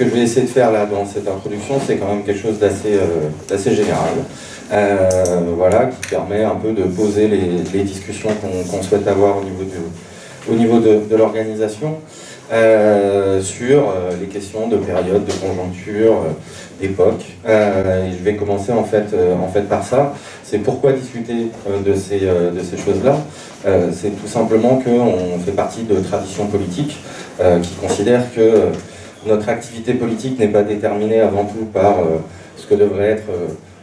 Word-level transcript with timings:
que 0.00 0.08
je 0.08 0.14
vais 0.14 0.22
essayer 0.22 0.46
de 0.46 0.50
faire 0.50 0.72
là 0.72 0.86
dans 0.86 1.04
cette 1.04 1.28
introduction, 1.28 1.74
c'est 1.86 1.96
quand 1.96 2.08
même 2.08 2.22
quelque 2.22 2.40
chose 2.40 2.58
d'assez 2.58 3.74
général. 3.74 4.14
voilà, 5.58 5.86
qui 5.86 6.08
permet 6.08 6.42
un 6.42 6.56
peu 6.56 6.72
de 6.72 6.84
poser 6.84 7.28
les, 7.28 7.82
discussions 7.82 8.30
qu'on 8.70 8.82
souhaite 8.82 9.06
avoir 9.06 9.36
au 9.36 9.44
niveau, 9.44 9.64
au 10.50 10.54
niveau 10.54 10.78
de, 10.78 11.14
l'organisation. 11.14 11.98
Euh, 12.52 13.40
sur 13.40 13.90
euh, 13.90 14.10
les 14.20 14.26
questions 14.26 14.66
de 14.66 14.76
période, 14.76 15.24
de 15.24 15.32
conjoncture, 15.34 16.14
euh, 16.14 16.80
d'époque. 16.80 17.22
et 17.46 18.10
je 18.18 18.24
vais 18.24 18.34
commencer 18.34 18.72
en 18.72 18.82
fait, 18.82 19.14
en 19.40 19.46
fait 19.52 19.68
par 19.68 19.84
ça. 19.84 20.14
C'est 20.42 20.58
pourquoi 20.58 20.92
discuter 20.92 21.52
de 21.86 21.94
ces, 21.94 22.20
de 22.20 22.60
ces 22.68 22.76
choses-là 22.76 23.18
C'est 23.92 24.18
tout 24.20 24.26
simplement 24.26 24.80
qu'on 24.82 25.38
fait 25.44 25.52
partie 25.52 25.82
de 25.82 25.96
traditions 26.00 26.46
politiques 26.46 26.96
qui 27.62 27.74
considèrent 27.86 28.24
que 28.34 28.72
notre 29.26 29.48
activité 29.48 29.94
politique 29.94 30.38
n'est 30.38 30.48
pas 30.48 30.62
déterminée 30.62 31.20
avant 31.20 31.44
tout 31.44 31.66
par 31.66 31.96
ce 32.56 32.66
que 32.66 32.74
devrait 32.74 33.10
être 33.10 33.28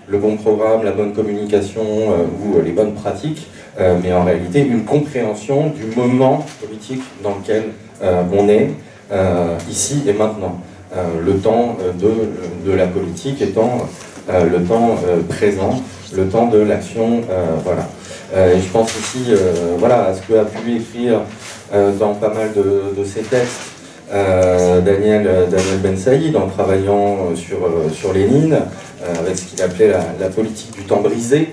le 0.08 0.18
bon 0.18 0.36
programme, 0.38 0.84
la 0.84 0.92
bonne 0.92 1.14
communication 1.14 1.84
ou 1.84 2.60
les 2.64 2.72
bonnes 2.72 2.94
pratiques, 2.94 3.48
mais 3.78 4.12
en 4.14 4.24
réalité 4.24 4.62
une 4.62 4.84
compréhension 4.84 5.68
du 5.68 5.96
moment 5.96 6.46
politique 6.60 7.04
dans 7.22 7.36
lequel 7.36 7.66
euh, 8.02 8.22
on 8.32 8.48
est 8.48 8.70
euh, 9.12 9.58
ici 9.70 10.04
et 10.08 10.14
maintenant. 10.14 10.60
Euh, 10.96 11.04
le 11.26 11.38
temps 11.38 11.78
de, 12.00 12.72
la 12.72 12.88
politique 12.88 13.42
étant 13.42 13.88
le 14.30 14.64
temps 14.64 14.96
présent, 15.30 15.82
le 16.14 16.28
temps 16.28 16.48
de 16.48 16.60
l'action, 16.60 17.22
voilà. 17.64 17.88
je 18.34 18.70
pense 18.72 18.90
aussi 18.98 19.34
voilà, 19.78 20.06
à 20.06 20.14
ce 20.14 20.22
que 20.22 20.34
a 20.38 20.46
pu 20.46 20.76
écrire 20.76 21.22
dans 22.00 22.14
pas 22.14 22.34
mal 22.34 22.54
de, 22.54 22.94
de 22.98 23.06
ses 23.06 23.22
textes 23.22 23.77
Daniel, 24.10 25.30
Daniel 25.52 25.80
Ben 25.84 25.98
Saïd 25.98 26.36
en 26.36 26.48
travaillant 26.48 27.36
sur, 27.36 27.58
sur 27.94 28.14
Lénine, 28.14 28.58
avec 29.20 29.38
ce 29.38 29.46
qu'il 29.46 29.62
appelait 29.62 29.92
la, 30.20 30.30
politique 30.30 30.72
du 30.76 30.84
temps 30.84 31.02
brisé 31.02 31.50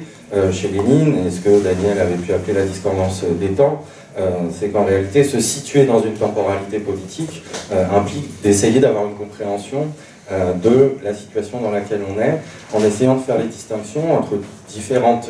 chez 0.52 0.68
Lénine, 0.68 1.26
et 1.26 1.30
ce 1.30 1.40
que 1.40 1.62
Daniel 1.62 1.98
avait 2.00 2.14
pu 2.14 2.32
appeler 2.32 2.54
la 2.54 2.64
discordance 2.64 3.24
des 3.40 3.48
temps. 3.48 3.82
Euh, 4.16 4.30
c'est 4.52 4.68
qu'en 4.68 4.84
réalité, 4.84 5.24
se 5.24 5.40
situer 5.40 5.86
dans 5.86 6.00
une 6.00 6.14
temporalité 6.14 6.78
politique 6.78 7.42
euh, 7.72 7.84
implique 7.92 8.40
d'essayer 8.42 8.78
d'avoir 8.78 9.06
une 9.06 9.14
compréhension 9.14 9.88
euh, 10.30 10.52
de 10.52 10.96
la 11.02 11.14
situation 11.14 11.60
dans 11.60 11.72
laquelle 11.72 12.02
on 12.08 12.20
est, 12.20 12.40
en 12.72 12.84
essayant 12.84 13.16
de 13.16 13.22
faire 13.22 13.38
les 13.38 13.48
distinctions 13.48 14.16
entre 14.16 14.34
différentes 14.68 15.28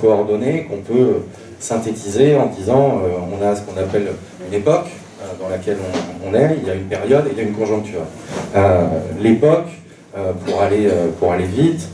coordonnées 0.00 0.68
qu'on 0.68 0.82
peut 0.82 1.22
synthétiser 1.58 2.36
en 2.36 2.46
disant 2.46 3.00
on 3.32 3.44
a 3.44 3.56
ce 3.56 3.62
qu'on 3.62 3.76
appelle 3.80 4.08
une 4.46 4.54
époque 4.54 4.86
dans 5.40 5.48
laquelle 5.48 5.78
on, 6.24 6.34
est, 6.34 6.56
il 6.60 6.66
y 6.66 6.70
a 6.70 6.74
une 6.74 6.84
période 6.86 7.26
et 7.26 7.30
il 7.32 7.38
y 7.38 7.40
a 7.40 7.44
une 7.44 7.54
conjoncture. 7.54 8.02
L'époque, 9.20 9.68
pour, 10.46 10.62
aller, 10.62 10.88
pour 11.18 11.32
aller 11.32 11.44
vite, 11.44 11.88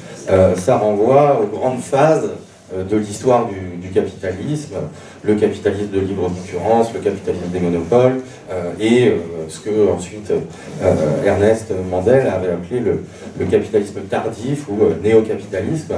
ça 0.56 0.76
renvoie 0.76 1.40
aux 1.40 1.46
grandes 1.46 1.80
phases 1.80 2.30
de 2.74 2.96
l'histoire 2.96 3.48
du, 3.48 3.88
capitalisme, 3.90 4.76
le 5.22 5.34
capitalisme 5.34 5.90
de 5.90 6.00
libre 6.00 6.28
concurrence, 6.28 6.92
le 6.94 7.00
capitalisme 7.00 7.48
des 7.52 7.60
monopoles, 7.60 8.20
euh, 8.50 8.72
et 8.80 9.08
euh, 9.08 9.18
ce 9.48 9.60
que 9.60 9.90
ensuite 9.90 10.30
euh, 10.30 11.24
Ernest 11.24 11.72
Mandel 11.90 12.26
avait 12.26 12.52
appelé 12.52 12.80
le, 12.80 13.00
capitalisme 13.50 14.00
tardif 14.08 14.68
ou 14.68 14.78
néo-capitalisme. 15.02 15.94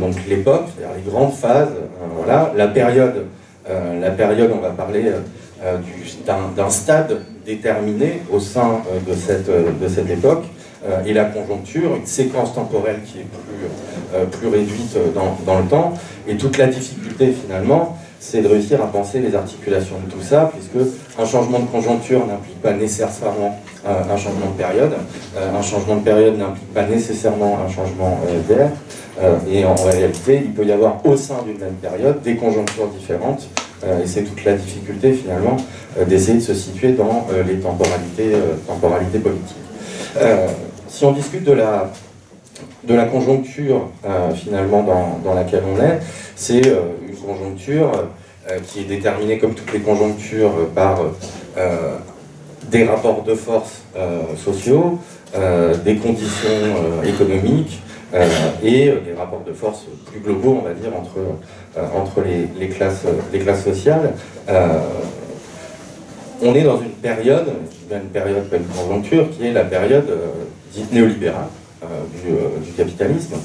donc 0.00 0.14
l'époque, 0.28 0.64
c'est-à-dire 0.66 0.96
les 0.96 1.10
grandes 1.10 1.32
phases, 1.32 1.70
voilà, 2.16 2.52
la 2.56 2.66
période, 2.66 3.26
la 3.68 4.10
période, 4.10 4.50
on 4.52 4.60
va 4.60 4.70
parler 4.70 5.04
d'un 6.26 6.70
stade 6.70 7.22
déterminé 7.44 8.22
au 8.32 8.40
sein 8.40 8.82
de 9.06 9.14
cette, 9.14 9.48
de 9.48 9.88
cette 9.88 10.10
époque, 10.10 10.44
et 11.04 11.12
la 11.12 11.24
conjoncture, 11.24 11.96
une 11.96 12.06
séquence 12.06 12.54
temporelle 12.54 13.00
qui 13.04 13.18
est 13.18 13.26
plus, 13.26 14.38
plus 14.38 14.48
réduite 14.48 14.96
dans, 15.14 15.36
dans, 15.44 15.60
le 15.60 15.66
temps, 15.66 15.94
et 16.28 16.36
toute 16.36 16.58
la 16.58 16.66
difficulté 16.66 17.32
finalement, 17.32 17.98
c'est 18.18 18.42
de 18.42 18.48
réussir 18.48 18.82
à 18.82 18.86
penser 18.86 19.20
les 19.20 19.34
articulations 19.34 19.96
de 20.04 20.10
tout 20.10 20.22
ça, 20.22 20.50
puisque 20.52 20.88
un 21.18 21.24
changement 21.24 21.58
de 21.60 21.66
conjoncture 21.66 22.26
n'implique 22.26 22.60
pas 22.62 22.72
nécessairement 22.72 23.58
euh, 23.86 24.02
un 24.12 24.16
changement 24.16 24.46
de 24.46 24.56
période, 24.56 24.92
euh, 25.36 25.56
un 25.56 25.62
changement 25.62 25.96
de 25.96 26.00
période 26.00 26.36
n'implique 26.38 26.72
pas 26.72 26.86
nécessairement 26.86 27.58
un 27.64 27.70
changement 27.70 28.18
euh, 28.28 28.40
d'air, 28.48 28.70
et 29.50 29.64
en 29.64 29.74
réalité, 29.74 30.42
il 30.44 30.52
peut 30.52 30.66
y 30.66 30.72
avoir 30.72 31.00
au 31.06 31.16
sein 31.16 31.36
d'une 31.46 31.56
même 31.56 31.76
période 31.80 32.20
des 32.20 32.36
conjonctures 32.36 32.88
différentes, 32.88 33.48
et 33.82 34.06
c'est 34.06 34.24
toute 34.24 34.44
la 34.44 34.52
difficulté 34.52 35.14
finalement 35.14 35.56
d'essayer 36.06 36.36
de 36.36 36.42
se 36.42 36.52
situer 36.52 36.92
dans 36.92 37.26
les 37.46 37.58
temporalités, 37.58 38.32
temporalités 38.66 39.18
politiques. 39.18 39.56
si 40.86 41.04
on 41.06 41.12
discute 41.12 41.44
de 41.44 41.52
la, 41.52 41.90
de 42.86 42.94
la 42.94 43.04
conjoncture 43.04 43.88
finalement 44.34 44.82
dans, 45.24 45.34
laquelle 45.34 45.62
on 45.66 45.80
est, 45.80 46.00
c'est 46.36 46.62
conjoncture 47.26 47.90
euh, 48.50 48.58
qui 48.66 48.80
est 48.80 48.84
déterminée, 48.84 49.38
comme 49.38 49.54
toutes 49.54 49.72
les 49.72 49.80
conjonctures, 49.80 50.52
euh, 50.56 50.66
par 50.72 51.00
euh, 51.58 51.96
des 52.70 52.84
rapports 52.84 53.22
de 53.22 53.34
force 53.34 53.82
sociaux, 54.36 54.98
des 55.84 55.96
conditions 55.96 56.48
économiques 57.04 57.80
et 58.62 58.86
des 58.86 59.14
rapports 59.16 59.44
de 59.46 59.52
force 59.52 59.84
plus 60.10 60.18
globaux, 60.18 60.58
on 60.60 60.64
va 60.64 60.74
dire, 60.74 60.90
entre, 61.94 62.22
les, 62.58 62.68
classes, 62.68 63.04
les 63.32 63.38
classes 63.38 63.62
sociales. 63.62 64.14
on 66.42 66.54
est 66.54 66.62
dans 66.62 66.80
une 66.80 66.90
période, 66.90 67.46
une 67.88 68.08
période, 68.08 68.44
une 68.52 68.64
conjoncture, 68.64 69.30
qui 69.30 69.46
est 69.46 69.52
la 69.52 69.64
période 69.64 70.10
dite 70.74 70.92
néolibérale 70.92 71.46
du, 72.64 72.72
capitalisme, 72.72 73.36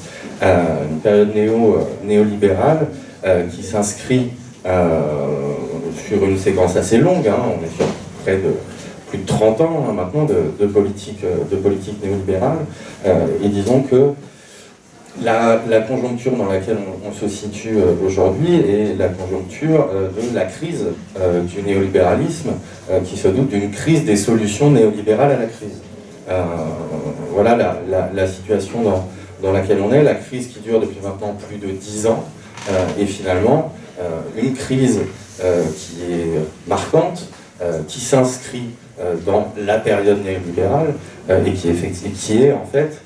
une 0.42 1.00
période 1.00 1.34
néo, 1.36 1.78
néolibérale 2.04 2.88
euh, 3.24 3.44
qui 3.48 3.62
s'inscrit 3.62 4.32
euh, 4.66 5.00
sur 6.08 6.26
une 6.26 6.40
séquence 6.40 6.76
assez 6.76 6.98
longue, 6.98 7.28
hein. 7.28 7.38
on 7.46 7.64
est 7.64 7.70
sur 7.70 7.86
près 8.24 8.38
de 8.38 8.56
plus 9.10 9.20
de 9.20 9.28
30 9.28 9.62
ans 9.62 9.86
hein, 9.88 9.94
maintenant 9.94 10.26
de, 10.26 10.66
politique, 10.66 11.20
euh, 11.24 11.44
de 11.52 11.56
politique 11.58 12.04
néolibérale, 12.04 12.58
et 13.06 13.48
disons 13.48 13.84
que 13.84 14.14
la, 15.22 15.60
conjoncture 15.88 16.32
dans 16.36 16.48
laquelle 16.48 16.78
on, 17.08 17.14
se 17.14 17.28
situe 17.28 17.76
aujourd'hui 18.04 18.56
est 18.56 18.98
la 18.98 19.10
conjoncture 19.10 19.88
de 20.16 20.36
la 20.36 20.46
crise 20.46 20.86
du 21.44 21.62
néolibéralisme 21.62 22.52
qui 23.06 23.18
se 23.18 23.28
doute 23.28 23.50
d'une 23.50 23.70
crise 23.70 24.04
des 24.04 24.16
solutions 24.16 24.72
néolibérales 24.72 25.32
à 25.32 25.38
la 25.38 25.46
crise. 25.46 25.82
Voilà 27.32 27.58
la, 28.14 28.28
situation 28.28 28.82
dans, 28.82 29.10
dans, 29.42 29.52
laquelle 29.52 29.80
on 29.82 29.92
est, 29.92 30.04
la 30.04 30.16
crise 30.16 30.48
qui 30.48 30.60
dure 30.60 30.80
depuis 30.80 31.00
maintenant 31.02 31.36
plus 31.48 31.58
de 31.58 31.68
10 31.68 32.08
ans, 32.08 32.24
euh, 32.70 32.86
et 33.00 33.06
finalement, 33.06 33.74
euh, 34.00 34.22
une 34.38 34.54
crise 34.54 35.02
euh, 35.44 35.64
qui 35.64 36.12
est 36.12 36.68
marquante, 36.68 37.28
qui 37.88 38.00
s'inscrit 38.00 38.72
dans 39.24 39.54
la 39.56 39.78
période 39.78 40.26
néolibérale 40.26 40.96
et 41.30 41.52
qui, 41.52 41.70
est, 41.70 42.12
qui 42.16 42.42
est 42.42 42.54
en 42.54 42.66
fait 42.66 43.00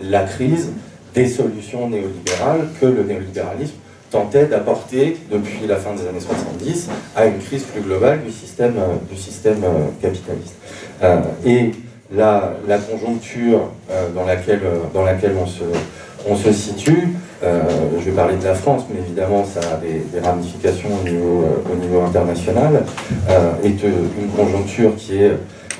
la 0.00 0.22
crise 0.22 0.70
des 1.12 1.26
solutions 1.26 1.90
néolibérales 1.90 2.68
que 2.80 2.86
le 2.86 3.02
néolibéralisme 3.02 3.74
tentait 4.12 4.46
d'apporter 4.46 5.16
depuis 5.28 5.66
la 5.66 5.74
fin 5.74 5.92
des 5.94 6.02
années 6.02 6.20
70 6.20 6.88
à 7.16 7.26
une 7.26 7.40
crise 7.40 7.64
plus 7.64 7.80
globale 7.80 8.22
du 8.22 8.30
système, 8.30 8.76
du 9.10 9.16
système 9.16 9.64
capitaliste. 10.00 10.54
et 11.44 11.72
la, 12.12 12.78
conjoncture 12.90 13.70
dans, 14.14 14.24
laquelle, 14.24 14.60
dans 14.92 15.04
laquelle 15.04 15.34
on 16.28 16.36
se, 16.36 16.52
situe. 16.52 17.08
Euh, 17.42 17.62
je 17.98 18.04
vais 18.04 18.16
parler 18.16 18.36
de 18.36 18.44
la 18.44 18.54
France, 18.54 18.82
mais 18.92 19.00
évidemment 19.00 19.44
ça 19.44 19.60
a 19.60 19.76
des, 19.78 20.20
ramifications 20.20 20.90
au 21.00 21.08
niveau, 21.08 21.44
euh, 21.44 21.72
au 21.72 21.76
niveau 21.76 22.02
international, 22.02 22.84
euh, 23.30 23.52
est 23.64 23.82
une 23.82 24.28
conjoncture 24.36 24.94
qui 24.96 25.22
est 25.22 25.32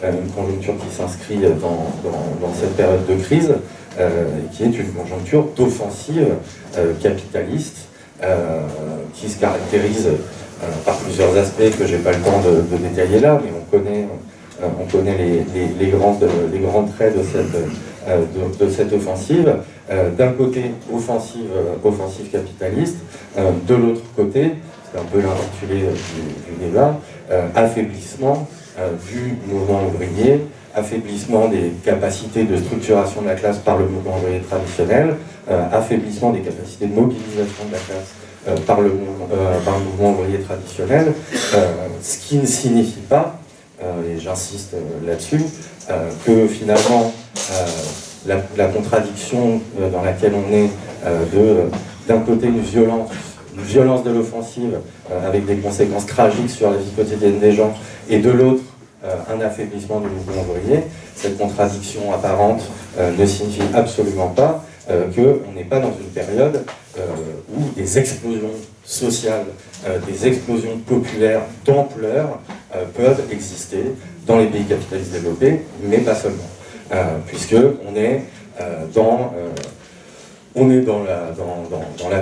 une 0.02 0.30
conjoncture 0.30 0.74
qui 0.78 0.94
s'inscrit 0.94 1.40
dans, 1.60 1.92
dans, 2.40 2.54
cette 2.54 2.74
période 2.74 3.06
de 3.06 3.16
crise, 3.16 3.52
qui 4.52 4.62
est 4.62 4.78
une 4.78 4.92
conjoncture 4.92 5.48
d'offensive 5.54 6.28
capitaliste, 7.02 7.88
qui 9.12 9.28
se 9.28 9.38
caractérise 9.38 10.08
par 10.86 10.96
plusieurs 10.96 11.36
aspects 11.36 11.78
que 11.78 11.86
je 11.86 11.96
n'ai 11.96 12.02
pas 12.02 12.12
le 12.12 12.20
temps 12.20 12.40
de, 12.40 12.76
détailler 12.78 13.20
là, 13.20 13.38
mais 13.44 13.50
on 13.54 13.70
connaît, 13.70 14.06
on 14.62 14.84
connaît 14.90 15.44
les, 15.78 15.86
grandes, 15.88 16.26
grands 16.62 16.84
traits 16.84 17.16
de 17.16 17.22
cette, 17.22 18.70
cette 18.70 18.92
offensive. 18.92 19.54
Euh, 19.90 20.10
d'un 20.10 20.32
côté 20.32 20.70
offensive, 20.94 21.48
euh, 21.52 21.88
offensive 21.88 22.30
capitaliste, 22.30 22.98
euh, 23.36 23.50
de 23.66 23.74
l'autre 23.74 24.02
côté, 24.14 24.52
c'est 24.92 25.00
un 25.00 25.04
peu 25.04 25.18
l'intitulé 25.18 25.88
du, 25.88 26.64
débat, 26.64 26.98
affaiblissement 27.54 28.48
du 29.08 29.36
mouvement 29.46 29.82
ouvrier, 29.86 30.40
affaiblissement 30.74 31.46
des 31.46 31.72
capacités 31.84 32.42
de 32.42 32.56
structuration 32.56 33.22
de 33.22 33.28
la 33.28 33.34
classe 33.36 33.58
par 33.58 33.78
le 33.78 33.86
mouvement 33.86 34.16
ouvrier 34.16 34.40
traditionnel, 34.40 35.14
affaiblissement 35.72 36.32
des 36.32 36.40
capacités 36.40 36.86
de 36.86 36.94
mobilisation 36.94 37.66
de 37.68 37.72
la 37.72 37.78
classe 37.78 38.64
par, 38.66 38.80
le, 38.80 38.90
par, 39.64 39.78
le, 39.78 39.84
mouvement 39.84 40.10
ouvrier 40.10 40.40
traditionnel, 40.40 41.12
ce 42.02 42.18
qui 42.18 42.38
ne 42.38 42.46
signifie 42.46 43.00
pas, 43.08 43.39
et 43.80 44.18
j'insiste 44.18 44.74
là-dessus, 45.06 45.42
que 46.26 46.46
finalement 46.46 47.12
la, 48.26 48.66
contradiction 48.66 49.60
dans 49.92 50.02
laquelle 50.02 50.34
on 50.34 50.52
est 50.52 50.68
d'un 52.06 52.18
côté 52.18 52.48
une 52.48 52.60
violence, 52.60 53.10
une 53.56 53.62
violence 53.62 54.04
de 54.04 54.10
l'offensive 54.10 54.78
avec 55.26 55.46
des 55.46 55.56
conséquences 55.56 56.06
tragiques 56.06 56.50
sur 56.50 56.70
la 56.70 56.76
vie 56.76 56.90
quotidienne 56.90 57.38
des 57.38 57.52
gens, 57.52 57.72
et 58.08 58.18
de 58.18 58.30
l'autre 58.30 58.62
un 59.02 59.40
affaiblissement 59.40 60.00
du 60.00 60.08
mouvement 60.08 60.42
ouvrier, 60.42 60.82
cette 61.16 61.38
contradiction 61.38 62.12
apparente 62.12 62.62
ne 62.98 63.26
signifie 63.26 63.62
absolument 63.74 64.28
pas 64.28 64.64
euh, 64.90 65.04
qu'on 65.14 65.52
n'est 65.52 65.64
pas 65.64 65.78
dans 65.78 65.92
une 65.92 66.08
période 66.12 66.64
euh, 66.98 67.02
où 67.54 67.70
des 67.76 67.98
explosions 67.98 68.50
sociales, 68.84 69.44
euh, 69.86 69.98
des 70.00 70.26
explosions 70.26 70.78
populaires 70.78 71.42
d'ampleur 71.64 72.40
peuvent 72.94 73.22
exister 73.32 73.94
dans 74.26 74.38
les 74.38 74.46
pays 74.46 74.64
capitalistes 74.64 75.12
développés, 75.12 75.62
mais 75.82 75.98
pas 75.98 76.14
seulement. 76.14 76.48
puisque 77.26 77.56
on 77.56 77.96
est 77.96 78.22
dans 78.94 79.32
on 80.56 80.68
est 80.68 80.80
dans 80.80 81.04
la, 81.04 81.30
dans, 81.36 81.68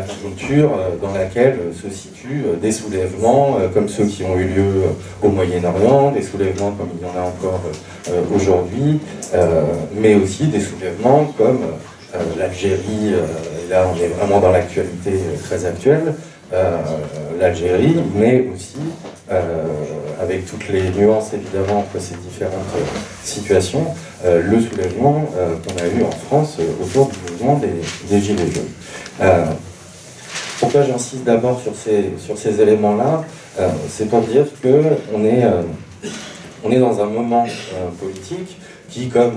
conjoncture 0.07 0.71
dans 1.01 1.15
laquelle 1.15 1.59
se 1.73 1.89
situent 1.89 2.45
des 2.61 2.73
soulèvements 2.73 3.57
comme 3.73 3.89
ceux 3.89 4.05
qui 4.05 4.23
ont 4.25 4.37
eu 4.37 4.45
lieu 4.45 4.83
au 5.23 5.29
Moyen-Orient, 5.29 6.13
des 6.13 6.23
soulèvements 6.23 6.73
comme 6.73 6.91
il 7.01 7.07
y 7.07 7.11
en 7.11 7.19
a 7.19 7.27
encore 7.27 7.61
aujourd'hui, 8.35 9.01
mais 9.95 10.15
aussi 10.15 10.47
des 10.49 10.61
soulèvements 10.61 11.33
comme 11.39 11.61
euh, 12.15 12.21
L'Algérie, 12.39 13.13
euh, 13.13 13.27
là 13.69 13.87
on 13.93 14.03
est 14.03 14.09
vraiment 14.09 14.41
dans 14.41 14.51
l'actualité 14.51 15.11
euh, 15.11 15.37
très 15.45 15.67
actuelle, 15.67 16.15
l'Algérie, 17.39 17.97
mais 18.15 18.47
aussi 18.55 18.79
avec 20.21 20.47
toutes 20.47 20.69
les 20.69 20.91
nuances 20.91 21.33
évidemment 21.35 21.81
entre 21.81 22.03
ces 22.03 22.15
différentes 22.17 22.55
situations, 23.23 23.87
le 24.25 24.61
soulèvement 24.61 25.27
qu'on 25.35 25.83
a 25.83 25.87
eu 25.89 26.03
en 26.05 26.11
France 26.11 26.57
autour 26.83 27.09
du 27.09 27.33
mouvement 27.33 27.61
des, 27.61 28.21
Gilets 28.21 28.51
jaunes. 28.51 29.27
pourquoi 30.59 30.83
j'insiste 30.83 31.25
d'abord 31.25 31.61
sur 31.61 31.75
ces, 31.75 32.15
sur 32.19 32.39
ces 32.39 32.61
éléments-là? 32.61 33.25
C'est 33.91 34.09
pour 34.09 34.23
dire 34.23 34.47
qu'on 34.63 35.25
est, 35.25 35.45
on 36.65 36.71
est 36.71 36.79
dans 36.79 37.01
un 37.01 37.07
moment 37.07 37.47
politique 38.01 38.59
qui, 38.89 39.09
comme 39.09 39.35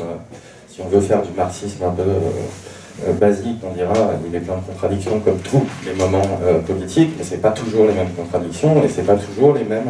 si 0.73 0.81
on 0.81 0.87
veut 0.87 1.01
faire 1.01 1.21
du 1.21 1.31
marxisme 1.31 1.83
un 1.83 1.91
peu 1.91 2.01
euh, 2.01 2.05
euh, 2.05 2.47
basique, 3.19 3.57
on 3.63 3.73
dira, 3.73 3.93
il 4.27 4.35
est 4.35 4.39
plein 4.39 4.55
de 4.55 4.61
contradictions 4.61 5.19
comme 5.19 5.39
tous 5.39 5.63
les 5.85 5.93
moments 5.93 6.39
euh, 6.43 6.59
politiques, 6.59 7.11
mais 7.17 7.23
ce 7.23 7.31
n'est 7.31 7.41
pas 7.41 7.51
toujours 7.51 7.85
les 7.85 7.93
mêmes 7.93 8.11
contradictions 8.15 8.83
et 8.83 8.87
ce 8.87 8.97
n'est 8.97 9.07
pas 9.07 9.15
toujours 9.15 9.53
les 9.53 9.63
mêmes, 9.63 9.89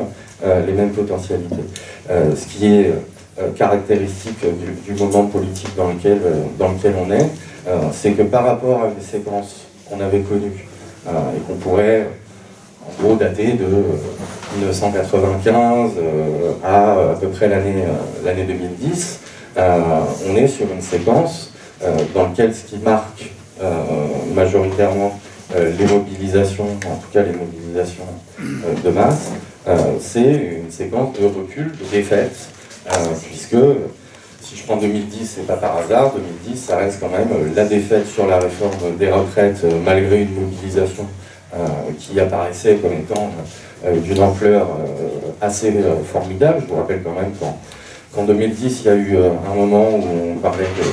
les 0.65 0.73
mêmes 0.73 0.91
potentialités. 0.91 1.63
ce 2.09 2.45
qui 2.47 2.73
est 2.73 2.93
caractéristique 3.55 4.43
du, 4.87 4.93
moment 4.93 5.25
politique 5.27 5.69
dans 5.77 5.89
lequel, 5.89 6.19
dans 6.57 6.69
lequel 6.69 6.95
on 6.99 7.11
est, 7.11 7.29
c'est 7.91 8.11
que 8.11 8.23
par 8.23 8.45
rapport 8.45 8.83
à 8.83 8.87
des 8.87 9.05
séquences 9.05 9.67
qu'on 9.87 9.99
avait 9.99 10.21
connues 10.21 10.67
et 11.07 11.39
qu'on 11.47 11.55
pourrait 11.55 12.07
en 12.87 13.03
gros 13.03 13.15
dater 13.15 13.53
de 13.53 13.67
1995 14.57 15.91
à 16.63 16.91
à 17.11 17.15
peu 17.19 17.27
près 17.27 17.47
l'année 17.47 18.45
2010, 18.47 19.19
euh, 19.57 19.79
on 20.29 20.35
est 20.37 20.47
sur 20.47 20.65
une 20.71 20.81
séquence 20.81 21.50
euh, 21.50 21.50
dans 22.13 22.27
laquelle 22.27 22.53
ce 22.53 22.63
qui 22.63 22.77
marque 22.77 23.31
euh, 23.61 23.73
majoritairement 24.33 25.19
les 25.53 25.85
mobilisations, 25.85 26.63
en 26.85 26.95
tout 26.95 27.09
cas 27.11 27.23
les 27.23 27.33
mobilisations 27.33 28.05
de 28.39 28.89
masse, 28.89 29.31
c'est 29.99 30.61
une 30.63 30.71
séquence 30.71 31.19
de 31.19 31.25
recul, 31.25 31.73
de 31.73 31.91
défaite, 31.91 32.37
puisque 33.25 33.57
si 34.39 34.55
je 34.55 34.63
prends 34.63 34.77
2010, 34.77 35.29
c'est 35.35 35.45
pas 35.45 35.57
par 35.57 35.75
hasard, 35.75 36.13
2010, 36.45 36.57
ça 36.57 36.77
reste 36.77 37.01
quand 37.01 37.09
même 37.09 37.53
la 37.53 37.65
défaite 37.65 38.07
sur 38.07 38.27
la 38.27 38.39
réforme 38.39 38.95
des 38.97 39.11
retraites, 39.11 39.65
malgré 39.83 40.21
une 40.21 40.33
mobilisation 40.35 41.05
qui 41.99 42.17
apparaissait 42.17 42.75
comme 42.75 42.93
étant 42.93 43.29
d'une 43.93 44.23
ampleur 44.23 44.69
assez 45.41 45.73
formidable. 46.05 46.61
Je 46.61 46.67
vous 46.67 46.79
rappelle 46.79 47.01
quand 47.03 47.13
même 47.13 47.31
qu'en 48.13 48.23
2010, 48.23 48.81
il 48.81 48.85
y 48.85 48.89
a 48.89 48.95
eu 48.95 49.17
euh, 49.17 49.31
un 49.51 49.55
moment 49.55 49.89
où 49.89 50.33
on 50.33 50.35
parlait 50.35 50.63
de 50.63 50.83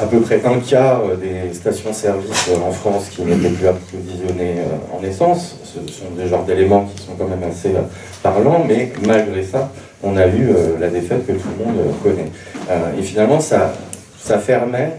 à 0.00 0.06
peu 0.06 0.20
près 0.20 0.40
un 0.44 0.58
quart 0.60 1.02
euh, 1.04 1.16
des 1.16 1.52
stations-service 1.54 2.48
euh, 2.50 2.66
en 2.66 2.72
France 2.72 3.08
qui 3.10 3.22
n'étaient 3.22 3.50
plus 3.50 3.66
approvisionnées 3.66 4.56
en 4.96 5.04
essence. 5.04 5.56
Ce 5.64 5.92
sont 5.92 6.10
des 6.16 6.28
genres 6.28 6.44
d'éléments 6.44 6.88
qui 6.94 7.02
sont 7.02 7.12
quand 7.18 7.28
même 7.28 7.42
assez 7.48 7.72
parlants, 8.22 8.64
mais 8.66 8.92
malgré 9.06 9.42
ça, 9.44 9.70
on 10.02 10.16
a 10.16 10.26
eu 10.26 10.50
la 10.80 10.88
défaite 10.88 11.26
que 11.26 11.32
tout 11.32 11.48
le 11.58 11.64
monde 11.64 11.76
connaît. 12.02 12.30
Et 12.98 13.02
finalement, 13.02 13.38
ça, 13.38 13.72
ça 14.18 14.38
fermait 14.38 14.96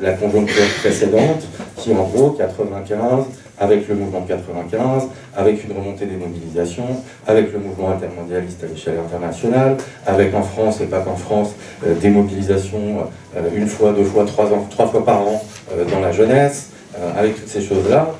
la 0.00 0.12
conjoncture 0.14 0.64
précédente, 0.80 1.42
qui 1.76 1.92
en 1.92 2.04
gros, 2.04 2.30
95, 2.30 3.24
avec 3.58 3.88
le 3.88 3.94
mouvement 3.94 4.22
95, 4.22 5.04
avec 5.36 5.64
une 5.64 5.76
remontée 5.76 6.06
des 6.06 6.16
mobilisations, 6.16 7.02
avec 7.26 7.52
le 7.52 7.58
mouvement 7.58 7.90
intermondialiste 7.90 8.64
à 8.64 8.66
l'échelle 8.66 8.98
internationale, 8.98 9.76
avec 10.06 10.34
en 10.34 10.42
France, 10.42 10.80
et 10.80 10.86
pas 10.86 11.00
qu'en 11.00 11.16
France, 11.16 11.50
euh, 11.86 11.94
des 11.94 12.10
mobilisations 12.10 13.06
euh, 13.36 13.40
une 13.54 13.68
fois, 13.68 13.92
deux 13.92 14.04
fois, 14.04 14.24
trois, 14.24 14.46
fois 14.86 15.04
par 15.04 15.22
an 15.22 15.42
euh, 15.72 15.84
dans 15.84 16.00
la 16.00 16.12
jeunesse, 16.12 16.68
avec 17.16 17.36
toutes 17.36 17.48
ces 17.48 17.62
choses-là, 17.62 18.10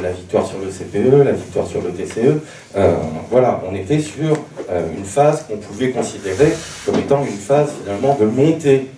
la 0.00 0.12
victoire 0.12 0.46
sur 0.46 0.58
le 0.58 0.68
CPE, 0.68 1.24
la 1.24 1.32
victoire 1.32 1.66
sur 1.66 1.82
le 1.82 1.90
TCE, 1.90 2.38
voilà, 3.32 3.60
on 3.68 3.74
était 3.74 3.98
sur 3.98 4.36
une 4.96 5.04
phase 5.04 5.44
qu'on 5.48 5.56
pouvait 5.56 5.90
considérer 5.90 6.52
comme 6.86 7.00
étant 7.00 7.24
une 7.24 7.32
phase 7.32 7.70
finalement 7.82 8.16
de 8.20 8.26
montée 8.26 8.90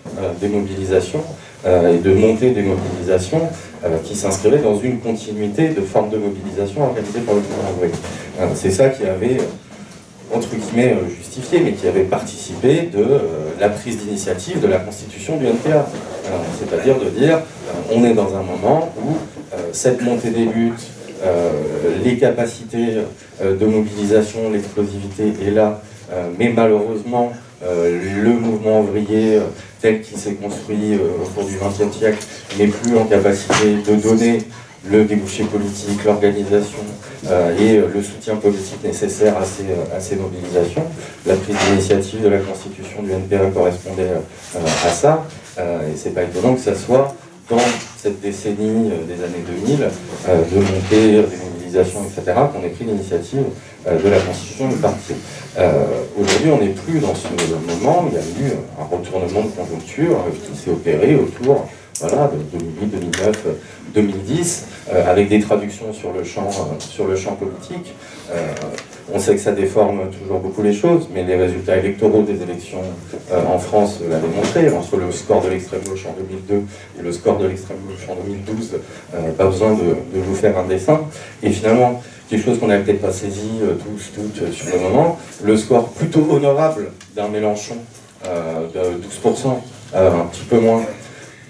des 0.43 0.49
mobilisations 0.49 1.25
et 1.65 1.97
de 1.97 2.13
montée 2.13 2.51
des 2.51 2.61
mobilisations 2.61 3.49
euh, 3.74 3.74
qui 4.05 4.15
s'inscrivait 4.15 4.59
dans 4.59 4.79
une 4.79 5.01
continuité 5.01 5.69
de 5.69 5.81
formes 5.83 6.11
de 6.11 6.17
mobilisation 6.17 6.83
organisées 6.85 7.21
par 7.21 7.35
le 7.35 7.41
gouvernement 7.41 7.97
euh, 8.41 8.47
C'est 8.55 8.71
ça 8.71 8.89
qui 8.89 9.05
avait, 9.05 9.39
euh, 9.39 10.35
entre 10.37 10.49
guillemets, 10.57 10.97
justifié, 11.17 11.61
mais 11.61 11.73
qui 11.73 11.87
avait 11.87 12.05
participé 12.05 12.89
de 12.93 13.05
la 13.61 13.69
prise 13.69 13.99
d'initiative 13.99 14.61
de 14.61 14.69
la 14.69 14.79
constitution 14.79 15.37
du 15.37 15.47
NPA. 15.47 15.87
C'est-à-dire 16.59 16.99
de 16.99 17.11
dire, 17.11 17.41
on 17.93 18.05
est 18.05 18.15
dans 18.15 18.35
un 18.35 18.43
moment 18.43 18.93
où 18.99 19.17
cette 19.73 20.03
montée 20.03 20.31
des 20.31 20.47
luttes, 20.47 20.89
les 22.03 22.17
capacités 22.17 22.97
de 23.41 23.67
mobilisation, 23.67 24.51
l'explosivité 24.51 25.35
est 25.47 25.51
là, 25.51 25.81
mais 26.39 26.53
malheureusement, 26.57 27.33
le 27.65 28.33
mouvement 28.33 28.81
ouvrier 28.81 29.41
tel 29.85 30.01
qu'il 30.01 30.17
s'est 30.17 30.33
construit 30.33 30.95
euh, 30.95 31.23
au 31.23 31.29
cours 31.29 31.45
du 31.45 31.57
XXe 31.57 31.95
siècle 31.95 32.25
n'est 32.59 32.69
plus 32.69 32.97
en 32.97 33.05
capacité 33.05 33.77
de 33.87 33.97
donner 33.97 34.39
le 34.91 35.05
débouché 35.05 35.45
politique, 35.45 36.03
l'organisation 36.07 36.79
euh, 37.29 37.55
et 37.59 37.77
euh, 37.77 37.89
le 37.95 38.03
soutien 38.03 38.37
politique 38.37 38.83
nécessaire 38.83 39.37
à 39.37 39.45
ces, 39.45 39.67
à 39.95 40.01
ces 40.01 40.17
mobilisations. 40.17 40.85
La 41.27 41.35
prise 41.35 41.57
d'initiative 41.69 42.23
de 42.23 42.29
la 42.29 42.39
constitution 42.39 43.03
du 43.03 43.13
NPA 43.13 43.51
correspondait 43.53 44.09
à 44.57 44.89
ça, 44.89 45.27
et 45.59 45.95
c'est 45.95 46.15
pas 46.15 46.23
étonnant 46.23 46.55
que 46.55 46.61
ça 46.63 46.75
soit 46.75 47.15
dans 47.51 47.59
cette 47.99 48.23
décennie 48.23 48.91
des 49.07 49.23
années 49.23 49.45
2000 49.67 49.79
de 49.79 50.57
monter 50.61 51.13
des 51.13 51.37
mobilisations, 51.45 52.01
etc., 52.05 52.39
qu'on 52.53 52.65
ait 52.65 52.71
pris 52.71 52.85
l'initiative 52.85 53.45
de 53.87 54.09
la 54.09 54.21
constitution 54.21 54.69
du 54.69 54.77
parti. 54.77 55.15
Euh, 55.59 55.85
aujourd'hui, 56.19 56.51
on 56.51 56.59
n'est 56.59 56.73
plus 56.73 56.99
dans 56.99 57.15
ce 57.15 57.29
moment. 57.29 58.09
Il 58.11 58.15
y 58.15 58.19
a 58.19 58.49
eu 58.49 58.53
un 58.81 58.85
retournement 58.85 59.43
de 59.43 59.51
conjoncture 59.51 60.17
euh, 60.27 60.31
qui 60.33 60.59
s'est 60.59 60.71
opéré 60.71 61.15
autour 61.15 61.69
voilà, 62.01 62.29
de 62.53 62.59
2008, 62.59 62.87
2009, 62.87 63.47
2010, 63.95 64.67
avec 65.07 65.29
des 65.29 65.41
traductions 65.41 65.93
sur 65.93 66.13
le 66.13 66.25
champ, 66.25 66.49
euh, 66.49 66.81
sur 66.81 67.07
le 67.07 67.15
champ 67.15 67.37
politique. 67.37 67.95
on 69.13 69.19
sait 69.21 69.35
que 69.37 69.41
ça 69.41 69.53
déforme 69.53 70.11
toujours 70.11 70.41
beaucoup 70.41 70.63
les 70.63 70.73
choses, 70.73 71.09
mais 71.15 71.23
les 71.23 71.37
résultats 71.37 71.77
électoraux 71.77 72.23
des 72.23 72.43
élections 72.43 72.83
en 73.31 73.59
France 73.59 74.01
l'avaient 74.11 74.35
montré. 74.35 74.77
Entre 74.77 74.97
le 74.97 75.13
score 75.13 75.43
de 75.43 75.51
l'extrême 75.51 75.83
gauche 75.87 76.07
en 76.07 76.15
2002 76.21 76.55
et 76.99 77.03
le 77.03 77.13
score 77.13 77.39
de 77.39 77.47
l'extrême 77.47 77.77
gauche 77.87 78.09
en 78.09 78.17
2012, 78.17 78.73
pas 79.39 79.47
besoin 79.47 79.75
de, 79.75 79.85
de, 79.85 80.21
vous 80.21 80.35
faire 80.35 80.59
un 80.59 80.67
dessin. 80.67 81.03
Et 81.43 81.51
finalement, 81.51 82.03
quelque 82.29 82.45
chose 82.45 82.59
qu'on 82.59 82.69
n'avait 82.69 82.85
peut-être 82.85 83.01
pas 83.01 83.13
saisi 83.13 83.51
euh, 83.63 83.75
tous, 83.75 84.13
toutes 84.15 84.43
euh, 84.43 84.53
sur 84.53 84.75
le 84.75 84.81
moment, 84.81 85.19
le 85.43 85.57
score 85.57 85.89
plutôt 85.91 86.27
honorable 86.31 86.93
d'un 87.15 87.29
Mélenchon 87.29 87.77
euh, 88.27 88.67
de 88.69 89.31
12%, 89.31 89.49
un 89.95 90.27
petit 90.27 90.45
peu 90.49 90.59
moins, 90.59 90.83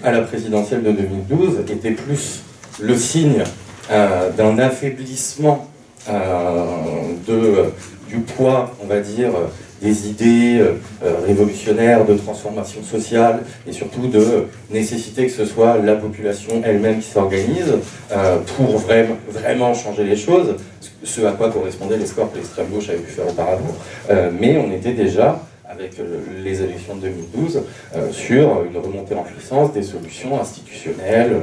à 0.03 0.11
la 0.11 0.23
présidentielle 0.23 0.83
de 0.83 0.93
2012, 0.93 1.61
était 1.71 1.93
plus 1.93 2.43
le 2.81 2.97
signe 2.97 3.45
d'un 3.89 4.59
affaiblissement 4.59 5.71
de, 6.09 7.71
du 8.09 8.19
poids, 8.19 8.75
on 8.83 8.87
va 8.87 9.01
dire, 9.01 9.31
des 9.85 10.09
idées 10.09 10.59
euh, 10.61 10.73
euh, 11.05 11.17
révolutionnaires 11.27 12.05
de 12.07 12.15
transformation 12.15 12.83
sociale 12.83 13.41
et 13.69 13.73
surtout 13.73 14.09
de 14.09 14.47
nécessité 14.71 15.27
que 15.27 15.33
ce 15.33 15.45
soit 15.45 15.77
la 15.77 15.95
population 15.95 16.63
elle-même 16.65 17.01
qui 17.01 17.11
s'organise 17.11 17.75
euh, 18.11 18.39
pour 18.57 18.79
vraiment, 18.79 19.75
changer 19.75 20.05
les 20.05 20.17
choses, 20.17 20.57
ce 21.03 21.21
à 21.27 21.33
quoi 21.33 21.51
correspondaient 21.51 21.99
les 21.99 22.07
scores 22.07 22.33
que 22.33 22.39
l'extrême 22.39 22.69
gauche 22.73 22.89
avait 22.89 22.99
pu 22.99 23.11
faire 23.11 23.29
auparavant. 23.29 23.75
mais 24.41 24.57
on 24.57 24.73
était 24.73 24.93
déjà 24.93 25.41
avec 25.69 25.93
les 26.43 26.63
élections 26.63 26.97
de 26.97 27.03
2012 27.03 27.63
sur 28.13 28.65
une 28.65 28.79
remontée 28.79 29.15
en 29.15 29.23
puissance 29.23 29.73
des 29.73 29.83
solutions 29.83 30.41
institutionnelles 30.41 31.37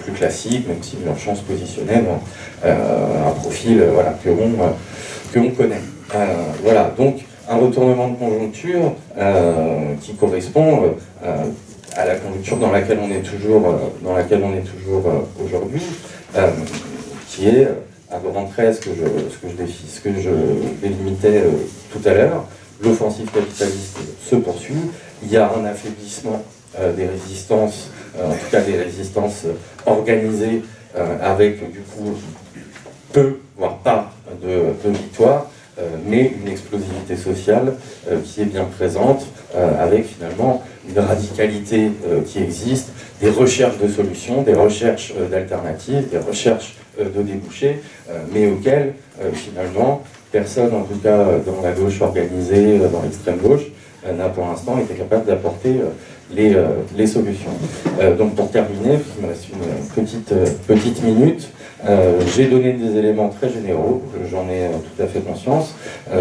plus 0.00 0.12
classiques, 0.12 0.66
même 0.68 0.82
si 0.82 0.96
leur 1.04 1.18
chance 1.18 1.40
positionnelle 1.40 2.04
un 2.64 3.32
profil 3.40 3.82
que 5.32 5.38
l'on 5.38 5.50
connaît. 5.50 5.82
voilà, 6.62 6.92
donc 6.96 7.24
un 7.52 7.56
retournement 7.56 8.08
de 8.08 8.16
conjoncture 8.16 8.94
qui 10.00 10.14
correspond 10.14 10.94
à 11.22 12.04
la 12.04 12.16
conjoncture 12.16 12.56
dans 12.56 12.70
laquelle 12.72 12.98
on 13.02 13.10
est 13.10 13.20
toujours, 13.20 13.70
toujours 14.62 15.02
aujourd'hui, 15.44 15.82
qui 17.28 17.48
est 17.48 17.68
à 18.12 18.18
rentrer 18.18 18.72
je, 18.72 18.78
ce 18.80 20.00
que 20.00 20.10
je, 20.20 20.30
délimitais 20.82 21.42
euh, 21.42 21.50
tout 21.90 22.06
à 22.06 22.12
l'heure, 22.12 22.44
l'offensive 22.82 23.30
capitaliste 23.30 23.98
se 24.22 24.36
poursuit, 24.36 24.74
il 25.22 25.30
y 25.30 25.36
a 25.36 25.50
un 25.50 25.64
affaiblissement 25.64 26.42
euh, 26.78 26.92
des 26.92 27.06
résistances, 27.06 27.90
euh, 28.18 28.30
en 28.30 28.34
tout 28.34 28.50
cas 28.50 28.60
des 28.60 28.76
résistances 28.76 29.44
organisées, 29.86 30.62
avec 31.22 31.72
du 31.72 31.80
coup 31.80 32.12
peu, 33.14 33.38
voire 33.56 33.78
pas 33.78 34.12
de, 34.42 34.74
de 34.86 34.94
victoire, 34.94 35.46
mais 36.06 36.32
une 36.42 36.50
explosivité 36.50 37.16
sociale 37.16 37.74
qui 38.24 38.42
est 38.42 38.46
bien 38.46 38.64
présente, 38.64 39.26
avec 39.78 40.06
finalement 40.06 40.62
une 40.88 40.98
radicalité 40.98 41.90
qui 42.26 42.38
existe, 42.38 42.90
des 43.20 43.30
recherches 43.30 43.78
de 43.78 43.88
solutions, 43.88 44.42
des 44.42 44.54
recherches 44.54 45.14
d'alternatives, 45.30 46.08
des 46.10 46.18
recherches 46.18 46.74
euh, 47.00 47.04
de 47.04 47.22
débouchés, 47.22 47.80
euh, 48.10 48.18
mais 48.34 48.50
auxquels 48.50 48.92
euh, 49.22 49.30
finalement 49.32 50.02
personne, 50.30 50.74
en 50.74 50.82
tout 50.82 50.98
cas 51.02 51.38
dans 51.46 51.62
la 51.62 51.72
gauche 51.72 52.02
organisée, 52.02 52.78
dans 52.78 53.00
l'extrême 53.02 53.38
gauche, 53.38 53.62
n'a 54.06 54.28
pour 54.28 54.46
l'instant 54.46 54.78
été 54.78 54.94
capable 54.94 55.24
d'apporter 55.24 55.76
les, 56.34 57.06
solutions. 57.06 57.52
donc 58.18 58.34
pour 58.34 58.50
terminer, 58.50 58.98
il 59.16 59.24
me 59.24 59.28
reste 59.28 59.46
une 59.96 60.04
petite 60.66 61.02
minute, 61.04 61.48
j'ai 62.34 62.46
donné 62.46 62.72
des 62.74 62.96
éléments 62.96 63.28
très 63.28 63.50
généraux, 63.50 64.02
j'en 64.30 64.48
ai 64.48 64.68
tout 64.70 65.02
à 65.02 65.06
fait 65.06 65.20
conscience. 65.20 65.74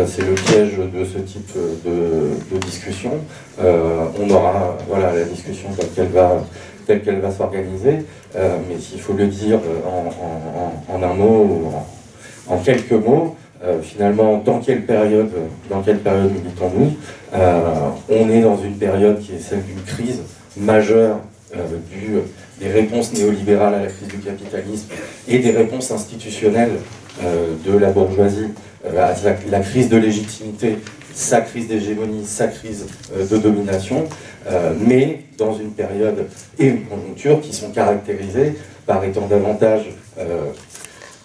c'est 0.08 0.26
le 0.26 0.34
piège 0.34 0.78
de 0.78 1.06
ce 1.06 1.20
type 1.20 1.52
de, 1.86 2.58
discussion. 2.58 3.12
on 3.60 4.30
aura 4.30 4.78
voilà, 4.88 5.14
la 5.14 5.24
discussion 5.24 5.70
telle 5.78 5.90
qu'elle 5.90 6.08
va, 6.08 6.44
qu'elle 7.00 7.20
va 7.20 7.32
s'organiser. 7.32 8.06
Euh, 8.36 8.58
mais 8.70 8.80
s'il 8.80 9.00
faut 9.00 9.14
le 9.14 9.28
dire 9.28 9.60
euh, 9.60 10.94
en, 10.94 11.04
un 11.04 11.14
mot 11.14 11.72
en, 12.48 12.58
quelques 12.58 12.92
mots, 12.92 13.36
euh, 13.64 13.82
finalement, 13.82 14.42
dans 14.44 14.60
quelle 14.60 14.86
période, 14.86 15.32
dans 15.70 15.82
quelle 15.82 16.00
période 16.00 16.32
militons-nous 16.32 16.94
On 18.10 18.30
est 18.30 18.42
dans 18.42 18.58
une 18.58 18.76
période 18.76 19.20
qui 19.20 19.34
est 19.36 19.40
celle 19.40 19.64
d'une 19.64 19.82
crise 19.82 20.22
majeure 20.58 21.20
du, 21.92 22.20
des 22.60 22.72
réponses 22.72 23.14
néolibérales 23.14 23.74
à 23.76 23.82
la 23.82 23.88
crise 23.88 24.08
du 24.08 24.18
capitalisme 24.18 24.88
et 25.28 25.40
des 25.40 25.52
réponses 25.52 25.92
institutionnelles 25.92 26.78
de 27.22 27.78
la 27.78 27.92
bourgeoisie 27.92 28.48
à 28.86 29.14
la, 29.50 29.60
crise 29.60 29.90
de 29.90 29.98
légitimité, 29.98 30.78
sa 31.14 31.42
crise 31.42 31.68
d'hégémonie, 31.68 32.26
sa 32.26 32.48
crise 32.48 32.86
de 33.14 33.38
domination, 33.38 34.08
mais 34.80 35.22
dans 35.38 35.54
une 35.56 35.72
période 35.72 36.26
et 36.58 36.68
une 36.68 36.86
conjoncture 36.86 37.42
qui 37.42 37.54
sont 37.54 37.70
caractérisées 37.70 38.56
par 38.86 39.04
étant 39.04 39.28
davantage 39.28 39.86
euh, 40.20 40.52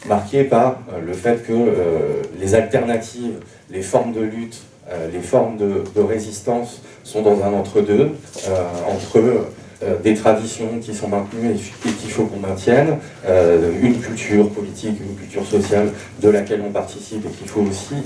marquées 0.06 0.44
par 0.44 0.78
euh, 0.92 1.00
le 1.04 1.12
fait 1.12 1.44
que 1.44 1.52
euh, 1.52 2.22
les 2.40 2.54
alternatives, 2.54 3.40
les 3.70 3.82
formes 3.82 4.12
de 4.12 4.20
lutte, 4.20 4.62
les 5.12 5.20
formes 5.20 5.56
de, 5.56 6.00
résistance 6.00 6.80
sont 7.02 7.22
dans 7.22 7.42
un 7.42 7.52
entre-deux, 7.52 8.12
entre 8.88 9.20
des 10.02 10.14
traditions 10.14 10.78
qui 10.80 10.94
sont 10.94 11.08
maintenues 11.08 11.50
et, 11.50 11.90
qu'il 11.90 12.10
faut 12.10 12.24
qu'on 12.24 12.38
maintienne, 12.38 12.96
une 13.82 13.98
culture 14.00 14.48
politique, 14.48 14.96
une 15.00 15.16
culture 15.16 15.46
sociale 15.46 15.90
de 16.22 16.28
laquelle 16.30 16.62
on 16.66 16.70
participe 16.70 17.26
et 17.26 17.28
qu'il 17.28 17.48
faut 17.48 17.60
aussi 17.60 17.96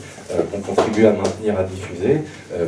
qu'on 0.51 0.61
contribue 0.61 1.07
à 1.07 1.13
maintenir, 1.13 1.59
à 1.59 1.63
diffuser, 1.63 2.23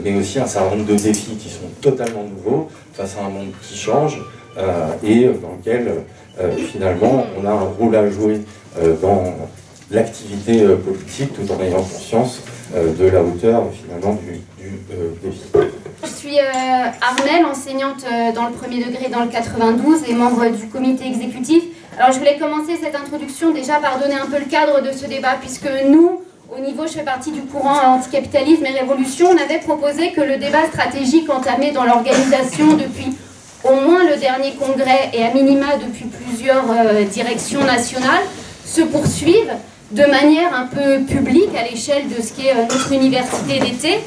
mais 0.05 0.15
aussi 0.15 0.39
un 0.39 0.47
certain 0.47 0.77
nombre 0.77 0.87
de 0.87 0.95
défis 0.95 1.37
qui 1.37 1.49
sont 1.49 1.69
totalement 1.81 2.25
nouveaux, 2.25 2.69
face 2.93 3.17
à 3.21 3.27
un 3.27 3.31
monde 3.31 3.53
qui 3.61 3.77
change 3.77 4.21
euh, 4.59 4.93
et 5.03 5.25
dans 5.25 5.57
lequel 5.57 6.05
euh, 6.39 6.57
finalement 6.57 7.27
on 7.41 7.47
a 7.47 7.51
un 7.51 7.69
rôle 7.79 7.97
à 7.97 8.11
jouer 8.11 8.41
euh, 8.79 8.95
dans 9.01 9.35
l'activité 9.91 10.67
politique 10.85 11.31
tout 11.35 11.51
en 11.53 11.61
ayant 11.63 11.83
conscience 11.83 12.43
de 12.75 13.07
la 13.07 13.23
hauteur 13.23 13.65
finalement 13.73 14.15
du, 14.15 14.41
défi. 15.23 15.43
Je 16.23 16.29
suis 16.29 16.38
Armelle, 16.38 17.45
enseignante 17.47 18.05
dans 18.35 18.47
le 18.47 18.52
premier 18.52 18.85
degré 18.85 19.09
dans 19.09 19.25
le 19.25 19.29
92 19.29 20.09
et 20.09 20.14
membre 20.14 20.50
du 20.50 20.69
comité 20.69 21.05
exécutif. 21.07 21.64
Alors 21.99 22.12
je 22.12 22.19
voulais 22.19 22.38
commencer 22.38 22.79
cette 22.81 22.95
introduction 22.95 23.50
déjà 23.50 23.81
par 23.81 23.99
donner 23.99 24.14
un 24.14 24.26
peu 24.26 24.38
le 24.38 24.45
cadre 24.45 24.81
de 24.83 24.93
ce 24.93 25.07
débat, 25.07 25.35
puisque 25.41 25.69
nous, 25.88 26.23
au 26.55 26.61
niveau, 26.61 26.87
je 26.87 26.93
fais 26.93 27.02
partie 27.02 27.33
du 27.33 27.41
courant 27.41 27.97
anticapitalisme 27.97 28.64
et 28.67 28.79
révolution, 28.79 29.31
on 29.31 29.37
avait 29.37 29.59
proposé 29.59 30.12
que 30.12 30.21
le 30.21 30.37
débat 30.37 30.67
stratégique 30.69 31.29
entamé 31.29 31.73
dans 31.73 31.85
l'organisation 31.85 32.75
depuis 32.75 33.17
au 33.64 33.75
moins 33.75 34.05
le 34.05 34.17
dernier 34.17 34.52
congrès 34.52 35.11
et 35.12 35.25
à 35.25 35.35
minima 35.35 35.76
depuis 35.76 36.05
plusieurs 36.05 36.71
euh, 36.71 37.02
directions 37.02 37.64
nationales 37.64 38.23
se 38.64 38.83
poursuive 38.83 39.50
de 39.91 40.05
manière 40.05 40.55
un 40.55 40.67
peu 40.67 41.00
publique 41.02 41.50
à 41.59 41.69
l'échelle 41.69 42.09
de 42.09 42.23
ce 42.23 42.33
qu'est 42.33 42.52
euh, 42.52 42.62
notre 42.62 42.93
université 42.93 43.59
d'été, 43.59 43.99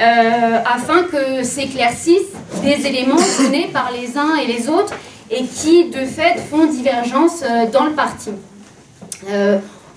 euh, 0.00 0.58
afin 0.64 1.02
que 1.04 1.42
s'éclaircissent 1.42 2.32
des 2.62 2.86
éléments 2.86 3.16
donnés 3.40 3.68
par 3.72 3.90
les 3.92 4.16
uns 4.16 4.36
et 4.36 4.46
les 4.46 4.68
autres 4.68 4.94
et 5.30 5.44
qui 5.44 5.90
de 5.90 6.04
fait 6.06 6.38
font 6.50 6.66
divergence 6.66 7.42
dans 7.72 7.84
le 7.84 7.92
parti 7.92 8.30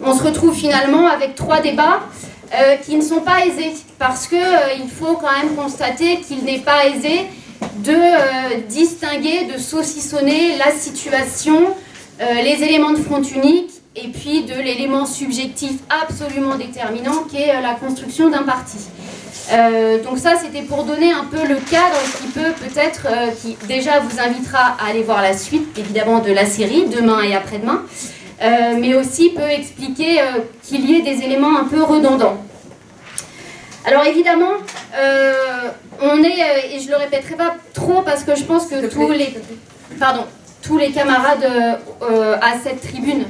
on 0.04 0.16
se 0.16 0.24
retrouve 0.24 0.56
finalement 0.56 1.08
avec 1.08 1.36
trois 1.36 1.62
débats 1.62 2.02
euh, 2.54 2.76
qui 2.78 2.96
ne 2.96 3.02
sont 3.02 3.22
pas 3.22 3.46
aisés, 3.46 3.74
parce 3.98 4.28
qu'il 4.28 4.38
euh, 4.38 4.88
faut 5.00 5.16
quand 5.16 5.32
même 5.32 5.56
constater 5.56 6.20
qu'il 6.20 6.44
n'est 6.44 6.60
pas 6.60 6.86
aisé 6.86 7.28
de 7.78 7.94
euh, 7.94 8.58
distinguer, 8.68 9.46
de 9.46 9.58
saucissonner 9.58 10.58
la 10.58 10.72
situation, 10.72 11.76
les 12.20 12.64
éléments 12.64 12.92
de 12.92 12.98
front 12.98 13.24
unique, 13.24 13.72
et 13.96 14.10
puis 14.10 14.44
de 14.44 14.54
l'élément 14.54 15.08
subjectif 15.08 15.72
absolument 15.90 16.56
déterminant 16.56 17.24
qui 17.28 17.38
est 17.38 17.60
la 17.60 17.74
construction 17.74 18.30
d'un 18.30 18.44
parti. 18.44 18.78
Donc 20.04 20.18
ça, 20.18 20.34
c'était 20.42 20.62
pour 20.62 20.84
donner 20.84 21.12
un 21.12 21.26
peu 21.26 21.46
le 21.48 21.56
cadre 21.56 21.98
qui 22.20 22.28
peut 22.28 22.54
peut-être, 22.60 23.08
qui 23.42 23.58
déjà 23.68 24.00
vous 24.00 24.20
invitera 24.20 24.78
à 24.80 24.90
aller 24.90 25.04
voir 25.04 25.22
la 25.22 25.36
suite, 25.36 25.78
évidemment, 25.78 26.20
de 26.20 26.32
la 26.32 26.46
série, 26.46 26.86
demain 26.88 27.22
et 27.24 27.36
après-demain. 27.36 27.84
Euh, 28.42 28.76
mais 28.80 28.96
aussi 28.96 29.30
peut 29.30 29.50
expliquer 29.50 30.20
euh, 30.20 30.24
qu'il 30.64 30.90
y 30.90 30.96
ait 30.96 31.02
des 31.02 31.24
éléments 31.24 31.60
un 31.60 31.66
peu 31.66 31.84
redondants. 31.84 32.38
Alors 33.86 34.04
évidemment, 34.06 34.54
euh, 34.96 35.34
on 36.02 36.24
est, 36.24 36.74
et 36.74 36.80
je 36.80 36.90
le 36.90 36.96
répéterai 36.96 37.36
pas 37.36 37.56
trop 37.74 38.02
parce 38.02 38.24
que 38.24 38.36
je 38.36 38.44
pense 38.44 38.66
que 38.66 38.88
tous 38.88 39.12
les, 39.12 39.36
pardon, 40.00 40.26
tous 40.64 40.78
les 40.78 40.92
camarades 40.92 41.48
à 42.42 42.54
cette 42.64 42.82
tribune 42.82 43.26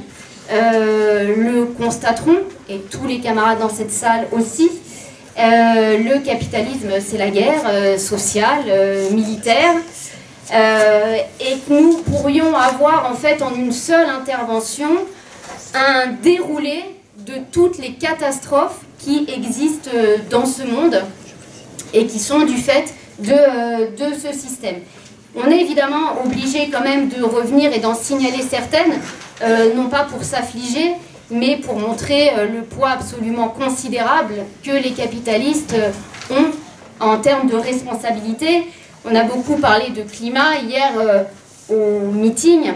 le 0.50 1.64
constateront, 1.64 2.38
et 2.68 2.78
tous 2.78 3.06
les 3.06 3.20
camarades 3.20 3.60
dans 3.60 3.70
cette 3.70 3.90
salle 3.90 4.26
aussi, 4.32 4.70
le 5.36 6.18
capitalisme, 6.24 6.90
c'est 7.00 7.18
la 7.18 7.30
guerre 7.30 7.98
sociale, 7.98 8.64
militaire, 9.12 9.74
euh, 10.52 11.16
et 11.40 11.56
que 11.66 11.72
nous 11.72 11.98
pourrions 12.02 12.54
avoir 12.54 13.10
en 13.10 13.14
fait 13.14 13.40
en 13.40 13.54
une 13.54 13.72
seule 13.72 14.08
intervention 14.10 14.90
un 15.72 16.08
déroulé 16.22 16.84
de 17.20 17.34
toutes 17.50 17.78
les 17.78 17.94
catastrophes 17.94 18.80
qui 18.98 19.26
existent 19.34 19.90
euh, 19.94 20.18
dans 20.28 20.44
ce 20.44 20.64
monde 20.64 21.00
et 21.94 22.06
qui 22.06 22.18
sont 22.18 22.40
du 22.40 22.58
fait 22.58 22.92
de, 23.20 23.32
euh, 23.32 23.86
de 23.96 24.14
ce 24.14 24.36
système. 24.36 24.76
On 25.34 25.50
est 25.50 25.60
évidemment 25.60 26.22
obligé 26.22 26.68
quand 26.70 26.82
même 26.82 27.08
de 27.08 27.22
revenir 27.22 27.72
et 27.72 27.78
d'en 27.78 27.94
signaler 27.94 28.42
certaines, 28.42 29.00
non 29.74 29.88
pas 29.88 30.04
pour 30.04 30.22
s'affliger, 30.22 30.92
mais 31.32 31.56
pour 31.56 31.78
montrer 31.78 32.30
le 32.52 32.62
poids 32.62 32.90
absolument 32.90 33.48
considérable 33.48 34.34
que 34.62 34.70
les 34.70 34.92
capitalistes 34.92 35.74
ont 36.30 36.50
en 37.00 37.18
termes 37.18 37.48
de 37.48 37.56
responsabilité, 37.56 38.68
on 39.04 39.14
a 39.14 39.24
beaucoup 39.24 39.56
parlé 39.56 39.90
de 39.90 40.02
climat 40.02 40.56
hier 40.62 40.92
euh, 40.98 41.24
au 41.68 42.12
meeting. 42.12 42.72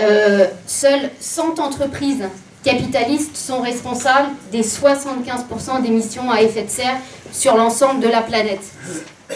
Euh, 0.00 0.46
seules 0.66 1.10
100 1.20 1.58
entreprises 1.58 2.24
capitalistes 2.62 3.36
sont 3.36 3.60
responsables 3.60 4.28
des 4.52 4.62
75% 4.62 5.82
d'émissions 5.82 6.30
à 6.30 6.42
effet 6.42 6.64
de 6.64 6.70
serre 6.70 6.96
sur 7.32 7.56
l'ensemble 7.56 8.00
de 8.00 8.08
la 8.08 8.20
planète. 8.20 8.60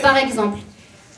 Par 0.03 0.17
exemple, 0.17 0.59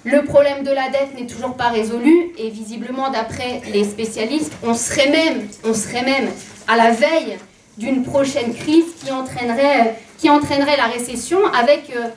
le 0.04 0.24
problème 0.24 0.62
de 0.62 0.70
la 0.70 0.90
dette 0.90 1.18
n'est 1.18 1.26
toujours 1.26 1.54
pas 1.54 1.68
résolu 1.68 2.32
et 2.36 2.50
visiblement, 2.50 3.10
d'après 3.10 3.62
les 3.72 3.84
spécialistes, 3.84 4.52
on 4.62 4.74
serait 4.74 5.10
même, 5.10 5.46
on 5.64 5.74
serait 5.74 6.02
même 6.02 6.28
à 6.68 6.76
la 6.76 6.90
veille 6.90 7.38
d'une 7.78 8.02
prochaine 8.02 8.54
crise 8.54 8.94
qui 9.02 9.10
entraînerait, 9.10 9.98
qui 10.18 10.28
entraînerait 10.28 10.76
la 10.76 10.86
récession 10.86 11.38
avec 11.52 11.90
euh, 11.94 12.08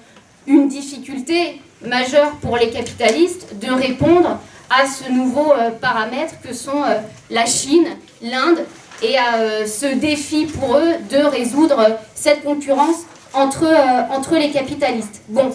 une 0.47 0.67
difficulté 0.67 1.61
majeure 1.85 2.31
pour 2.41 2.57
les 2.57 2.69
capitalistes 2.69 3.55
de 3.59 3.71
répondre 3.71 4.39
à 4.69 4.85
ce 4.85 5.09
nouveau 5.11 5.53
euh, 5.53 5.71
paramètre 5.71 6.35
que 6.41 6.53
sont 6.53 6.83
euh, 6.83 6.99
la 7.29 7.45
Chine, 7.45 7.87
l'Inde, 8.21 8.59
et 9.01 9.17
à 9.17 9.67
ce 9.67 9.93
défi 9.93 10.45
pour 10.45 10.77
eux 10.77 10.93
de 11.11 11.17
résoudre 11.17 11.99
cette 12.15 12.45
concurrence 12.45 13.03
entre, 13.33 13.67
entre 14.09 14.35
les 14.35 14.51
capitalistes. 14.51 15.21
Bon, 15.27 15.51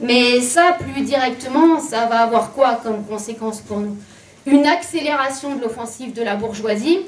mais 0.00 0.40
ça, 0.40 0.76
plus 0.78 1.02
directement, 1.02 1.80
ça 1.80 2.06
va 2.06 2.20
avoir 2.20 2.52
quoi 2.52 2.78
comme 2.80 3.04
conséquence 3.04 3.60
pour 3.60 3.78
nous? 3.78 3.96
Une 4.46 4.66
accélération 4.66 5.56
de 5.56 5.62
l'offensive 5.62 6.12
de 6.12 6.22
la 6.22 6.36
bourgeoisie 6.36 7.00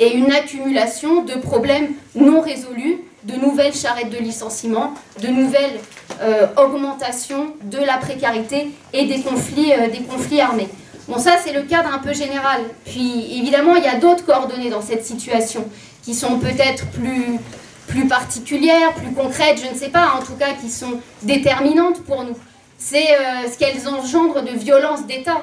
et 0.00 0.14
une 0.14 0.30
accumulation 0.32 1.24
de 1.24 1.34
problèmes 1.34 1.88
non 2.14 2.40
résolus, 2.40 2.98
de 3.24 3.34
nouvelles 3.34 3.74
charrettes 3.74 4.10
de 4.10 4.18
licenciement, 4.18 4.94
de 5.20 5.28
nouvelles 5.28 5.78
euh, 6.20 6.46
augmentations 6.56 7.52
de 7.64 7.78
la 7.78 7.98
précarité 7.98 8.70
et 8.92 9.06
des 9.06 9.20
conflits, 9.20 9.72
euh, 9.72 9.88
des 9.88 10.00
conflits 10.00 10.40
armés. 10.40 10.68
Bon, 11.08 11.18
ça, 11.18 11.32
c'est 11.42 11.52
le 11.52 11.62
cadre 11.62 11.92
un 11.92 11.98
peu 11.98 12.12
général. 12.12 12.62
Puis, 12.84 13.38
évidemment, 13.38 13.74
il 13.76 13.84
y 13.84 13.88
a 13.88 13.96
d'autres 13.96 14.24
coordonnées 14.24 14.70
dans 14.70 14.82
cette 14.82 15.04
situation 15.04 15.66
qui 16.02 16.14
sont 16.14 16.38
peut-être 16.38 16.86
plus, 16.88 17.38
plus 17.86 18.06
particulières, 18.06 18.94
plus 18.94 19.12
concrètes, 19.12 19.60
je 19.62 19.72
ne 19.72 19.78
sais 19.78 19.88
pas, 19.88 20.14
en 20.18 20.22
tout 20.22 20.34
cas, 20.34 20.52
qui 20.60 20.70
sont 20.70 21.00
déterminantes 21.22 22.02
pour 22.02 22.24
nous. 22.24 22.36
C'est 22.78 23.10
euh, 23.12 23.50
ce 23.50 23.58
qu'elles 23.58 23.88
engendrent 23.88 24.42
de 24.42 24.56
violence 24.56 25.06
d'État. 25.06 25.42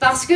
Parce 0.00 0.26
que 0.26 0.34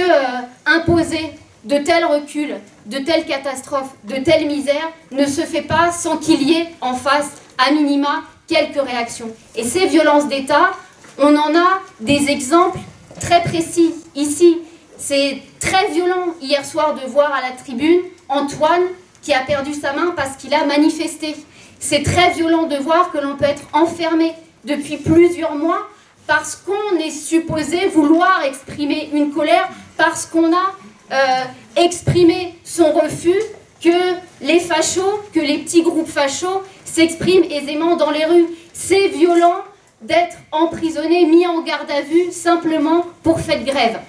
imposer 0.64 1.32
de 1.66 1.78
tels 1.78 2.04
reculs, 2.04 2.56
de 2.86 2.98
telles 2.98 3.26
catastrophes, 3.26 3.90
de 4.04 4.16
telles 4.16 4.46
misères 4.46 4.92
ne 5.10 5.26
se 5.26 5.42
fait 5.42 5.62
pas 5.62 5.90
sans 5.90 6.16
qu'il 6.16 6.42
y 6.42 6.54
ait 6.54 6.68
en 6.80 6.94
face, 6.94 7.32
à 7.58 7.72
minima, 7.72 8.22
quelques 8.46 8.80
réactions. 8.80 9.30
Et 9.56 9.64
ces 9.64 9.86
violences 9.86 10.28
d'État, 10.28 10.70
on 11.18 11.34
en 11.36 11.54
a 11.56 11.80
des 12.00 12.28
exemples 12.28 12.78
très 13.20 13.42
précis 13.42 13.94
ici. 14.14 14.58
C'est 14.96 15.42
très 15.58 15.88
violent 15.90 16.34
hier 16.40 16.64
soir 16.64 16.94
de 16.94 17.06
voir 17.08 17.32
à 17.32 17.42
la 17.42 17.50
tribune 17.50 18.00
Antoine 18.28 18.84
qui 19.22 19.34
a 19.34 19.40
perdu 19.40 19.74
sa 19.74 19.92
main 19.92 20.12
parce 20.14 20.36
qu'il 20.36 20.54
a 20.54 20.64
manifesté. 20.66 21.34
C'est 21.80 22.04
très 22.04 22.30
violent 22.30 22.64
de 22.64 22.76
voir 22.76 23.10
que 23.10 23.18
l'on 23.18 23.36
peut 23.36 23.44
être 23.44 23.62
enfermé 23.72 24.32
depuis 24.64 24.98
plusieurs 24.98 25.56
mois 25.56 25.88
parce 26.26 26.56
qu'on 26.56 26.96
est 26.98 27.10
supposé 27.10 27.86
vouloir 27.88 28.42
exprimer 28.44 29.10
une 29.12 29.32
colère, 29.32 29.68
parce 29.96 30.26
qu'on 30.26 30.52
a 30.52 30.74
euh, 31.12 31.44
exprimer 31.76 32.54
son 32.64 32.92
refus 32.92 33.40
que 33.82 34.14
les 34.40 34.60
fachos, 34.60 35.22
que 35.32 35.40
les 35.40 35.58
petits 35.58 35.82
groupes 35.82 36.08
fachos 36.08 36.62
s'expriment 36.84 37.44
aisément 37.50 37.96
dans 37.96 38.10
les 38.10 38.24
rues. 38.24 38.46
C'est 38.72 39.08
violent 39.08 39.62
d'être 40.02 40.36
emprisonné, 40.52 41.26
mis 41.26 41.46
en 41.46 41.62
garde 41.62 41.90
à 41.90 42.02
vue 42.02 42.30
simplement 42.32 43.04
pour 43.22 43.40
faire 43.40 43.62
grève. 43.62 44.00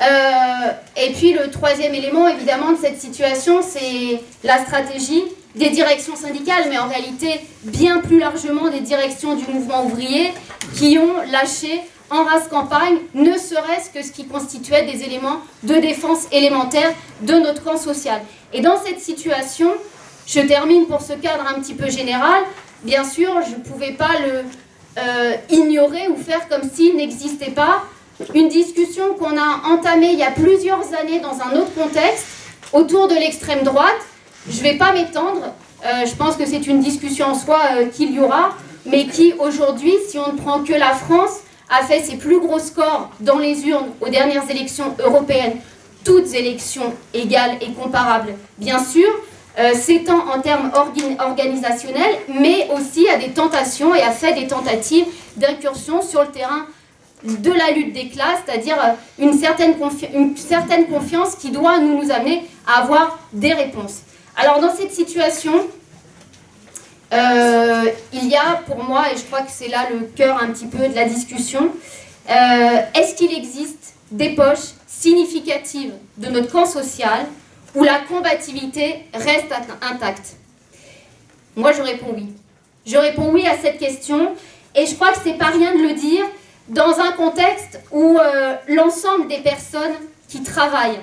Euh, 0.00 0.72
et 0.96 1.12
puis 1.12 1.32
le 1.32 1.50
troisième 1.50 1.94
élément, 1.94 2.28
évidemment, 2.28 2.72
de 2.72 2.78
cette 2.78 3.00
situation, 3.00 3.60
c'est 3.62 4.20
la 4.44 4.58
stratégie 4.64 5.24
des 5.54 5.70
directions 5.70 6.16
syndicales, 6.16 6.64
mais 6.68 6.78
en 6.78 6.88
réalité 6.88 7.40
bien 7.64 8.00
plus 8.00 8.18
largement 8.18 8.68
des 8.68 8.80
directions 8.80 9.34
du 9.36 9.44
mouvement 9.50 9.86
ouvrier 9.86 10.32
qui 10.76 10.98
ont 10.98 11.22
lâché 11.32 11.80
en 12.10 12.24
race 12.24 12.48
campagne, 12.48 12.98
ne 13.14 13.36
serait-ce 13.36 13.90
que 13.90 14.04
ce 14.04 14.12
qui 14.12 14.26
constituait 14.26 14.84
des 14.84 15.02
éléments 15.02 15.40
de 15.62 15.74
défense 15.74 16.26
élémentaire 16.32 16.92
de 17.22 17.34
notre 17.34 17.64
camp 17.64 17.76
social. 17.76 18.20
Et 18.52 18.60
dans 18.60 18.76
cette 18.82 19.00
situation, 19.00 19.70
je 20.26 20.40
termine 20.40 20.86
pour 20.86 21.00
ce 21.00 21.14
cadre 21.14 21.44
un 21.48 21.60
petit 21.60 21.74
peu 21.74 21.90
général, 21.90 22.42
bien 22.82 23.04
sûr, 23.04 23.42
je 23.48 23.56
ne 23.56 23.62
pouvais 23.62 23.92
pas 23.92 24.12
le 24.24 24.44
euh, 24.98 25.34
ignorer 25.50 26.08
ou 26.08 26.16
faire 26.16 26.48
comme 26.48 26.68
s'il 26.68 26.96
n'existait 26.96 27.50
pas. 27.50 27.82
Une 28.34 28.48
discussion 28.48 29.14
qu'on 29.18 29.36
a 29.36 29.60
entamée 29.66 30.12
il 30.12 30.18
y 30.18 30.22
a 30.22 30.30
plusieurs 30.30 30.84
années 30.98 31.20
dans 31.20 31.38
un 31.42 31.58
autre 31.60 31.74
contexte, 31.74 32.26
autour 32.72 33.08
de 33.08 33.14
l'extrême 33.14 33.62
droite. 33.62 34.00
Je 34.48 34.58
ne 34.58 34.62
vais 34.62 34.78
pas 34.78 34.92
m'étendre, 34.92 35.52
euh, 35.84 36.06
je 36.06 36.14
pense 36.14 36.36
que 36.36 36.46
c'est 36.46 36.66
une 36.66 36.80
discussion 36.80 37.26
en 37.26 37.34
soi 37.34 37.60
euh, 37.72 37.86
qu'il 37.86 38.12
y 38.12 38.20
aura, 38.20 38.54
mais 38.86 39.06
qui 39.06 39.34
aujourd'hui, 39.38 39.92
si 40.08 40.18
on 40.18 40.32
ne 40.32 40.38
prend 40.38 40.60
que 40.62 40.72
la 40.72 40.92
France, 40.92 41.40
a 41.68 41.82
fait 41.84 42.00
ses 42.00 42.16
plus 42.16 42.40
gros 42.40 42.58
scores 42.58 43.10
dans 43.20 43.38
les 43.38 43.66
urnes 43.66 43.88
aux 44.00 44.08
dernières 44.08 44.48
élections 44.50 44.94
européennes, 44.98 45.56
toutes 46.04 46.32
élections 46.34 46.94
égales 47.12 47.56
et 47.60 47.72
comparables, 47.72 48.34
bien 48.58 48.82
sûr, 48.82 49.08
euh, 49.58 49.72
s'étend 49.74 50.28
en 50.32 50.40
termes 50.40 50.70
organisationnels, 51.18 52.16
mais 52.28 52.68
aussi 52.76 53.08
à 53.08 53.16
des 53.16 53.30
tentations 53.30 53.94
et 53.94 54.02
a 54.02 54.10
fait 54.10 54.34
des 54.34 54.46
tentatives 54.46 55.06
d'incursion 55.36 56.02
sur 56.02 56.20
le 56.22 56.28
terrain 56.28 56.66
de 57.24 57.50
la 57.50 57.70
lutte 57.70 57.94
des 57.94 58.08
classes, 58.08 58.40
c'est-à-dire 58.44 58.76
euh, 58.78 58.92
une, 59.18 59.32
certaine 59.32 59.76
confiance 60.88 61.36
qui 61.36 61.50
doit 61.50 61.78
nous 61.78 62.10
amener 62.10 62.44
à 62.66 62.82
avoir 62.82 63.18
des 63.32 63.54
réponses. 63.54 64.02
Alors 64.36 64.60
dans 64.60 64.74
cette 64.74 64.92
situation, 64.92 65.52
euh, 67.12 67.84
il 68.12 68.28
y 68.28 68.36
a 68.36 68.62
pour 68.66 68.82
moi, 68.82 69.12
et 69.12 69.16
je 69.16 69.22
crois 69.24 69.42
que 69.42 69.50
c'est 69.50 69.68
là 69.68 69.88
le 69.90 70.06
cœur 70.06 70.42
un 70.42 70.48
petit 70.48 70.66
peu 70.66 70.88
de 70.88 70.94
la 70.94 71.04
discussion, 71.04 71.70
euh, 72.28 72.78
est-ce 72.94 73.14
qu'il 73.14 73.32
existe 73.32 73.94
des 74.10 74.30
poches 74.34 74.74
significatives 74.86 75.92
de 76.16 76.28
notre 76.28 76.50
camp 76.50 76.66
social 76.66 77.26
où 77.74 77.84
la 77.84 78.00
combativité 78.00 79.04
reste 79.14 79.52
intacte? 79.82 80.36
Moi, 81.54 81.72
je 81.72 81.82
réponds 81.82 82.12
oui. 82.14 82.28
Je 82.84 82.96
réponds 82.96 83.30
oui 83.32 83.46
à 83.46 83.56
cette 83.56 83.78
question, 83.78 84.34
et 84.74 84.86
je 84.86 84.94
crois 84.94 85.12
que 85.12 85.18
c'est 85.22 85.38
pas 85.38 85.46
rien 85.46 85.74
de 85.74 85.82
le 85.82 85.94
dire 85.94 86.24
dans 86.68 86.98
un 86.98 87.12
contexte 87.12 87.80
où 87.92 88.18
euh, 88.18 88.54
l'ensemble 88.68 89.28
des 89.28 89.38
personnes 89.38 89.94
qui 90.28 90.42
travaillent 90.42 91.00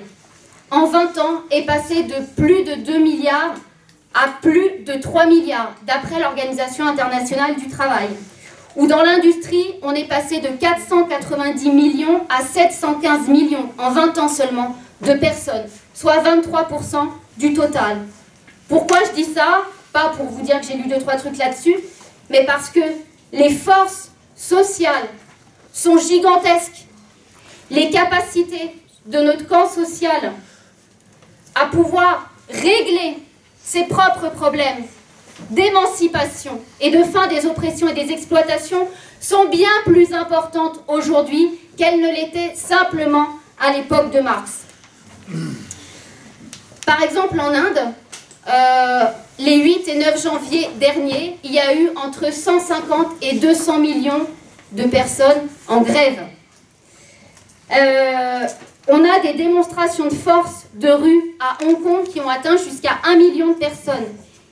en 0.70 0.86
20 0.86 1.18
ans 1.18 1.42
est 1.50 1.64
passé 1.64 2.02
de 2.02 2.16
plus 2.36 2.64
de 2.64 2.74
2 2.82 2.98
milliards 2.98 3.54
à 4.14 4.28
plus 4.40 4.84
de 4.84 4.94
3 4.94 5.26
milliards, 5.26 5.74
d'après 5.82 6.20
l'Organisation 6.20 6.86
internationale 6.86 7.56
du 7.56 7.68
travail. 7.68 8.08
Ou 8.76 8.86
dans 8.86 9.02
l'industrie, 9.02 9.74
on 9.82 9.92
est 9.92 10.08
passé 10.08 10.40
de 10.40 10.48
490 10.48 11.70
millions 11.70 12.22
à 12.28 12.42
715 12.42 13.28
millions 13.28 13.70
en 13.78 13.90
20 13.90 14.18
ans 14.18 14.28
seulement 14.28 14.76
de 15.02 15.14
personnes, 15.14 15.66
soit 15.92 16.18
23% 16.22 17.08
du 17.36 17.54
total. 17.54 17.98
Pourquoi 18.68 18.98
je 19.08 19.22
dis 19.22 19.32
ça? 19.32 19.62
Pas 19.92 20.08
pour 20.08 20.26
vous 20.26 20.42
dire 20.42 20.60
que 20.60 20.66
j'ai 20.66 20.76
lu 20.76 20.88
deux, 20.88 20.98
trois 20.98 21.16
trucs 21.16 21.36
là-dessus, 21.36 21.76
mais 22.30 22.44
parce 22.44 22.68
que 22.68 22.80
les 23.32 23.50
forces 23.50 24.10
sociales 24.34 25.08
sont 25.72 25.98
gigantesques. 25.98 26.86
Les 27.70 27.90
capacités 27.90 28.76
de 29.06 29.18
notre 29.18 29.46
camp 29.46 29.68
social 29.68 30.32
à 31.54 31.66
pouvoir 31.66 32.30
régler 32.48 33.18
ses 33.64 33.84
propres 33.84 34.30
problèmes 34.30 34.84
d'émancipation 35.50 36.60
et 36.80 36.90
de 36.90 37.02
fin 37.02 37.26
des 37.26 37.46
oppressions 37.46 37.88
et 37.88 37.94
des 37.94 38.12
exploitations 38.12 38.86
sont 39.20 39.48
bien 39.48 39.70
plus 39.84 40.12
importantes 40.12 40.80
aujourd'hui 40.86 41.58
qu'elles 41.76 42.00
ne 42.00 42.08
l'étaient 42.08 42.54
simplement 42.54 43.28
à 43.58 43.72
l'époque 43.72 44.12
de 44.12 44.20
Marx. 44.20 44.60
Par 46.86 47.02
exemple, 47.02 47.40
en 47.40 47.48
Inde, 47.48 47.94
euh, 48.48 49.04
les 49.38 49.56
8 49.56 49.88
et 49.88 49.98
9 49.98 50.22
janvier 50.22 50.68
dernier, 50.78 51.38
il 51.42 51.52
y 51.52 51.58
a 51.58 51.74
eu 51.74 51.90
entre 51.96 52.32
150 52.32 53.06
et 53.22 53.38
200 53.38 53.78
millions 53.78 54.26
de 54.72 54.84
personnes 54.84 55.48
en 55.66 55.80
grève. 55.80 56.20
Euh, 57.72 58.46
on 58.88 59.04
a 59.04 59.20
des 59.20 59.32
démonstrations 59.32 60.06
de 60.06 60.14
force 60.14 60.66
de 60.74 60.88
rue 60.88 61.36
à 61.40 61.64
Hong 61.64 61.82
Kong 61.82 62.04
qui 62.04 62.20
ont 62.20 62.28
atteint 62.28 62.56
jusqu'à 62.56 62.98
un 63.04 63.16
million 63.16 63.48
de 63.48 63.54
personnes. 63.54 64.06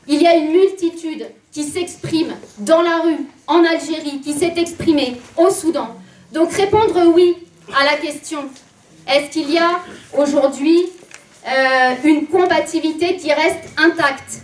Il 0.09 0.23
y 0.23 0.27
a 0.27 0.35
une 0.35 0.53
multitude 0.53 1.27
qui 1.53 1.65
s'exprime 1.65 2.35
dans 2.59 2.83
la 2.83 2.99
rue, 3.01 3.27
en 3.47 3.63
Algérie, 3.65 4.21
qui 4.23 4.33
s'est 4.33 4.55
exprimée 4.57 5.21
au 5.37 5.51
Soudan. 5.51 5.89
Donc 6.33 6.53
répondre 6.53 7.13
oui 7.15 7.37
à 7.79 7.85
la 7.85 7.97
question, 7.99 8.45
est-ce 9.07 9.31
qu'il 9.31 9.51
y 9.51 9.59
a 9.59 9.81
aujourd'hui 10.17 10.87
euh, 11.47 11.95
une 12.05 12.27
combativité 12.27 13.17
qui 13.17 13.33
reste 13.33 13.65
intacte? 13.77 14.41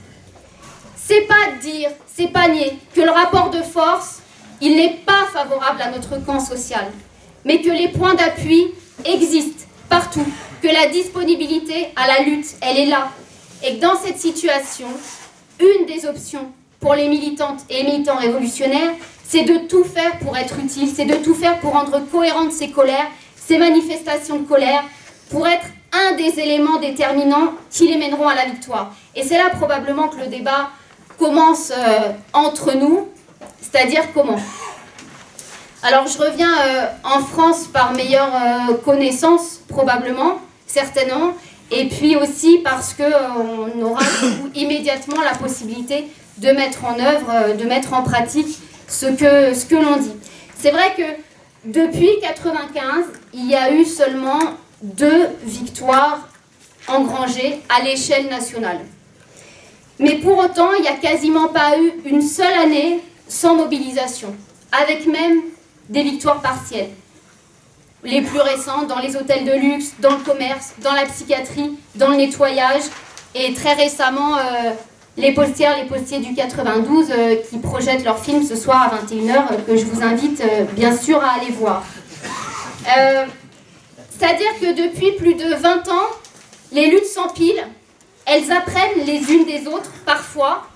C'est 0.97 1.23
pas 1.23 1.53
dire, 1.63 1.89
c'est 2.07 2.29
pas 2.29 2.49
nier 2.49 2.79
que 2.95 3.01
le 3.01 3.11
rapport 3.11 3.49
de 3.51 3.63
force, 3.63 4.21
il 4.61 4.77
n'est 4.77 4.99
pas 5.07 5.27
favorable 5.33 5.81
à 5.81 5.91
notre 5.91 6.23
camp 6.25 6.41
social, 6.41 6.93
mais 7.45 7.63
que 7.63 7.71
les 7.71 7.89
points 7.89 8.15
d'appui 8.15 8.67
existent 9.07 9.65
partout, 9.89 10.27
que 10.63 10.69
la 10.69 10.89
disponibilité 10.89 11.89
à 11.97 12.07
la 12.07 12.21
lutte, 12.23 12.57
elle 12.61 12.79
est 12.79 12.87
là. 12.87 13.11
Et 13.63 13.77
que 13.77 13.81
dans 13.81 13.97
cette 13.97 14.19
situation, 14.19 14.89
une 15.61 15.87
des 15.87 16.07
options 16.07 16.53
pour 16.81 16.95
les 16.95 17.09
militantes 17.09 17.61
et 17.71 17.83
militants 17.83 18.17
révolutionnaires, 18.17 18.93
c'est 19.25 19.43
de 19.43 19.67
tout 19.67 19.85
faire 19.85 20.19
pour 20.21 20.37
être 20.37 20.59
utile, 20.59 20.89
c'est 20.95 21.05
de 21.05 21.17
tout 21.17 21.35
faire 21.35 21.59
pour 21.61 21.73
rendre 21.73 22.01
cohérentes 22.11 22.53
ces 22.53 22.71
colères, 22.71 23.09
ces 23.37 23.59
manifestations 23.59 24.37
de 24.37 24.47
colère, 24.47 24.85
pour 25.31 25.47
être 25.47 25.67
un 25.93 26.17
des 26.17 26.39
éléments 26.39 26.79
déterminants 26.79 27.53
qui 27.71 27.89
les 27.89 27.97
mèneront 27.97 28.29
à 28.29 28.35
la 28.35 28.47
victoire. 28.47 28.95
Et 29.15 29.23
c'est 29.23 29.37
là 29.39 29.51
probablement 29.51 30.09
que 30.09 30.19
le 30.19 30.27
débat 30.27 30.71
commence 31.19 31.73
euh, 31.73 32.13
entre 32.33 32.75
nous, 32.75 33.09
C'est-à-dire 33.61 34.13
comment? 34.15 34.39
Alors 35.83 36.09
je 36.09 36.19
reviens 36.19 36.53
euh, 36.67 36.87
en 37.05 37.21
France 37.21 37.69
par 37.73 37.93
meilleure 37.93 38.35
euh, 38.35 38.75
connaissance, 38.85 39.61
probablement, 39.69 40.41
certainement, 40.67 41.35
et 41.71 41.87
puis 41.89 42.17
aussi 42.17 42.59
parce 42.65 42.95
qu'on 42.95 43.83
aura 43.83 44.03
immédiatement 44.57 45.21
la 45.23 45.37
possibilité 45.37 46.09
de 46.39 46.51
mettre 46.51 46.85
en 46.85 46.99
œuvre, 46.99 47.57
de 47.57 47.65
mettre 47.65 47.95
en 47.95 48.03
pratique 48.03 48.59
ce 48.89 49.07
que, 49.07 49.55
ce 49.55 49.67
que 49.67 49.77
l'on 49.77 49.97
dit. 49.99 50.15
C'est 50.59 50.73
vrai 50.73 50.95
que 50.97 51.03
depuis 51.65 52.11
1995, 52.23 53.05
il 53.35 53.47
y 53.49 53.55
a 53.55 53.73
eu 53.73 53.85
seulement 53.85 54.41
deux 54.83 55.29
victoires 55.45 56.29
engrangées 56.89 57.61
à 57.69 57.83
l'échelle 57.85 58.29
nationale. 58.29 58.81
Mais 60.01 60.17
pour 60.17 60.39
autant, 60.39 60.73
il 60.73 60.83
n'y 60.83 60.89
a 60.89 60.97
quasiment 60.97 61.49
pas 61.49 61.79
eu 61.79 61.93
une 62.05 62.23
seule 62.23 62.59
année 62.59 63.01
sans 63.29 63.55
mobilisation, 63.55 64.35
avec 64.73 65.07
même 65.07 65.43
des 65.89 66.03
victoires 66.03 66.41
partielles. 66.41 66.91
Les 68.05 68.23
plus 68.23 68.41
récentes 68.41 68.87
dans 68.87 69.01
les 69.01 69.17
hôtels 69.17 69.45
de 69.45 69.53
luxe, 69.53 69.95
dans 70.01 70.11
le 70.11 70.23
commerce, 70.23 70.75
dans 70.83 70.93
la 70.93 71.05
psychiatrie, 71.07 71.79
dans 71.97 72.09
le 72.09 72.17
nettoyage, 72.17 72.83
et 73.35 73.53
très 73.55 73.75
récemment, 73.75 74.37
euh, 74.37 74.71
les 75.17 75.33
postières, 75.33 75.77
les 75.77 75.85
postiers 75.85 76.21
du 76.21 76.35
92 76.35 77.11
euh, 77.11 77.37
qui 77.49 77.59
projettent 77.59 78.05
leur 78.05 78.19
film 78.19 78.43
ce 78.43 78.57
soir 78.57 78.93
à 78.93 78.97
21h, 79.05 79.53
euh, 79.53 79.57
que 79.67 79.77
je 79.77 79.85
vous 79.85 80.03
invite 80.03 80.43
bien 80.75 80.97
sûr 80.97 81.23
à 81.23 81.33
aller 81.41 81.51
voir. 81.51 81.83
C'est-à-dire 84.19 84.59
que 84.61 84.87
depuis 84.87 85.13
plus 85.13 85.35
de 85.35 85.55
20 85.55 85.89
ans, 85.89 86.09
les 86.73 86.91
luttes 86.91 87.07
s'empilent, 87.07 87.67
elles 88.27 88.51
apprennent 88.51 89.05
les 89.05 89.31
unes 89.33 89.45
des 89.45 89.67
autres 89.67 89.91
parfois, 90.05 90.67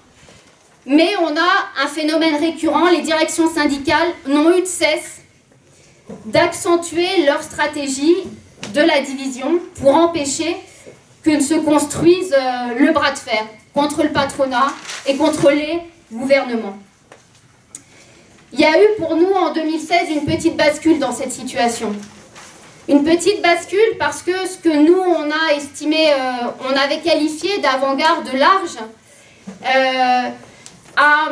mais 0.86 1.10
on 1.20 1.36
a 1.36 1.84
un 1.84 1.88
phénomène 1.88 2.36
récurrent, 2.36 2.88
les 2.90 3.02
directions 3.02 3.52
syndicales 3.52 4.08
n'ont 4.26 4.56
eu 4.56 4.62
de 4.62 4.66
cesse 4.66 5.20
d'accentuer 6.26 7.24
leur 7.24 7.42
stratégie 7.42 8.16
de 8.74 8.80
la 8.80 9.00
division 9.00 9.60
pour 9.76 9.94
empêcher 9.94 10.56
que 11.22 11.30
ne 11.30 11.40
se 11.40 11.54
construise 11.54 12.32
euh, 12.32 12.74
le 12.78 12.92
bras 12.92 13.12
de 13.12 13.18
fer 13.18 13.46
contre 13.74 14.02
le 14.02 14.10
patronat 14.10 14.66
et 15.06 15.16
contre 15.16 15.50
les 15.50 15.80
gouvernements. 16.12 16.76
Il 18.52 18.60
y 18.60 18.64
a 18.64 18.82
eu 18.82 18.86
pour 18.98 19.16
nous 19.16 19.30
en 19.32 19.52
2016 19.52 20.10
une 20.10 20.24
petite 20.26 20.56
bascule 20.56 20.98
dans 20.98 21.12
cette 21.12 21.32
situation. 21.32 21.94
Une 22.88 23.04
petite 23.04 23.40
bascule 23.40 23.96
parce 23.98 24.22
que 24.22 24.32
ce 24.46 24.58
que 24.58 24.68
nous, 24.68 24.98
on 24.98 25.30
a 25.30 25.54
estimé, 25.56 26.12
euh, 26.12 26.16
on 26.68 26.76
avait 26.76 26.98
qualifié 26.98 27.58
d'avant-garde 27.58 28.28
large, 28.34 28.76
euh, 29.64 30.28
a, 30.96 31.28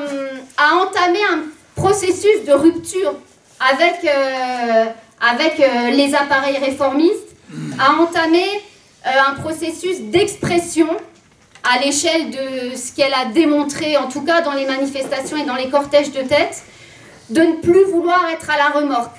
a, 0.56 0.74
entamé 0.76 1.18
un 1.32 1.42
processus 1.76 2.44
de 2.46 2.52
rupture 2.52 3.14
avec, 3.60 4.04
euh, 4.04 4.84
avec 5.20 5.58
les 5.92 6.14
appareils 6.14 6.58
réformistes, 6.58 7.36
a 7.78 8.00
entamé 8.00 8.44
un 9.04 9.34
processus 9.34 10.00
d'expression 10.00 10.88
à 11.62 11.78
l'échelle 11.80 12.30
de 12.30 12.76
ce 12.76 12.92
qu'elle 12.94 13.12
a 13.14 13.26
démontré, 13.26 13.96
en 13.96 14.08
tout 14.08 14.22
cas 14.22 14.40
dans 14.40 14.52
les 14.52 14.66
manifestations 14.66 15.36
et 15.36 15.44
dans 15.44 15.56
les 15.56 15.68
cortèges 15.68 16.12
de 16.12 16.22
tête, 16.22 16.62
de 17.28 17.42
ne 17.42 17.52
plus 17.56 17.84
vouloir 17.84 18.28
être 18.30 18.50
à 18.50 18.56
la 18.56 18.68
remorque 18.68 19.16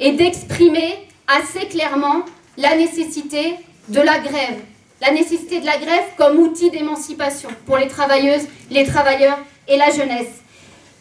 et 0.00 0.12
d'exprimer 0.12 1.06
assez 1.26 1.66
clairement 1.66 2.24
la 2.56 2.76
nécessité 2.76 3.56
de 3.88 4.00
la 4.00 4.18
grève, 4.18 4.58
la 5.00 5.12
nécessité 5.12 5.60
de 5.60 5.66
la 5.66 5.76
grève 5.78 6.04
comme 6.16 6.38
outil 6.38 6.70
d'émancipation 6.70 7.48
pour 7.66 7.76
les 7.76 7.88
travailleuses, 7.88 8.46
les 8.70 8.86
travailleurs 8.86 9.38
et 9.68 9.76
la 9.76 9.90
jeunesse. 9.90 10.42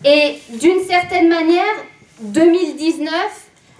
Et 0.04 0.40
d'une 0.50 0.84
certaine 0.88 1.30
manière, 1.30 1.76
2019 2.20 3.12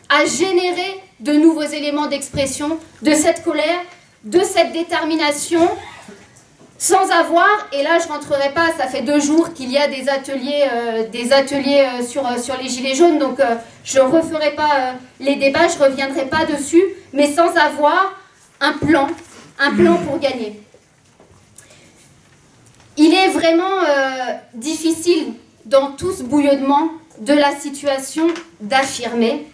a 0.10 0.26
généré 0.26 1.02
de 1.20 1.34
nouveaux 1.34 1.62
éléments 1.64 2.08
d'expression 2.08 2.78
de 3.02 3.14
cette 3.14 3.44
colère, 3.44 3.82
de 4.24 4.40
cette 4.42 4.74
détermination 4.74 5.70
sans 6.78 7.10
avoir, 7.10 7.68
et 7.72 7.84
là 7.84 8.00
je 8.00 8.08
ne 8.08 8.14
rentrerai 8.14 8.52
pas, 8.54 8.72
ça 8.78 8.88
fait 8.88 9.02
deux 9.02 9.20
jours 9.20 9.54
qu'il 9.54 9.72
y 9.72 9.78
a 9.78 9.88
des 9.88 10.10
ateliers, 10.10 10.66
euh, 10.72 11.08
des 11.08 11.32
ateliers 11.32 11.88
euh, 11.88 12.04
sur, 12.06 12.26
euh, 12.28 12.38
sur 12.38 12.58
les 12.62 12.68
gilets 12.68 12.96
jaunes, 12.96 13.18
donc 13.18 13.40
je 13.84 14.00
ne 14.00 14.04
referai 14.04 14.52
pas 14.52 14.96
les 15.20 15.36
débats, 15.36 15.68
je 15.68 15.80
ne 15.80 15.90
reviendrai 15.90 16.26
pas 16.26 16.46
dessus, 16.46 16.84
mais 17.14 17.32
sans 17.32 17.56
avoir 17.56 18.20
un 18.60 18.74
plan, 18.74 19.08
un 19.58 19.72
plan 19.74 19.96
pour 19.98 20.20
gagner. 20.20 20.60
Il 22.98 23.14
est 23.14 23.28
vraiment 23.30 23.82
difficile 24.54 25.34
dans 25.66 25.92
tout 25.92 26.14
ce 26.14 26.24
bouillonnement 26.24 26.92
de 27.20 27.34
la 27.34 27.56
situation 27.56 28.28
d'affirmer, 28.62 29.48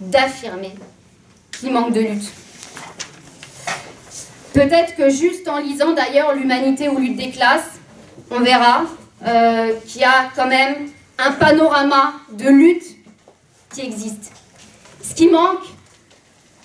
d'affirmer 0.00 0.74
qu'il 1.58 1.72
manque 1.72 1.92
de 1.92 2.00
lutte. 2.00 2.32
Peut-être 4.52 4.96
que 4.96 5.08
juste 5.08 5.48
en 5.48 5.58
lisant 5.58 5.92
d'ailleurs 5.92 6.34
l'humanité 6.34 6.88
ou 6.88 6.98
lutte 6.98 7.16
des 7.16 7.30
classes, 7.30 7.80
on 8.30 8.40
verra 8.40 8.84
euh, 9.26 9.72
qu'il 9.86 10.00
y 10.00 10.04
a 10.04 10.30
quand 10.34 10.46
même 10.46 10.88
un 11.18 11.32
panorama 11.32 12.14
de 12.32 12.48
lutte 12.48 12.84
qui 13.72 13.80
existe. 13.82 14.32
Ce 15.02 15.14
qui 15.14 15.28
manque, 15.28 15.64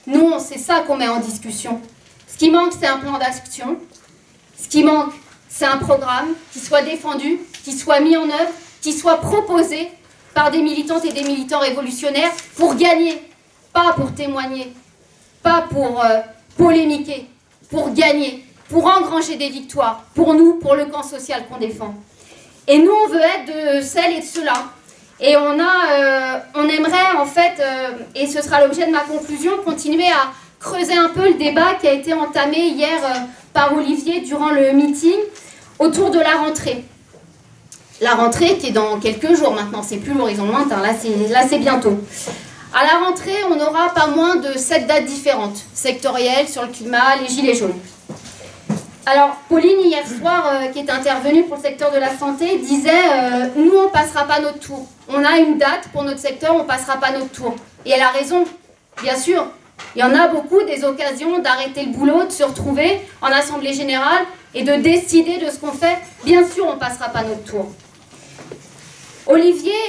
nous, 0.06 0.34
c'est 0.40 0.58
ça 0.58 0.82
qu'on 0.82 0.98
met 0.98 1.08
en 1.08 1.20
discussion. 1.20 1.82
Ce 2.28 2.38
qui 2.38 2.50
manque, 2.50 2.74
c'est 2.78 2.88
un 2.88 2.98
plan 2.98 3.18
d'action. 3.18 3.78
Ce 4.62 4.68
qui 4.68 4.84
manque, 4.84 5.14
c'est 5.58 5.66
un 5.66 5.78
programme 5.78 6.36
qui 6.54 6.60
soit 6.60 6.84
défendu, 6.84 7.40
qui 7.64 7.72
soit 7.72 8.00
mis 8.00 8.16
en 8.16 8.26
œuvre, 8.26 8.52
qui 8.80 8.94
soit 8.94 9.20
proposé 9.20 9.90
par 10.36 10.52
des 10.52 10.62
militantes 10.62 11.04
et 11.06 11.12
des 11.12 11.24
militants 11.24 11.60
révolutionnaires 11.60 12.30
pour 12.56 12.76
gagner, 12.76 13.24
pas 13.74 13.94
pour 13.94 14.14
témoigner, 14.14 14.72
pas 15.42 15.66
pour 15.68 16.04
euh, 16.04 16.20
polémiquer, 16.58 17.26
pour 17.72 17.92
gagner, 17.92 18.46
pour 18.70 18.86
engranger 18.86 19.36
des 19.36 19.50
victoires, 19.50 20.04
pour 20.14 20.36
nous, 20.36 20.60
pour 20.60 20.76
le 20.76 20.86
camp 20.86 21.02
social 21.02 21.46
qu'on 21.50 21.58
défend. 21.58 21.96
Et 22.68 22.78
nous, 22.78 22.92
on 22.92 23.08
veut 23.08 23.20
être 23.22 23.48
de 23.48 23.82
celles 23.82 24.14
et 24.14 24.20
de 24.20 24.26
ceux-là. 24.26 24.66
Et 25.20 25.36
on, 25.38 25.60
a, 25.60 25.92
euh, 25.92 26.40
on 26.54 26.70
aimerait, 26.70 27.18
en 27.18 27.26
fait, 27.26 27.56
euh, 27.60 27.90
et 28.14 28.28
ce 28.28 28.44
sera 28.44 28.62
l'objet 28.62 28.86
de 28.86 28.92
ma 28.92 29.00
conclusion, 29.00 29.54
continuer 29.66 30.08
à 30.08 30.34
creuser 30.60 30.94
un 30.94 31.10
peu 31.10 31.30
le 31.30 31.34
débat 31.34 31.74
qui 31.82 31.88
a 31.88 31.94
été 31.94 32.14
entamé 32.14 32.60
hier 32.60 33.00
par 33.54 33.76
Olivier 33.76 34.22
durant 34.22 34.52
le 34.52 34.74
meeting 34.74 35.18
autour 35.80 36.12
de 36.12 36.20
la 36.20 36.36
rentrée. 36.36 36.84
La 38.00 38.16
rentrée 38.16 38.58
qui 38.58 38.68
est 38.68 38.72
dans 38.72 39.00
quelques 39.00 39.36
jours 39.36 39.54
maintenant, 39.54 39.82
c'est 39.82 39.98
plus 39.98 40.14
l'horizon 40.14 40.46
lointain, 40.46 40.82
là 40.82 40.94
c'est 40.94 41.60
bientôt. 41.60 41.98
À 42.74 42.86
la 42.86 43.06
rentrée, 43.06 43.38
on 43.50 43.60
aura 43.60 43.94
pas 43.94 44.08
moins 44.08 44.36
de 44.36 44.58
sept 44.58 44.86
dates 44.86 45.06
différentes, 45.06 45.58
sectorielles, 45.74 46.48
sur 46.48 46.62
le 46.62 46.68
climat, 46.68 47.16
les 47.22 47.28
gilets 47.28 47.56
jaunes. 47.56 47.74
Alors, 49.06 49.38
Pauline, 49.48 49.80
hier 49.80 50.06
soir, 50.06 50.48
euh, 50.52 50.68
qui 50.68 50.80
est 50.80 50.90
intervenue 50.90 51.44
pour 51.44 51.56
le 51.56 51.64
secteur 51.64 51.92
de 51.94 51.98
la 51.98 52.16
santé, 52.18 52.58
disait 52.58 52.90
euh, 52.92 53.48
Nous, 53.56 53.72
on 53.74 53.86
ne 53.86 53.90
passera 53.90 54.26
pas 54.26 54.42
notre 54.42 54.60
tour. 54.60 54.86
On 55.08 55.24
a 55.24 55.38
une 55.38 55.58
date 55.58 55.88
pour 55.94 56.04
notre 56.04 56.20
secteur, 56.20 56.54
on 56.54 56.64
ne 56.64 56.68
passera 56.68 56.98
pas 56.98 57.12
notre 57.12 57.30
tour. 57.32 57.56
Et 57.86 57.92
elle 57.92 58.02
a 58.02 58.10
raison, 58.10 58.44
bien 59.02 59.16
sûr. 59.16 59.48
Il 59.96 60.02
y 60.02 60.04
en 60.04 60.14
a 60.14 60.28
beaucoup 60.28 60.62
des 60.64 60.84
occasions 60.84 61.40
d'arrêter 61.40 61.86
le 61.86 61.94
boulot, 61.94 62.26
de 62.26 62.32
se 62.32 62.44
retrouver 62.44 63.02
en 63.22 63.28
assemblée 63.28 63.74
générale 63.74 64.26
et 64.58 64.64
de 64.64 64.74
décider 64.82 65.38
de 65.38 65.52
ce 65.52 65.60
qu'on 65.60 65.72
fait. 65.72 66.00
Bien 66.26 66.48
sûr, 66.48 66.66
on 66.66 66.74
ne 66.74 66.80
passera 66.80 67.10
pas 67.10 67.24
notre 67.24 67.44
tour. 67.44 67.72
Olivier 69.28 69.80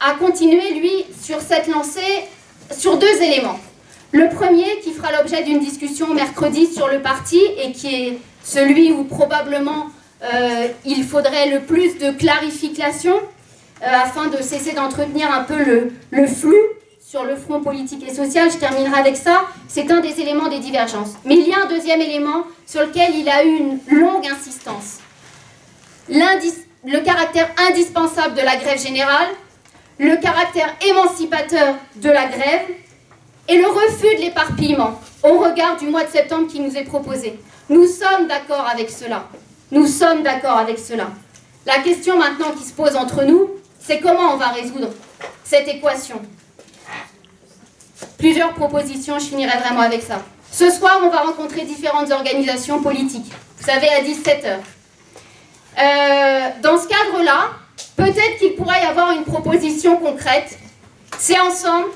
a 0.00 0.14
continué, 0.14 0.72
lui, 0.74 1.04
sur 1.20 1.40
cette 1.42 1.66
lancée, 1.68 2.24
sur 2.76 2.96
deux 2.96 3.22
éléments. 3.22 3.60
Le 4.12 4.28
premier, 4.34 4.80
qui 4.82 4.92
fera 4.92 5.12
l'objet 5.12 5.42
d'une 5.44 5.58
discussion 5.58 6.14
mercredi 6.14 6.72
sur 6.72 6.88
le 6.88 7.02
parti 7.02 7.40
et 7.62 7.72
qui 7.72 7.94
est 7.94 8.18
celui 8.42 8.92
où 8.92 9.04
probablement 9.04 9.88
euh, 10.22 10.68
il 10.86 11.04
faudrait 11.04 11.50
le 11.50 11.60
plus 11.60 11.98
de 11.98 12.12
clarification 12.12 13.16
euh, 13.16 13.86
afin 13.86 14.28
de 14.28 14.38
cesser 14.42 14.72
d'entretenir 14.72 15.30
un 15.30 15.44
peu 15.44 15.62
le, 15.62 15.92
le 16.10 16.26
flou 16.26 16.54
sur 17.12 17.24
le 17.24 17.36
front 17.36 17.60
politique 17.60 18.02
et 18.08 18.14
social. 18.14 18.50
Je 18.50 18.56
terminerai 18.56 18.98
avec 18.98 19.18
ça. 19.18 19.42
C'est 19.68 19.90
un 19.90 20.00
des 20.00 20.18
éléments 20.18 20.48
des 20.48 20.60
divergences. 20.60 21.10
Mais 21.26 21.34
il 21.34 21.46
y 21.46 21.52
a 21.52 21.58
un 21.58 21.66
deuxième 21.66 22.00
élément 22.00 22.44
sur 22.66 22.80
lequel 22.80 23.14
il 23.14 23.28
a 23.28 23.44
eu 23.44 23.54
une 23.54 23.78
longue 24.00 24.26
insistance. 24.26 25.00
Le 26.08 27.04
caractère 27.04 27.50
indispensable 27.68 28.34
de 28.34 28.40
la 28.40 28.56
grève 28.56 28.80
générale 28.80 29.28
le 29.98 30.16
caractère 30.16 30.74
émancipateur 30.84 31.76
de 31.96 32.08
la 32.08 32.24
grève 32.24 32.62
et 33.46 33.58
le 33.58 33.66
refus 33.66 34.16
de 34.16 34.22
l'éparpillement 34.22 34.98
au 35.22 35.38
regard 35.38 35.76
du 35.76 35.88
mois 35.88 36.04
de 36.04 36.10
septembre 36.10 36.48
qui 36.48 36.60
nous 36.60 36.74
est 36.78 36.84
proposé. 36.84 37.38
Nous 37.68 37.86
sommes 37.86 38.26
d'accord 38.26 38.66
avec 38.72 38.88
cela. 38.88 39.28
Nous 39.70 39.86
sommes 39.86 40.22
d'accord 40.22 40.56
avec 40.56 40.78
cela. 40.78 41.10
La 41.66 41.78
question 41.80 42.18
maintenant 42.18 42.52
qui 42.58 42.64
se 42.64 42.72
pose 42.72 42.96
entre 42.96 43.22
nous, 43.24 43.50
c'est 43.78 44.00
comment 44.00 44.32
on 44.32 44.38
va 44.38 44.48
résoudre 44.48 44.88
cette 45.44 45.68
équation? 45.68 46.20
Plusieurs 48.22 48.54
propositions, 48.54 49.18
je 49.18 49.26
finirai 49.26 49.58
vraiment 49.58 49.80
avec 49.80 50.00
ça. 50.00 50.22
Ce 50.50 50.70
soir, 50.70 51.00
on 51.02 51.10
va 51.10 51.22
rencontrer 51.22 51.64
différentes 51.64 52.10
organisations 52.10 52.80
politiques. 52.80 53.30
Vous 53.58 53.66
savez, 53.66 53.88
à 53.88 54.00
17h. 54.00 54.58
Euh, 55.78 56.48
dans 56.62 56.78
ce 56.80 56.88
cadre-là, 56.88 57.50
Peut-être 57.96 58.38
qu'il 58.38 58.54
pourrait 58.54 58.82
y 58.82 58.86
avoir 58.86 59.12
une 59.12 59.24
proposition 59.24 59.96
concrète. 59.96 60.58
C'est 61.18 61.38
ensemble 61.38 61.86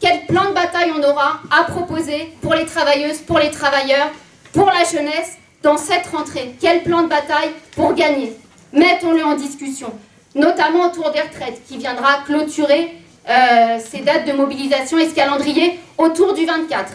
quel 0.00 0.26
plan 0.26 0.50
de 0.50 0.54
bataille 0.54 0.92
on 0.96 1.02
aura 1.02 1.40
à 1.50 1.64
proposer 1.64 2.34
pour 2.42 2.54
les 2.54 2.66
travailleuses, 2.66 3.18
pour 3.18 3.38
les 3.38 3.50
travailleurs, 3.50 4.10
pour 4.52 4.66
la 4.66 4.84
jeunesse 4.84 5.38
dans 5.62 5.76
cette 5.76 6.06
rentrée. 6.08 6.54
Quel 6.60 6.82
plan 6.82 7.02
de 7.02 7.08
bataille 7.08 7.50
pour 7.74 7.94
gagner? 7.94 8.36
Mettons-le 8.72 9.24
en 9.24 9.34
discussion, 9.34 9.92
notamment 10.34 10.86
autour 10.86 11.10
des 11.10 11.22
retraites, 11.22 11.62
qui 11.66 11.78
viendra 11.78 12.18
clôturer 12.26 12.94
euh, 13.28 13.78
ces 13.84 14.00
dates 14.00 14.26
de 14.26 14.32
mobilisation 14.32 14.98
et 14.98 15.08
ce 15.08 15.14
calendrier 15.14 15.78
autour 15.98 16.34
du 16.34 16.46
24. 16.46 16.92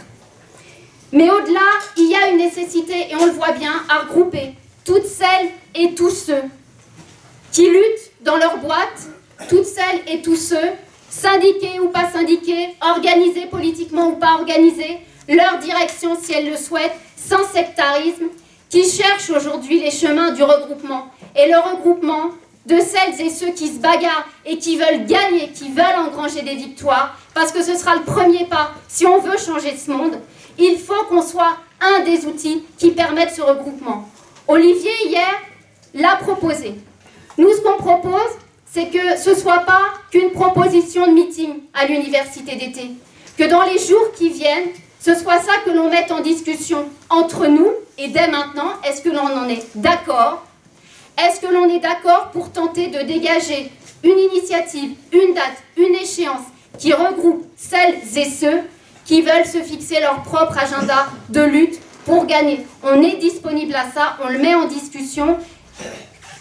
Mais 1.12 1.30
au-delà, 1.30 1.60
il 1.98 2.10
y 2.10 2.16
a 2.16 2.30
une 2.30 2.38
nécessité, 2.38 2.94
et 3.10 3.16
on 3.20 3.26
le 3.26 3.32
voit 3.32 3.52
bien, 3.52 3.74
à 3.90 4.00
regrouper 4.00 4.54
toutes 4.86 5.06
celles 5.06 5.50
et 5.76 5.94
tous 5.94 6.10
ceux 6.10 6.44
qui 7.52 7.68
luttent 7.68 8.12
dans 8.22 8.38
leur 8.38 8.58
boîte, 8.60 9.10
toutes 9.50 9.66
celles 9.66 10.02
et 10.08 10.22
tous 10.22 10.38
ceux, 10.38 10.70
syndiqués 11.10 11.80
ou 11.82 11.90
pas 11.90 12.10
syndiqués, 12.10 12.70
organisés 12.80 13.48
politiquement 13.48 14.08
ou 14.08 14.16
pas 14.16 14.36
organisés, 14.36 15.00
leur 15.28 15.58
direction 15.60 16.18
si 16.22 16.32
elles 16.34 16.50
le 16.50 16.56
souhaitent, 16.56 16.96
sans 17.18 17.44
sectarisme, 17.54 18.28
qui 18.70 18.90
cherchent 18.90 19.30
aujourd'hui 19.30 19.82
les 19.82 19.92
chemins 19.92 20.32
du 20.32 20.44
regroupement. 20.44 21.08
Et 21.36 21.50
le 21.50 21.58
regroupement 21.58 22.32
de 22.66 22.80
celles 22.80 23.20
et 23.20 23.30
ceux 23.30 23.52
qui 23.52 23.68
se 23.68 23.80
bagarrent 23.80 24.28
et 24.46 24.58
qui 24.58 24.78
veulent 24.78 25.06
gagner, 25.06 25.50
qui 25.54 25.72
veulent 25.72 26.08
engranger 26.08 26.42
des 26.42 26.56
victoires, 26.56 27.18
parce 27.34 27.52
que 27.52 27.64
ce 27.64 27.76
sera 27.76 27.96
le 27.96 28.04
premier 28.04 28.46
pas 28.46 28.72
si 28.88 29.06
on 29.06 29.20
veut 29.20 29.38
changer 29.38 29.76
ce 29.76 29.92
monde, 29.92 30.20
il 30.60 30.78
faut 30.78 31.04
qu'on 31.10 31.22
soit 31.22 31.58
un 31.82 32.04
des 32.04 32.26
outils 32.26 32.64
qui 32.78 32.92
permettent 32.92 33.34
ce 33.36 33.42
regroupement. 33.42 34.08
Olivier, 34.48 34.92
hier, 35.06 35.32
l'a 35.94 36.18
proposé. 36.18 36.76
Nous, 37.38 37.52
ce 37.52 37.62
qu'on 37.62 37.78
propose, 37.78 38.32
c'est 38.72 38.88
que 38.88 39.18
ce 39.18 39.32
ne 39.32 39.36
soit 39.36 39.60
pas 39.60 39.82
qu'une 40.12 40.32
proposition 40.32 41.08
de 41.08 41.14
meeting 41.14 41.62
à 41.74 41.86
l'université 41.86 42.56
d'été. 42.56 42.92
Que 43.38 43.50
dans 43.50 43.64
les 43.64 43.80
jours 43.80 44.12
qui 44.16 44.30
viennent, 44.30 44.70
ce 45.00 45.16
soit 45.16 45.40
ça 45.40 45.54
que 45.66 45.72
l'on 45.72 45.90
mette 45.90 46.12
en 46.12 46.22
discussion 46.22 46.86
entre 47.10 47.48
nous 47.48 47.72
et 47.98 48.10
dès 48.10 48.28
maintenant, 48.28 48.72
est-ce 48.88 49.02
que 49.02 49.10
l'on 49.10 49.26
en 49.26 49.50
est 49.50 49.66
d'accord 49.76 50.44
Est-ce 51.24 51.40
que 51.40 51.54
l'on 51.54 51.70
est 51.70 51.80
d'accord 51.80 52.32
pour 52.32 52.52
tenter 52.52 52.88
de 52.88 53.06
dégager 53.06 53.72
une 54.04 54.18
initiative, 54.18 54.92
une 55.14 55.36
date, 55.36 55.62
une 55.78 55.94
échéance 55.94 56.42
qui 56.80 56.94
regroupe 56.94 57.46
celles 57.56 57.96
et 58.16 58.26
ceux 58.26 58.62
qui 59.06 59.22
veulent 59.22 59.46
se 59.46 59.60
fixer 59.60 60.00
leur 60.00 60.24
propre 60.24 60.58
agenda 60.58 61.08
de 61.30 61.42
lutte 61.42 61.80
pour 62.06 62.26
gagner? 62.26 62.66
On 62.82 63.00
est 63.04 63.18
disponible 63.18 63.76
à 63.76 63.92
ça, 63.92 64.18
on 64.24 64.30
le 64.30 64.40
met 64.40 64.56
en 64.56 64.66
discussion 64.66 65.38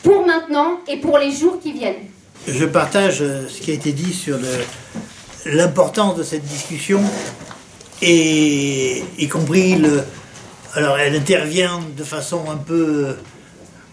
pour 0.03 0.25
maintenant 0.27 0.81
et 0.89 0.97
pour 0.97 1.19
les 1.19 1.31
jours 1.31 1.61
qui 1.61 1.73
viennent. 1.73 2.07
Je 2.49 2.65
partage 2.65 3.21
euh, 3.21 3.47
ce 3.49 3.61
qui 3.61 3.73
a 3.73 3.75
été 3.75 3.93
dit 3.93 4.15
sur 4.15 4.39
l'importance 5.45 6.17
de 6.17 6.23
cette 6.23 6.45
discussion 6.45 7.03
et 8.01 9.05
y 9.19 9.29
compris 9.29 9.75
le. 9.75 10.03
Alors, 10.75 10.99
elle 10.99 11.17
intervient 11.17 11.81
de 11.97 12.05
façon 12.05 12.45
un 12.51 12.57
peu 12.57 13.17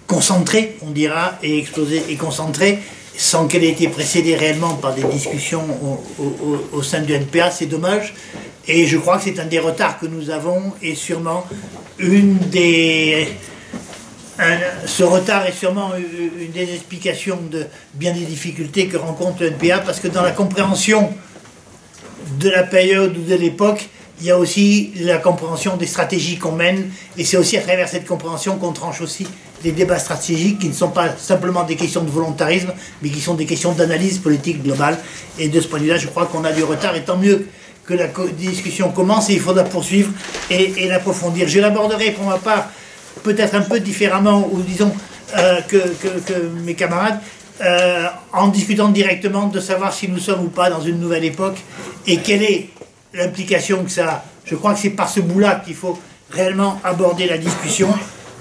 concentrée, 0.07 0.77
on 0.81 0.91
dira, 0.91 1.37
et 1.43 1.59
explosée 1.59 2.03
et 2.09 2.15
concentrée, 2.15 2.79
sans 3.17 3.47
qu'elle 3.47 3.63
ait 3.63 3.69
été 3.69 3.89
précédée 3.89 4.35
réellement 4.35 4.75
par 4.75 4.93
des 4.93 5.03
discussions 5.03 5.65
au, 6.73 6.81
sein 6.81 7.01
du 7.01 7.13
NPA, 7.13 7.51
c'est 7.51 7.65
dommage. 7.65 8.13
Et 8.67 8.85
je 8.85 8.97
crois 8.97 9.17
que 9.17 9.25
c'est 9.25 9.39
un 9.39 9.45
des 9.45 9.59
retards 9.59 9.99
que 9.99 10.05
nous 10.05 10.29
avons 10.29 10.73
et 10.81 10.95
sûrement 10.95 11.45
une 11.97 12.37
des. 12.37 13.27
ce 14.85 15.03
retard 15.03 15.45
est 15.47 15.53
sûrement 15.53 15.91
une 15.95 16.51
des 16.51 16.73
explications 16.73 17.39
de 17.49 17.65
bien 17.95 18.13
des 18.13 18.25
difficultés 18.25 18.87
que 18.87 18.97
rencontre 18.97 19.41
le 19.41 19.47
NPA 19.47 19.79
parce 19.79 19.99
que 19.99 20.07
dans 20.07 20.21
la 20.21 20.31
compréhension 20.31 21.11
de 22.39 22.49
la 22.49 22.63
période 22.63 23.17
ou 23.17 23.23
de 23.23 23.35
l'époque, 23.35 23.89
il 24.19 24.25
y 24.25 24.31
a 24.31 24.37
aussi 24.37 24.91
la 24.99 25.17
compréhension 25.17 25.77
des 25.77 25.85
stratégies 25.85 26.37
qu'on 26.37 26.51
mène, 26.51 26.89
et 27.17 27.23
c'est 27.23 27.37
aussi 27.37 27.55
à 27.57 27.61
travers 27.61 27.87
cette 27.87 28.05
compréhension 28.05 28.57
qu'on 28.57 28.73
tranche 28.73 29.01
aussi 29.01 29.27
des 29.63 29.71
débats 29.71 29.99
stratégiques 29.99 30.59
qui 30.59 30.67
ne 30.67 30.73
sont 30.73 30.89
pas 30.89 31.15
simplement 31.17 31.63
des 31.63 31.75
questions 31.75 32.03
de 32.03 32.09
volontarisme, 32.09 32.71
mais 33.01 33.09
qui 33.09 33.21
sont 33.21 33.33
des 33.33 33.45
questions 33.45 33.71
d'analyse 33.73 34.19
politique 34.19 34.63
globale. 34.63 34.97
Et 35.39 35.49
de 35.49 35.59
ce 35.59 35.67
point 35.67 35.79
de 35.79 35.85
vue-là, 35.85 35.97
je 35.97 36.07
crois 36.07 36.25
qu'on 36.25 36.43
a 36.43 36.51
du 36.51 36.63
retard, 36.63 36.95
et 36.95 37.03
tant 37.03 37.17
mieux 37.17 37.47
que 37.85 37.93
la 37.93 38.07
discussion 38.37 38.91
commence, 38.91 39.29
et 39.29 39.33
il 39.33 39.39
faudra 39.39 39.63
poursuivre 39.63 40.11
et, 40.49 40.87
l'approfondir. 40.87 41.47
Je 41.47 41.59
l'aborderai 41.59 42.11
pour 42.11 42.25
ma 42.25 42.37
part 42.37 42.69
peut-être 43.23 43.55
un 43.55 43.61
peu 43.61 43.79
différemment, 43.79 44.47
ou 44.51 44.61
disons 44.61 44.93
euh, 45.37 45.61
que, 45.61 45.77
mes 46.63 46.75
camarades, 46.75 47.19
euh, 47.61 48.05
en 48.33 48.49
discutant 48.49 48.89
directement 48.89 49.47
de 49.47 49.59
savoir 49.59 49.93
si 49.93 50.07
nous 50.07 50.19
sommes 50.19 50.45
ou 50.45 50.49
pas 50.49 50.69
dans 50.69 50.81
une 50.81 50.99
nouvelle 50.99 51.25
époque, 51.25 51.57
et 52.05 52.17
quelle 52.17 52.43
est 52.43 52.69
l'implication 53.13 53.83
que 53.83 53.91
ça 53.91 54.09
a. 54.09 54.25
Je 54.45 54.55
crois 54.55 54.73
que 54.73 54.79
c'est 54.79 54.91
par 54.91 55.09
ce 55.09 55.19
bout-là 55.21 55.61
qu'il 55.65 55.75
faut 55.75 55.97
réellement 56.29 56.79
aborder 56.83 57.25
la 57.25 57.37
discussion. 57.37 57.89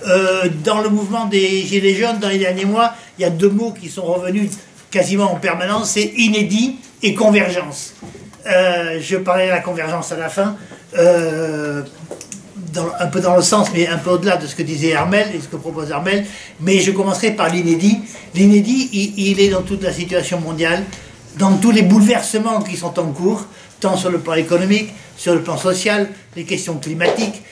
Euh, 0.07 0.49
dans 0.63 0.81
le 0.81 0.89
mouvement 0.89 1.27
des 1.27 1.63
Gilets 1.63 1.95
jaunes, 1.95 2.19
dans 2.19 2.29
les 2.29 2.39
derniers 2.39 2.65
mois, 2.65 2.93
il 3.19 3.23
y 3.23 3.25
a 3.25 3.31
deux 3.31 3.49
mots 3.49 3.73
qui 3.73 3.89
sont 3.89 4.05
revenus 4.05 4.51
quasiment 4.91 5.33
en 5.33 5.37
permanence, 5.37 5.91
c'est 5.91 6.13
inédit 6.17 6.77
et 7.03 7.15
convergence. 7.15 7.95
Euh, 8.47 8.99
je 9.01 9.17
parlais 9.17 9.47
de 9.47 9.51
la 9.51 9.61
convergence 9.61 10.13
à 10.13 10.17
la 10.17 10.29
fin, 10.29 10.57
euh, 10.97 11.83
un 13.01 13.07
peu 13.07 13.21
dans 13.21 13.35
le 13.35 13.43
sens, 13.43 13.69
mais 13.75 13.89
un 13.89 13.99
peu 13.99 14.11
au-delà 14.11 14.37
de 14.37 14.47
ce 14.47 14.55
que 14.55 14.63
disait 14.63 14.95
Armel 14.95 15.29
et 15.35 15.41
ce 15.41 15.49
que 15.49 15.57
propose 15.57 15.91
Armel, 15.91 16.25
mais 16.61 16.79
je 16.79 16.93
commencerai 16.93 17.33
par 17.33 17.49
l'inédit. 17.49 17.99
L'inédit, 18.35 18.91
il, 19.17 19.41
est 19.41 19.49
dans 19.49 19.63
toute 19.63 19.83
la 19.83 19.93
situation 19.93 20.41
mondiale, 20.41 20.85
dans 21.39 21.57
tous 21.57 21.73
les 21.73 21.83
bouleversements 21.83 22.63
qui 22.63 22.77
sont 22.77 22.99
en 22.99 23.07
cours, 23.07 23.47
tant 23.81 23.97
sur 23.97 24.11
le 24.11 24.19
plan 24.19 24.35
économique, 24.35 24.93
sur 25.17 25.35
le 25.35 25.43
plan 25.43 25.57
social, 25.57 26.09
les 26.37 26.45
questions 26.45 26.79
climatiques. 26.79 27.43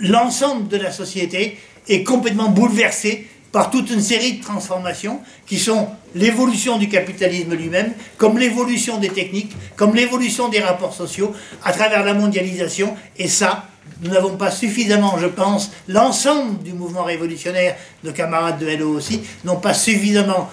L'ensemble 0.00 0.68
de 0.68 0.76
la 0.76 0.90
société 0.90 1.58
est 1.88 2.02
complètement 2.04 2.48
bouleversé 2.48 3.26
par 3.52 3.70
toute 3.70 3.90
une 3.90 4.00
série 4.00 4.34
de 4.34 4.42
transformations 4.42 5.20
qui 5.46 5.58
sont 5.58 5.88
l'évolution 6.14 6.78
du 6.78 6.88
capitalisme 6.88 7.54
lui-même, 7.54 7.92
comme 8.16 8.38
l'évolution 8.38 8.98
des 8.98 9.08
techniques, 9.08 9.52
comme 9.76 9.94
l'évolution 9.94 10.48
des 10.48 10.60
rapports 10.60 10.94
sociaux 10.94 11.34
à 11.64 11.72
travers 11.72 12.04
la 12.04 12.14
mondialisation. 12.14 12.94
Et 13.18 13.28
ça, 13.28 13.66
nous 14.02 14.10
n'avons 14.10 14.36
pas 14.36 14.50
suffisamment, 14.50 15.18
je 15.18 15.26
pense, 15.26 15.72
l'ensemble 15.88 16.62
du 16.62 16.72
mouvement 16.72 17.02
révolutionnaire, 17.02 17.76
de 18.04 18.10
camarades 18.12 18.58
de 18.58 18.66
LO 18.76 18.90
aussi, 18.94 19.22
n'ont 19.44 19.56
pas 19.56 19.74
suffisamment 19.74 20.48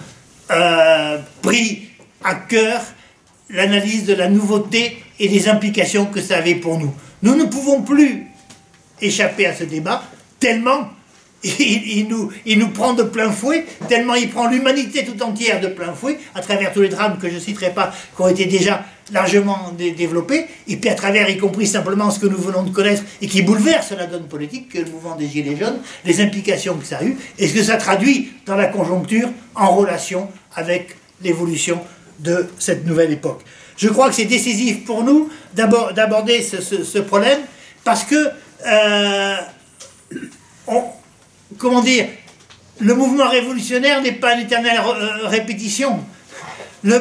euh, 0.50 1.18
pris 1.42 1.88
à 2.24 2.34
cœur 2.34 2.80
l'analyse 3.50 4.04
de 4.06 4.14
la 4.14 4.28
nouveauté 4.28 5.02
et 5.20 5.28
des 5.28 5.48
implications 5.48 6.06
que 6.06 6.20
ça 6.20 6.38
avait 6.38 6.56
pour 6.56 6.78
nous. 6.78 6.92
Nous 7.22 7.34
ne 7.34 7.44
pouvons 7.44 7.82
plus 7.82 8.27
échapper 9.00 9.46
à 9.46 9.54
ce 9.54 9.64
débat, 9.64 10.02
tellement 10.38 10.90
il, 11.44 12.06
nous, 12.08 12.30
il 12.46 12.58
nous 12.58 12.70
prend 12.70 12.94
de 12.94 13.04
plein 13.04 13.30
fouet, 13.30 13.64
tellement 13.88 14.14
il 14.14 14.28
prend 14.28 14.48
l'humanité 14.48 15.04
tout 15.04 15.22
entière 15.22 15.60
de 15.60 15.68
plein 15.68 15.92
fouet, 15.92 16.18
à 16.34 16.40
travers 16.40 16.72
tous 16.72 16.80
les 16.80 16.88
drames 16.88 17.18
que 17.20 17.28
je 17.28 17.34
ne 17.34 17.40
citerai 17.40 17.70
pas, 17.70 17.92
qui 18.16 18.22
ont 18.22 18.28
été 18.28 18.46
déjà 18.46 18.84
largement 19.12 19.72
développés, 19.78 20.46
et 20.66 20.76
puis 20.76 20.90
à 20.90 20.94
travers, 20.94 21.30
y 21.30 21.38
compris 21.38 21.66
simplement 21.66 22.10
ce 22.10 22.18
que 22.18 22.26
nous 22.26 22.38
venons 22.38 22.62
de 22.62 22.70
connaître, 22.70 23.02
et 23.22 23.26
qui 23.26 23.42
bouleverse 23.42 23.92
la 23.92 24.06
donne 24.06 24.26
politique, 24.26 24.68
que 24.70 24.78
le 24.78 24.90
mouvement 24.90 25.14
des 25.14 25.28
Gilets 25.28 25.56
jaunes, 25.56 25.78
les 26.04 26.20
implications 26.20 26.74
que 26.74 26.84
ça 26.84 26.98
a 26.98 27.04
eu, 27.04 27.16
et 27.38 27.48
ce 27.48 27.54
que 27.54 27.62
ça 27.62 27.76
traduit 27.76 28.32
dans 28.44 28.56
la 28.56 28.66
conjoncture 28.66 29.28
en 29.54 29.74
relation 29.74 30.28
avec 30.54 30.96
l'évolution 31.22 31.80
de 32.18 32.48
cette 32.58 32.86
nouvelle 32.86 33.12
époque. 33.12 33.42
Je 33.76 33.88
crois 33.88 34.08
que 34.08 34.14
c'est 34.16 34.24
décisif 34.24 34.84
pour 34.84 35.04
nous 35.04 35.30
d'aborder 35.54 36.42
ce, 36.42 36.98
problème 36.98 37.38
parce 37.84 38.04
que, 38.04 38.28
euh, 38.66 39.36
comment 41.58 41.82
dire, 41.82 42.06
le 42.80 42.94
mouvement 42.94 43.28
révolutionnaire 43.28 44.02
n'est 44.02 44.12
pas 44.12 44.34
une 44.34 44.40
éternelle 44.40 44.80
euh, 44.84 45.28
répétition. 45.28 46.00
il 46.84 46.94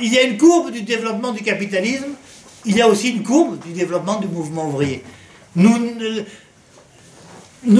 y 0.00 0.18
a 0.18 0.22
une 0.22 0.36
courbe 0.36 0.70
du 0.70 0.82
développement 0.82 1.32
du 1.32 1.42
capitalisme, 1.42 2.12
il 2.64 2.76
y 2.76 2.82
a 2.82 2.88
aussi 2.88 3.10
une 3.10 3.22
courbe 3.22 3.58
du 3.64 3.72
développement 3.72 4.20
du 4.20 4.28
mouvement 4.28 4.68
ouvrier. 4.68 5.02
Nous 5.54 5.78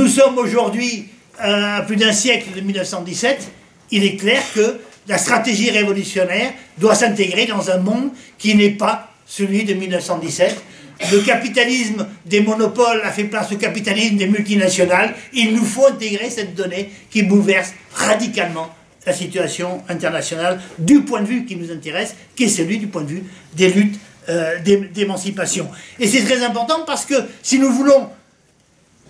sommes 0.09 0.38
aujourd'hui 0.38 1.09
à 1.38 1.83
plus 1.83 1.96
d'un 1.96 2.12
siècle 2.12 2.48
de 2.55 2.61
1917. 2.61 3.50
Il 3.90 4.05
est 4.05 4.16
clair 4.16 4.42
que 4.55 4.78
la 5.09 5.18
stratégie 5.18 5.70
révolutionnaire 5.70 6.52
doit 6.78 6.94
s'intégrer 6.94 7.46
dans 7.46 7.70
un 7.70 7.78
monde 7.78 8.11
qui 8.38 8.55
n'est 8.55 8.70
pas 8.70 9.11
celui 9.26 9.64
de 9.64 9.74
1917. 9.74 10.62
Le 11.10 11.20
capitalisme 11.20 12.06
des 12.26 12.40
monopoles 12.40 13.00
a 13.02 13.10
fait 13.10 13.24
place 13.24 13.50
au 13.52 13.56
capitalisme 13.56 14.16
des 14.16 14.26
multinationales. 14.26 15.14
Il 15.32 15.54
nous 15.54 15.64
faut 15.64 15.86
intégrer 15.86 16.30
cette 16.30 16.54
donnée 16.54 16.90
qui 17.10 17.22
bouleverse 17.22 17.72
radicalement 17.94 18.72
la 19.04 19.12
situation 19.12 19.82
internationale 19.88 20.60
du 20.78 21.02
point 21.02 21.22
de 21.22 21.26
vue 21.26 21.44
qui 21.44 21.56
nous 21.56 21.72
intéresse, 21.72 22.14
qui 22.36 22.44
est 22.44 22.48
celui 22.48 22.78
du 22.78 22.86
point 22.86 23.02
de 23.02 23.08
vue 23.08 23.24
des 23.54 23.68
luttes 23.70 23.98
euh, 24.28 24.58
d'émancipation. 24.94 25.68
Et 25.98 26.06
c'est 26.06 26.22
très 26.22 26.44
important 26.44 26.84
parce 26.86 27.04
que 27.04 27.14
si 27.42 27.58
nous 27.58 27.72
voulons 27.72 28.08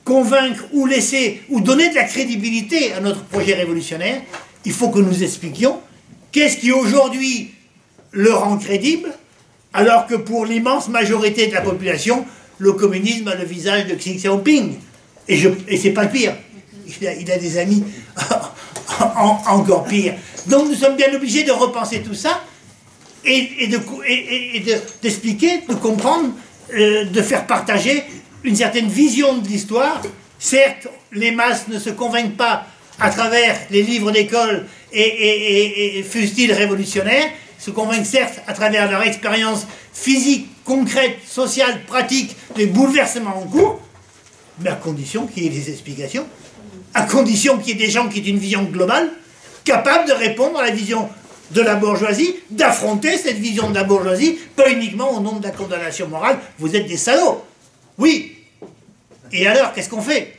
convaincre 0.05 0.65
ou 0.73 0.87
laisser 0.87 1.43
ou 1.51 1.61
donner 1.61 1.91
de 1.91 1.95
la 1.95 2.05
crédibilité 2.05 2.93
à 2.95 3.01
notre 3.01 3.23
projet 3.25 3.55
révolutionnaire, 3.55 4.23
il 4.65 4.73
faut 4.73 4.89
que 4.89 4.99
nous 4.99 5.23
expliquions 5.23 5.81
qu'est-ce 6.31 6.57
qui 6.57 6.73
aujourd'hui 6.73 7.53
le 8.13 8.33
rend 8.33 8.57
crédible, 8.57 9.11
alors 9.73 10.07
que 10.07 10.15
pour 10.15 10.47
l'immense 10.47 10.89
majorité 10.89 11.47
de 11.47 11.55
la 11.55 11.61
population, 11.61 12.25
le 12.59 12.73
communisme 12.73 13.29
a 13.29 13.35
le 13.35 13.45
visage 13.45 13.87
de 13.87 13.95
Xi 13.95 14.19
Jinping. 14.19 14.75
Et, 15.29 15.37
je, 15.37 15.49
et 15.69 15.77
c'est 15.77 15.91
pas 15.91 16.05
le 16.05 16.11
pire. 16.11 16.35
Il 17.01 17.31
a, 17.31 17.39
des 17.39 17.59
amis 17.59 17.85
encore 19.49 19.85
pire. 19.85 20.15
Donc 20.47 20.69
nous 20.69 20.75
sommes 20.75 20.97
bien 20.97 21.13
obligés 21.15 21.45
de 21.45 21.53
repenser 21.53 22.03
tout 22.03 22.15
ça 22.15 22.43
et, 23.25 23.69
d'expliquer, 25.03 25.63
de, 25.69 25.75
comprendre, 25.75 26.31
euh, 26.75 27.05
de 27.05 27.23
faire 27.23 27.47
partager 27.47 28.03
une 28.45 28.57
certaine 28.57 28.89
vision 28.89 29.39
de 29.39 29.49
l'histoire. 29.49 30.03
Certes, 30.39 30.89
les 31.13 31.31
masses 31.31 31.69
ne 31.69 31.79
se 31.79 31.91
convainquent 31.91 32.37
pas 32.37 32.67
à 32.99 33.11
travers 33.11 33.57
les 33.71 33.83
livres 33.83 34.11
d'école 34.11 34.67
et, 34.93 35.99
et, 35.99 36.03
fustiles 36.03 36.53
révolutionnaires, 36.53 37.31
se 37.63 37.71
convainquent 37.71 38.07
certes 38.07 38.41
à 38.49 38.55
travers 38.55 38.91
leur 38.91 39.03
expérience 39.03 39.69
physique, 39.93 40.49
concrète, 40.65 41.19
sociale, 41.25 41.85
pratique, 41.87 42.35
des 42.57 42.67
bouleversements 42.67 43.39
en 43.39 43.47
cours, 43.47 43.81
mais 44.59 44.71
à 44.71 44.75
condition 44.75 45.29
qu'il 45.29 45.45
y 45.45 45.47
ait 45.47 45.51
des 45.51 45.71
explications, 45.71 46.27
à 46.93 47.05
condition 47.05 47.59
qu'il 47.59 47.69
y 47.69 47.83
ait 47.83 47.87
des 47.87 47.91
gens 47.91 48.09
qui 48.09 48.19
aient 48.19 48.31
une 48.31 48.39
vision 48.39 48.65
globale, 48.65 49.11
capable 49.63 50.09
de 50.09 50.13
répondre 50.13 50.59
à 50.59 50.65
la 50.65 50.73
vision 50.73 51.09
de 51.53 51.61
la 51.61 51.77
bourgeoisie, 51.77 52.35
d'affronter 52.51 53.17
cette 53.17 53.39
vision 53.39 53.71
de 53.71 53.77
la 53.77 53.85
bourgeoisie, 53.85 54.39
pas 54.57 54.69
uniquement 54.69 55.17
au 55.17 55.21
nom 55.21 55.37
de 55.37 55.45
la 55.45 55.53
condamnation 55.53 56.09
morale, 56.09 56.41
vous 56.59 56.75
êtes 56.75 56.89
des 56.89 56.97
salauds. 56.97 57.45
Oui. 57.97 58.39
Et 59.31 59.47
alors, 59.47 59.73
qu'est-ce 59.73 59.89
qu'on 59.89 60.03
fait? 60.03 60.37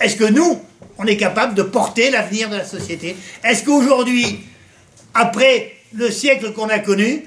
Est-ce 0.00 0.16
que 0.16 0.24
nous, 0.24 0.58
on 0.96 1.04
est 1.04 1.18
capable 1.18 1.54
de 1.54 1.62
porter 1.62 2.10
l'avenir 2.10 2.48
de 2.48 2.56
la 2.56 2.64
société? 2.64 3.14
Est-ce 3.42 3.62
qu'aujourd'hui, 3.62 4.40
après 5.12 5.73
le 5.96 6.10
siècle 6.10 6.52
qu'on 6.52 6.68
a 6.68 6.78
connu, 6.78 7.24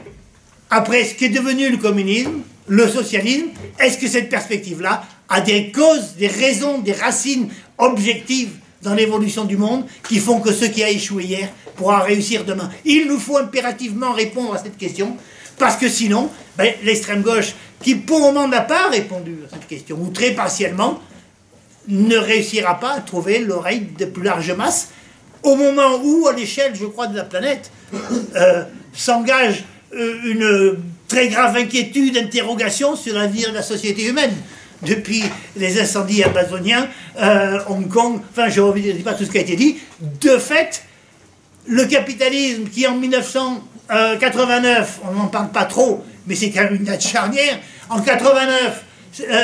après 0.69 1.06
ce 1.06 1.15
qui 1.15 1.25
est 1.25 1.30
devenu 1.30 1.69
le 1.69 1.77
communisme, 1.77 2.41
le 2.67 2.88
socialisme, 2.88 3.47
est-ce 3.80 3.97
que 3.97 4.08
cette 4.08 4.30
perspective-là 4.30 5.03
a 5.30 5.41
des 5.41 5.71
causes, 5.71 6.15
des 6.17 6.27
raisons, 6.27 6.80
des 6.80 6.91
racines 6.91 7.49
objectives 7.77 8.51
dans 8.82 8.93
l'évolution 8.93 9.45
du 9.45 9.58
monde 9.58 9.86
qui 10.08 10.19
font 10.19 10.39
que 10.39 10.51
ce 10.51 10.65
qui 10.65 10.84
a 10.84 10.89
échoué 10.89 11.23
hier 11.23 11.49
pourra 11.75 11.99
réussir 11.99 12.43
demain? 12.43 12.69
Il 12.84 13.08
nous 13.08 13.19
faut 13.19 13.38
impérativement 13.38 14.12
répondre 14.12 14.53
à 14.53 14.58
cette 14.58 14.77
question, 14.77 15.15
parce 15.58 15.77
que 15.77 15.88
sinon, 15.88 16.30
ben, 16.58 16.73
l'extrême 16.84 17.21
gauche, 17.21 17.56
qui 17.82 17.95
pour 17.95 18.19
le 18.19 18.25
moment 18.25 18.47
n'a 18.47 18.62
pas 18.62 18.89
répondu 18.89 19.38
à 19.45 19.56
cette 19.56 19.67
question, 19.67 19.97
ou 20.01 20.10
très 20.10 20.32
partiellement, 20.32 20.99
ne 21.88 22.17
réussira 22.17 22.80
pas 22.82 22.95
à 22.95 22.99
trouver 22.99 23.39
l'oreille 23.39 23.88
de 23.97 24.06
plus 24.06 24.23
large 24.23 24.51
masse, 24.51 24.89
au 25.43 25.56
moment 25.56 26.01
où, 26.03 26.27
à 26.27 26.34
l'échelle, 26.34 26.73
je 26.75 26.86
crois, 26.86 27.08
de 27.08 27.15
la 27.15 27.23
planète, 27.23 27.71
euh, 28.36 28.63
s'engage 28.93 29.63
euh, 29.93 30.15
une 30.26 30.78
très 31.08 31.30
grave 31.30 31.56
inquiétude, 31.56 32.17
interrogation 32.17 32.95
sur 32.95 33.13
l'avenir 33.15 33.50
de 33.50 33.56
la 33.56 33.62
société 33.62 34.08
humaine. 34.08 34.34
Depuis 34.84 35.23
les 35.56 35.80
incendies 35.82 36.23
amazoniens, 36.23 36.88
euh, 37.19 37.60
Hong 37.67 37.88
Kong, 37.88 38.21
enfin 38.30 38.47
je 38.50 38.62
ne 38.62 38.73
dis 38.73 39.02
pas 39.04 39.15
tout 39.15 39.26
ce 39.26 39.32
qui 39.32 39.39
a 39.39 39.41
été 39.41 39.56
dit, 39.56 39.78
de 40.21 40.38
fait, 40.38 40.84
le 41.65 41.86
capitalisme 41.86 42.65
qui 42.65 42.86
en 42.86 42.93
1989, 42.95 45.00
on 45.10 45.13
n'en 45.13 45.26
parle 45.28 45.50
pas 45.50 45.65
trop, 45.65 46.04
mais 46.28 46.36
c'est 46.36 46.52
quand 46.52 46.65
même 46.65 46.76
une 46.76 46.84
date 46.84 47.02
charnière, 47.02 47.58
en 47.89 48.02
89, 48.02 48.84
euh, 49.21 49.41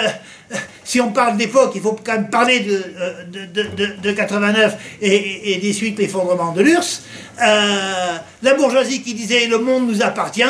si 0.84 1.02
on 1.02 1.12
parle 1.12 1.38
d'époque, 1.38 1.72
il 1.76 1.82
faut 1.82 1.98
quand 2.04 2.14
même 2.14 2.30
parler 2.30 2.60
de, 2.62 2.84
euh, 3.00 3.98
de, 4.02 4.12
89 4.12 4.76
et, 5.02 5.60
des 5.62 5.74
suites 5.74 5.98
l'effondrement 5.98 6.52
de 6.52 6.62
l'URSS. 6.62 7.04
la 7.40 8.54
bourgeoisie 8.58 9.02
qui 9.02 9.14
disait 9.14 9.48
le 9.48 9.58
monde 9.60 9.88
nous 9.88 10.02
appartient, 10.02 10.44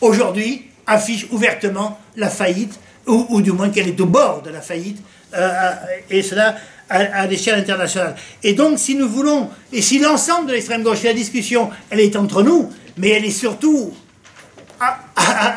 aujourd'hui 0.00 0.64
affiche 0.86 1.26
ouvertement 1.30 1.98
la 2.16 2.28
faillite 2.28 2.78
ou, 3.08 3.40
du 3.40 3.52
moins 3.52 3.70
qu'elle 3.70 3.88
est 3.88 4.00
au 4.00 4.06
bord 4.06 4.42
de 4.42 4.50
la 4.50 4.60
faillite, 4.60 4.98
euh, 5.34 5.72
et 6.10 6.22
cela 6.22 6.56
à, 6.90 7.26
l'échelle 7.26 7.58
internationale. 7.58 8.14
Et 8.42 8.54
donc, 8.54 8.78
si 8.78 8.94
nous 8.94 9.08
voulons, 9.08 9.50
et 9.72 9.82
si 9.82 9.98
l'ensemble 9.98 10.48
de 10.48 10.52
l'extrême 10.52 10.82
gauche, 10.82 11.02
la 11.02 11.12
discussion, 11.12 11.70
elle 11.90 12.00
est 12.00 12.16
entre 12.16 12.42
nous, 12.42 12.70
mais 12.96 13.10
elle 13.10 13.24
est 13.24 13.30
surtout 13.30 13.94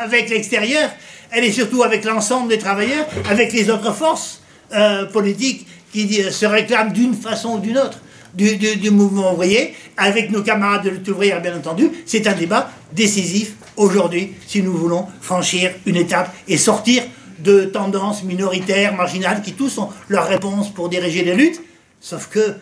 avec 0.04 0.28
l'extérieur, 0.28 0.90
elle 1.32 1.44
est 1.44 1.52
surtout 1.52 1.82
avec 1.82 2.04
l'ensemble 2.04 2.48
des 2.48 2.58
travailleurs, 2.58 3.06
avec 3.28 3.52
les 3.52 3.70
autres 3.70 3.92
forces 3.92 4.42
euh, 4.72 5.06
politiques 5.06 5.66
qui 5.92 6.22
se 6.22 6.46
réclament 6.46 6.92
d'une 6.92 7.14
façon 7.14 7.56
ou 7.56 7.58
d'une 7.58 7.78
autre. 7.78 7.98
Du, 8.34 8.56
du, 8.56 8.90
mouvement 8.90 9.34
ouvrier, 9.34 9.74
avec 9.98 10.30
nos 10.30 10.42
camarades 10.42 10.84
de 10.84 10.88
lutte 10.88 11.06
ouvrière, 11.08 11.42
bien 11.42 11.54
entendu. 11.54 11.90
C'est 12.06 12.26
un 12.26 12.32
débat 12.32 12.70
décisif 12.94 13.52
aujourd'hui, 13.76 14.32
si 14.46 14.62
nous 14.62 14.72
voulons 14.72 15.06
franchir 15.20 15.70
une 15.84 15.96
étape 15.96 16.34
et 16.48 16.56
sortir 16.56 17.02
de 17.40 17.64
tendances 17.64 18.24
minoritaires, 18.24 18.94
marginales, 18.94 19.42
qui 19.42 19.52
tous 19.52 19.76
ont 19.76 19.90
leur 20.08 20.26
réponse 20.26 20.70
pour 20.70 20.88
diriger 20.88 21.24
les 21.24 21.34
luttes, 21.34 21.60
sauf 22.00 22.28
que 22.28 22.54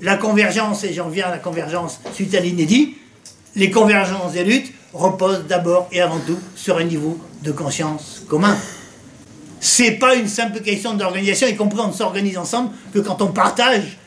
la 0.00 0.16
convergence, 0.16 0.84
et 0.84 0.92
j'en 0.92 1.08
viens 1.08 1.26
à 1.26 1.30
la 1.30 1.38
convergence 1.38 2.00
suite 2.12 2.32
à 2.36 2.38
l'inédit, 2.38 2.94
les 3.56 3.72
convergences 3.72 4.34
des 4.34 4.44
luttes 4.44 4.72
reposent 4.92 5.44
d'abord 5.48 5.88
et 5.90 6.00
avant 6.02 6.20
tout 6.20 6.38
sur 6.54 6.78
un 6.78 6.84
niveau 6.84 7.18
de 7.44 7.52
conscience 7.52 8.22
commun. 8.28 8.56
C'est 9.60 9.92
pas 9.92 10.14
une 10.14 10.28
simple 10.28 10.60
question 10.60 10.94
d'organisation, 10.94 11.46
y 11.46 11.54
compris 11.54 11.80
on 11.80 11.92
s'organise 11.92 12.36
ensemble 12.38 12.70
que 12.92 12.98
quand 12.98 13.22
on 13.22 13.28
partage 13.28 13.98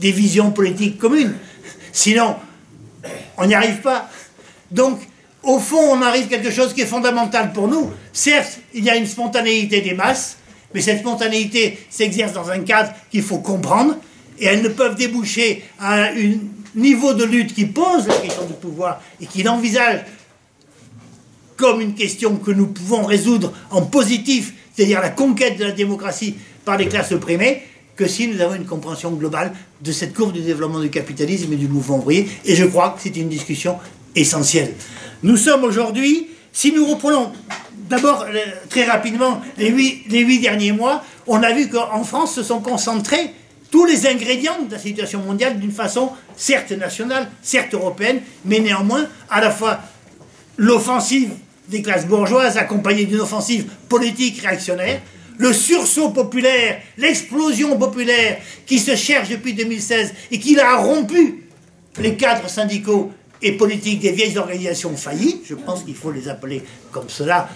des 0.00 0.12
visions 0.12 0.50
politiques 0.50 0.98
communes. 0.98 1.34
Sinon, 1.92 2.36
on 3.36 3.46
n'y 3.46 3.54
arrive 3.54 3.80
pas. 3.80 4.08
Donc, 4.70 4.98
au 5.42 5.58
fond, 5.58 5.78
on 5.92 6.02
arrive 6.02 6.28
quelque 6.28 6.50
chose 6.50 6.72
qui 6.72 6.80
est 6.80 6.86
fondamental 6.86 7.52
pour 7.52 7.68
nous. 7.68 7.92
Certes, 8.12 8.58
il 8.72 8.84
y 8.84 8.90
a 8.90 8.96
une 8.96 9.06
spontanéité 9.06 9.80
des 9.80 9.94
masses, 9.94 10.38
mais 10.72 10.80
cette 10.80 11.00
spontanéité 11.00 11.78
s'exerce 11.90 12.32
dans 12.32 12.50
un 12.50 12.60
cadre 12.60 12.92
qu'il 13.10 13.22
faut 13.22 13.38
comprendre, 13.38 13.96
et 14.38 14.46
elles 14.46 14.62
ne 14.62 14.68
peuvent 14.68 14.96
déboucher 14.96 15.62
à 15.78 16.06
un 16.06 16.14
niveau 16.74 17.14
de 17.14 17.24
lutte 17.24 17.54
qui 17.54 17.66
pose 17.66 18.08
la 18.08 18.16
question 18.16 18.46
du 18.46 18.54
pouvoir 18.54 19.00
et 19.20 19.26
qui 19.26 19.44
l'envisage 19.44 20.00
comme 21.56 21.80
une 21.80 21.94
question 21.94 22.36
que 22.36 22.50
nous 22.50 22.66
pouvons 22.66 23.04
résoudre 23.04 23.52
en 23.70 23.82
positif, 23.82 24.54
c'est-à-dire 24.74 25.00
la 25.00 25.10
conquête 25.10 25.58
de 25.58 25.64
la 25.64 25.72
démocratie 25.72 26.34
par 26.64 26.76
les 26.76 26.88
classes 26.88 27.12
opprimées, 27.12 27.62
que 27.96 28.08
si 28.08 28.26
nous 28.26 28.40
avons 28.40 28.54
une 28.54 28.66
compréhension 28.66 29.10
globale 29.12 29.52
de 29.80 29.92
cette 29.92 30.14
courbe 30.14 30.32
du 30.32 30.40
développement 30.40 30.80
du 30.80 30.90
capitalisme 30.90 31.52
et 31.52 31.56
du 31.56 31.68
mouvement 31.68 31.98
ouvrier. 31.98 32.28
Et 32.44 32.56
je 32.56 32.64
crois 32.64 32.90
que 32.90 33.02
c'est 33.02 33.16
une 33.16 33.28
discussion 33.28 33.78
essentielle. 34.16 34.74
Nous 35.22 35.36
sommes 35.36 35.64
aujourd'hui, 35.64 36.28
si 36.52 36.72
nous 36.72 36.86
reprenons 36.86 37.32
d'abord 37.88 38.22
euh, 38.28 38.38
très 38.68 38.84
rapidement 38.84 39.40
les 39.58 39.68
huit, 39.68 40.04
les 40.08 40.20
huit 40.20 40.40
derniers 40.40 40.72
mois, 40.72 41.04
on 41.26 41.42
a 41.42 41.52
vu 41.52 41.68
qu'en 41.68 42.02
France 42.04 42.34
se 42.34 42.42
sont 42.42 42.60
concentrés 42.60 43.32
tous 43.70 43.84
les 43.86 44.06
ingrédients 44.06 44.62
de 44.62 44.72
la 44.72 44.78
situation 44.78 45.20
mondiale 45.20 45.58
d'une 45.58 45.72
façon 45.72 46.10
certes 46.36 46.72
nationale, 46.72 47.30
certes 47.42 47.74
européenne, 47.74 48.20
mais 48.44 48.60
néanmoins 48.60 49.06
à 49.30 49.40
la 49.40 49.50
fois 49.50 49.80
l'offensive 50.56 51.30
des 51.68 51.82
classes 51.82 52.06
bourgeoises 52.06 52.56
accompagnée 52.56 53.06
d'une 53.06 53.20
offensive 53.20 53.66
politique 53.88 54.40
réactionnaire, 54.40 55.00
le 55.38 55.52
sursaut 55.52 56.10
populaire, 56.10 56.80
l'explosion 56.96 57.76
populaire 57.78 58.38
qui 58.66 58.78
se 58.78 58.94
cherche 58.94 59.28
depuis 59.28 59.54
2016 59.54 60.14
et 60.30 60.38
qui 60.38 60.58
a 60.58 60.76
rompu 60.76 61.44
les 61.98 62.16
cadres 62.16 62.48
syndicaux 62.48 63.12
et 63.42 63.52
politique 63.52 64.00
des 64.00 64.12
vieilles 64.12 64.38
organisations 64.38 64.96
faillies, 64.96 65.40
je 65.44 65.54
pense 65.54 65.84
qu'il 65.84 65.94
faut 65.94 66.10
les 66.10 66.28
appeler 66.28 66.62
comme 66.92 67.08
cela, 67.08 67.48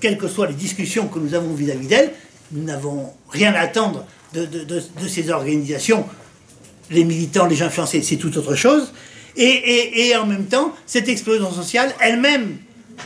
quelles 0.00 0.18
que 0.18 0.28
soient 0.28 0.46
les 0.46 0.54
discussions 0.54 1.08
que 1.08 1.18
nous 1.18 1.34
avons 1.34 1.54
vis-à-vis 1.54 1.86
d'elles, 1.86 2.12
nous 2.52 2.64
n'avons 2.64 3.12
rien 3.30 3.54
à 3.54 3.60
attendre 3.60 4.06
de, 4.34 5.08
ces 5.08 5.30
organisations. 5.30 6.04
Les 6.90 7.04
militants, 7.04 7.46
les 7.46 7.56
gens 7.56 7.66
influencés, 7.66 8.02
c'est 8.02 8.16
tout 8.16 8.36
autre 8.36 8.54
chose. 8.54 8.92
Et, 9.36 10.12
en 10.16 10.26
même 10.26 10.46
temps, 10.46 10.74
cette 10.86 11.08
explosion 11.08 11.50
sociale, 11.50 11.94
elle-même 12.00 12.58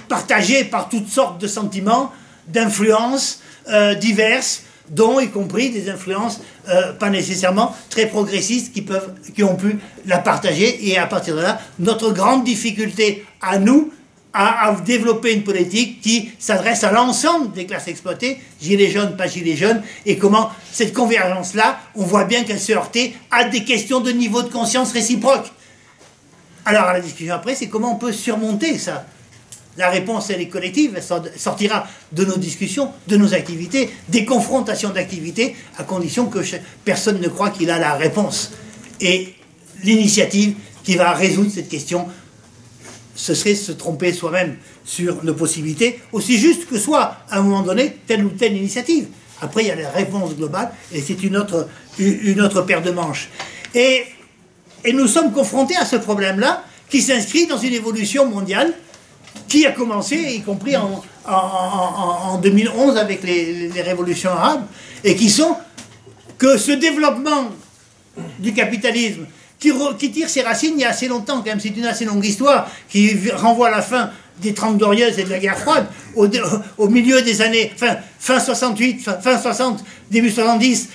partagée 0.09 0.65
par 0.65 0.89
toutes 0.89 1.09
sortes 1.09 1.41
de 1.41 1.47
sentiments, 1.47 2.13
d'influences 2.49 3.41
euh, 3.69 3.95
diverses, 3.95 4.63
dont 4.91 5.19
y 5.19 5.29
compris 5.29 5.71
des 5.71 5.91
influences 5.91 6.41
euh, 6.69 6.93
pas 6.93 7.11
nécessairement 7.11 7.75
très 7.91 8.07
progressistes 8.07 8.73
qui, 8.73 9.43
ont 9.43 9.57
pu 9.57 9.79
la 10.07 10.19
partager. 10.19 10.89
Et 10.89 10.99
à 10.99 11.07
partir 11.07 11.35
de 11.37 11.41
là, 11.41 11.61
notre 11.79 12.13
grande 12.13 12.45
difficulté 12.45 13.25
à 13.41 13.59
nous, 13.59 13.93
à, 14.33 14.77
développer 14.85 15.33
une 15.33 15.45
politique 15.45 16.01
qui 16.03 16.31
s'adresse 16.39 16.85
à 16.85 16.93
l'ensemble 16.93 17.53
des 17.53 17.67
classes 17.67 17.89
exploitées, 17.89 18.39
gilets 18.61 18.91
jaunes, 18.91 19.17
pas 19.17 19.27
gilets 19.27 19.57
jaunes, 19.57 19.83
et 20.05 20.19
comment 20.19 20.51
cette 20.71 20.93
convergence-là, 20.93 21.79
on 21.95 22.05
voit 22.05 22.25
bien 22.25 22.45
qu'elle 22.45 22.61
se 22.61 22.73
heurtait 22.73 23.15
à 23.31 23.45
des 23.45 23.65
questions 23.65 24.01
de 24.01 24.13
niveau 24.13 24.43
de 24.43 24.49
conscience 24.49 24.93
réciproque. 24.93 25.51
Alors 26.67 26.93
la 26.93 27.01
discussion 27.01 27.35
après, 27.35 27.55
c'est 27.55 27.69
comment 27.69 27.93
on 27.93 27.97
peut 27.97 28.13
surmonter 28.13 28.77
ça 28.79 29.07
la 29.77 29.91
réponse, 29.91 30.31
elle 30.31 30.41
est 30.41 30.49
collective, 30.49 30.93
elle 30.97 31.39
sortira 31.39 31.87
de 32.13 32.25
nos 32.25 32.37
discussions, 32.37 32.91
de 33.09 33.17
nos 33.17 33.35
activités, 33.35 33.91
des 34.09 34.25
confrontations 34.25 34.91
d'activités, 34.91 35.55
à 35.77 35.85
condition 35.85 36.27
que 36.27 36.39
personne 36.85 37.21
ne 37.21 37.29
croit 37.29 37.51
qu'il 37.51 37.71
a 37.71 37.79
la 37.79 37.95
réponse. 37.95 38.53
Et 39.01 39.35
l'initiative 39.83 40.55
qui 40.83 40.97
va 40.97 41.13
résoudre 41.13 41.51
cette 41.51 41.69
question. 41.69 42.07
Ce 43.15 43.35
serait 43.35 43.55
se 43.55 43.73
tromper 43.73 44.13
soi-même 44.13 44.57
sur 44.85 45.25
nos 45.25 45.35
possibilités, 45.35 46.01
aussi 46.13 46.39
juste 46.39 46.67
que 46.67 46.79
soit, 46.79 47.17
à 47.31 47.39
un 47.39 47.43
moment 47.43 47.63
donné, 47.63 47.97
telle 48.07 48.25
ou 48.25 48.31
telle 48.31 48.57
initiative. 48.57 49.07
Après, 49.41 49.65
il 49.65 49.69
y 49.69 49.71
a 49.71 49.75
la 49.75 49.91
réponse 49.91 50.35
globale, 50.35 50.73
et 50.93 51.01
c'est 51.01 51.23
une 51.23 51.37
autre, 51.37 51.69
une 51.99 52.41
autre 52.41 52.63
paire 52.63 52.83
de 52.83 52.91
manches. 52.91 53.29
Et, 53.75 54.05
et 54.85 54.93
nous 54.93 55.07
sommes 55.07 55.33
confrontés 55.33 55.77
à 55.77 55.85
ce 55.85 55.97
problème-là, 55.97 56.65
qui 56.89 57.03
s'inscrit 57.03 57.47
dans 57.47 57.59
une 57.59 57.73
évolution 57.75 58.27
mondiale 58.27 58.73
qui 59.49 59.67
a 59.67 59.73
commencé, 59.73 60.17
y 60.17 60.43
compris 60.43 60.77
en, 60.77 61.03
en, 61.27 62.39
2011 62.39 62.97
avec 62.97 63.23
les, 63.23 63.71
révolutions 63.83 64.31
arabes, 64.31 64.65
et 65.05 65.15
qui 65.15 65.31
sont 65.31 65.57
que 66.39 66.57
ce 66.59 66.73
développement 66.73 67.51
du 68.39 68.53
capitalisme 68.53 69.27
qui, 69.59 70.11
tire 70.11 70.29
ses 70.29 70.43
racines 70.43 70.75
il 70.77 70.81
y 70.81 70.85
a 70.85 70.91
assez 70.91 71.09
longtemps, 71.09 71.39
quand 71.39 71.47
même, 71.47 71.61
c'est 71.61 71.77
une 71.77 71.87
assez 71.87 72.05
longue 72.05 72.25
histoire, 72.25 72.71
qui 72.89 73.17
renvoie 73.31 73.69
à 73.69 73.71
la 73.71 73.83
fin 73.83 74.11
des 74.41 74.53
Trente 74.53 74.77
Glorieuses 74.77 75.19
et 75.19 75.25
de 75.25 75.31
la 75.31 75.39
guerre 75.39 75.59
froide, 75.59 75.87
au, 76.15 76.89
milieu 76.89 77.23
des 77.23 77.41
années, 77.41 77.73
fin, 77.75 77.97
fin 78.19 78.39
68, 78.39 79.01
fin, 79.01 79.19
fin 79.19 79.39
60, 79.39 79.83
début 80.11 80.31
70, 80.31 80.89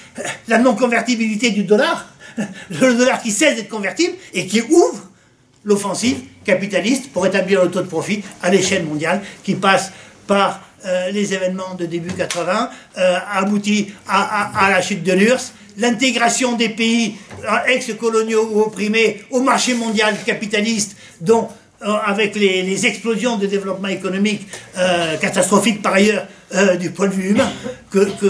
la 0.48 0.60
non-convertibilité 0.60 1.50
du 1.50 1.64
dollar, 1.64 2.08
le 2.70 2.94
dollar 2.94 3.22
qui 3.22 3.32
cesse 3.32 3.56
d'être 3.56 3.70
convertible 3.70 4.14
et 4.34 4.46
qui 4.46 4.62
ouvre 4.62 5.11
l'offensive 5.64 6.18
capitaliste 6.44 7.12
pour 7.12 7.26
établir 7.26 7.64
le 7.64 7.70
taux 7.70 7.82
de 7.82 7.88
profit 7.88 8.24
à 8.42 8.50
l'échelle 8.50 8.86
mondiale 8.86 9.22
qui 9.44 9.56
passe 9.56 9.92
par 10.28 10.62
euh, 10.86 11.12
les 11.12 11.34
événements 11.34 11.76
de 11.78 11.86
début 11.86 12.12
80, 12.12 12.70
euh, 12.98 13.18
aboutit 13.34 13.94
à, 14.08 14.68
la 14.72 14.82
chute 14.82 15.04
de 15.04 15.14
l'URSS, 15.14 15.54
l'intégration 15.78 16.56
des 16.56 16.70
pays 16.70 17.16
euh, 17.44 17.72
ex-coloniaux 17.72 18.50
ou 18.52 18.62
opprimés 18.62 19.22
au 19.30 19.42
marché 19.42 19.76
mondial 19.76 20.16
capitaliste, 20.26 20.96
dont 21.20 21.48
avec 22.06 22.36
les, 22.36 22.86
explosions 22.86 23.38
de 23.38 23.48
développement 23.48 23.88
économique 23.88 24.46
catastrophiques 25.20 25.82
par 25.82 25.96
ailleurs 25.96 26.28
du 26.80 26.92
point 26.92 27.08
de 27.08 27.14
vue 27.14 27.30
humain 27.30 27.52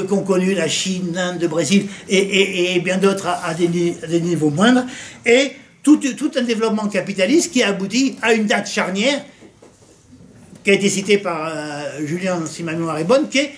qu'ont 0.08 0.22
connu 0.22 0.54
la 0.54 0.70
Chine, 0.70 1.12
l'Inde, 1.14 1.42
le 1.42 1.50
Brésil 1.50 1.88
et, 2.08 2.80
bien 2.80 2.98
d'autres 2.98 3.28
à, 3.28 3.54
des, 3.54 3.68
des, 3.68 4.22
niveaux 4.22 4.52
moindres, 4.52 4.86
et 5.26 5.52
tout, 5.84 6.00
un 6.36 6.42
développement 6.44 6.88
capitaliste 6.88 7.52
qui 7.52 7.64
aboutit 7.64 8.18
à 8.22 8.34
une 8.34 8.46
date 8.46 8.70
charnière 8.70 9.24
qui 10.64 10.70
a 10.70 10.74
été 10.74 10.90
citée 10.90 11.18
par 11.18 11.48
euh, 11.48 12.06
Julien, 12.06 12.40
si 12.46 12.64
ma 12.64 12.74
mémoire 12.74 13.00
est 13.00 13.04
bonne, 13.04 13.30
qui 13.30 13.40
est 13.40 13.54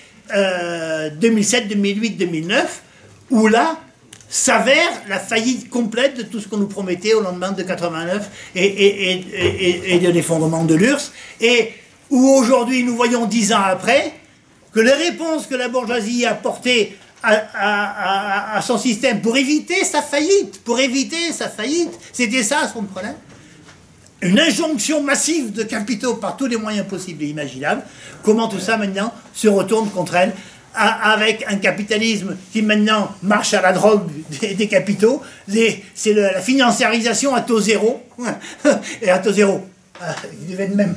2007, 1.20 1.68
2008, 1.68 2.12
2009, 2.12 2.82
où 3.30 3.48
là 3.48 3.78
s'avère 4.30 4.90
la 5.10 5.20
faillite 5.20 5.70
complète 5.70 6.18
de 6.18 6.24
tout 6.24 6.40
ce 6.40 6.48
qu'on 6.48 6.58
nous 6.58 6.68
promettait 6.68 7.14
au 7.14 7.22
lendemain 7.22 7.52
de 7.52 7.62
89 7.62 8.30
et, 8.56 8.66
et, 8.66 9.96
et, 9.96 10.00
de 10.00 10.10
l'effondrement 10.10 10.64
de 10.64 10.74
l'URSS, 10.74 11.12
et 11.40 11.72
où 12.10 12.30
aujourd'hui 12.30 12.84
nous 12.84 12.96
voyons 12.96 13.26
dix 13.28 13.54
ans 13.54 13.62
après 13.64 14.14
que 14.74 14.80
les 14.80 14.94
réponses 14.94 15.46
que 15.46 15.56
la 15.56 15.68
bourgeoisie 15.68 16.26
a 16.26 16.32
apportées 16.32 16.98
à, 17.24 18.60
son 18.62 18.78
système 18.78 19.22
pour 19.22 19.38
éviter 19.38 19.84
sa 19.84 20.02
faillite, 20.02 20.62
pour 20.64 20.80
éviter 20.80 21.32
sa 21.32 21.50
faillite. 21.50 21.92
C'était 22.12 22.44
ça 22.44 22.70
son 22.72 22.84
problème. 22.84 23.16
Une 24.22 24.40
injonction 24.40 25.04
massive 25.04 25.52
de 25.52 25.64
capitaux 25.64 26.16
par 26.16 26.38
tous 26.38 26.46
les 26.46 26.56
moyens 26.56 26.88
possibles 26.88 27.24
et 27.24 27.28
imaginables. 27.28 27.84
Comment 28.24 28.48
tout 28.48 28.60
ça 28.60 28.78
maintenant 28.78 29.14
se 29.34 29.48
retourne 29.48 29.90
contre 29.90 30.16
elle? 30.16 30.34
Avec 30.76 31.46
un 31.48 31.58
capitalisme 31.58 32.36
qui 32.52 32.64
maintenant 32.64 33.14
marche 33.22 33.54
à 33.54 33.62
la 33.62 33.74
drogue 33.74 34.10
des, 34.42 34.68
capitaux. 34.68 35.22
C'est 35.94 36.14
la 36.14 36.42
financiarisation 36.42 37.36
à 37.36 37.42
taux 37.42 37.60
zéro. 37.60 38.02
Et 39.02 39.10
à 39.12 39.20
taux 39.20 39.34
zéro, 39.34 39.68
il 40.42 40.52
devait 40.52 40.64
être 40.64 40.76
même, 40.76 40.96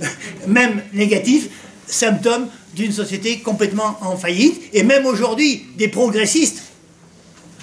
même 0.46 0.80
négatif, 0.94 1.48
symptôme 1.88 2.48
d'une 2.74 2.92
société 2.92 3.38
complètement 3.38 3.98
en 4.00 4.16
faillite. 4.16 4.62
Et 4.72 4.82
même 4.82 5.06
aujourd'hui, 5.06 5.64
des 5.76 5.88
progressistes, 5.88 6.62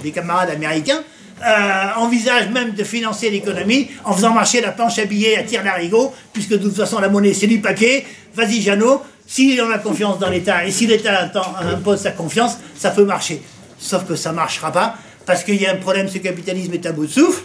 des 0.04 0.12
camarades 0.12 0.50
américains, 0.50 1.04
euh, 1.44 1.84
envisagent 1.98 2.50
même 2.50 2.72
de 2.72 2.84
financer 2.84 3.30
l'économie 3.30 3.90
en 4.06 4.14
faisant 4.14 4.34
marcher 4.34 4.62
la 4.62 4.72
planche 4.72 5.00
à 5.00 5.06
billets 5.06 5.38
à 5.38 5.44
tir 5.44 5.64
d'arigot, 5.64 6.14
puisque 6.32 6.52
de 6.52 6.58
toute 6.58 6.76
façon 6.76 7.00
la 7.00 7.10
monnaie 7.10 7.34
c'est 7.34 7.48
du 7.48 7.60
papier. 7.60 8.06
Vas-y 8.36 8.62
Jeannot, 8.62 9.02
si 9.28 9.60
on 9.62 9.70
a 9.70 9.80
confiance 9.80 10.18
dans 10.18 10.30
l'État 10.30 10.66
et 10.66 10.72
si 10.72 10.88
l'État 10.88 11.32
impose 11.62 12.02
sa 12.02 12.12
confiance, 12.12 12.58
ça 12.78 12.92
peut 12.92 13.04
marcher. 13.04 13.42
Sauf 13.78 14.06
que 14.06 14.16
ça 14.16 14.32
ne 14.32 14.36
marchera 14.36 14.72
pas, 14.72 14.96
parce 15.26 15.44
qu'il 15.44 15.62
y 15.62 15.66
a 15.66 15.72
un 15.74 15.78
problème, 15.78 16.08
ce 16.08 16.20
capitalisme 16.20 16.74
est 16.74 16.86
à 16.86 16.94
bout 16.94 17.06
de 17.06 17.12
souffle. 17.12 17.44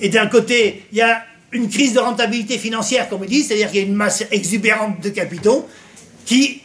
Et 0.00 0.08
d'un 0.08 0.26
côté, 0.26 0.86
il 0.92 0.98
y 0.98 1.02
a 1.02 1.22
une 1.50 1.68
crise 1.68 1.94
de 1.94 2.00
rentabilité 2.00 2.58
financière, 2.58 3.08
comme 3.08 3.22
on 3.22 3.26
dit, 3.26 3.42
c'est-à-dire 3.42 3.68
qu'il 3.70 3.80
y 3.80 3.82
a 3.84 3.86
une 3.86 3.94
masse 3.94 4.24
exubérante 4.30 5.00
de 5.00 5.08
capitaux 5.08 5.68
qui 6.24 6.62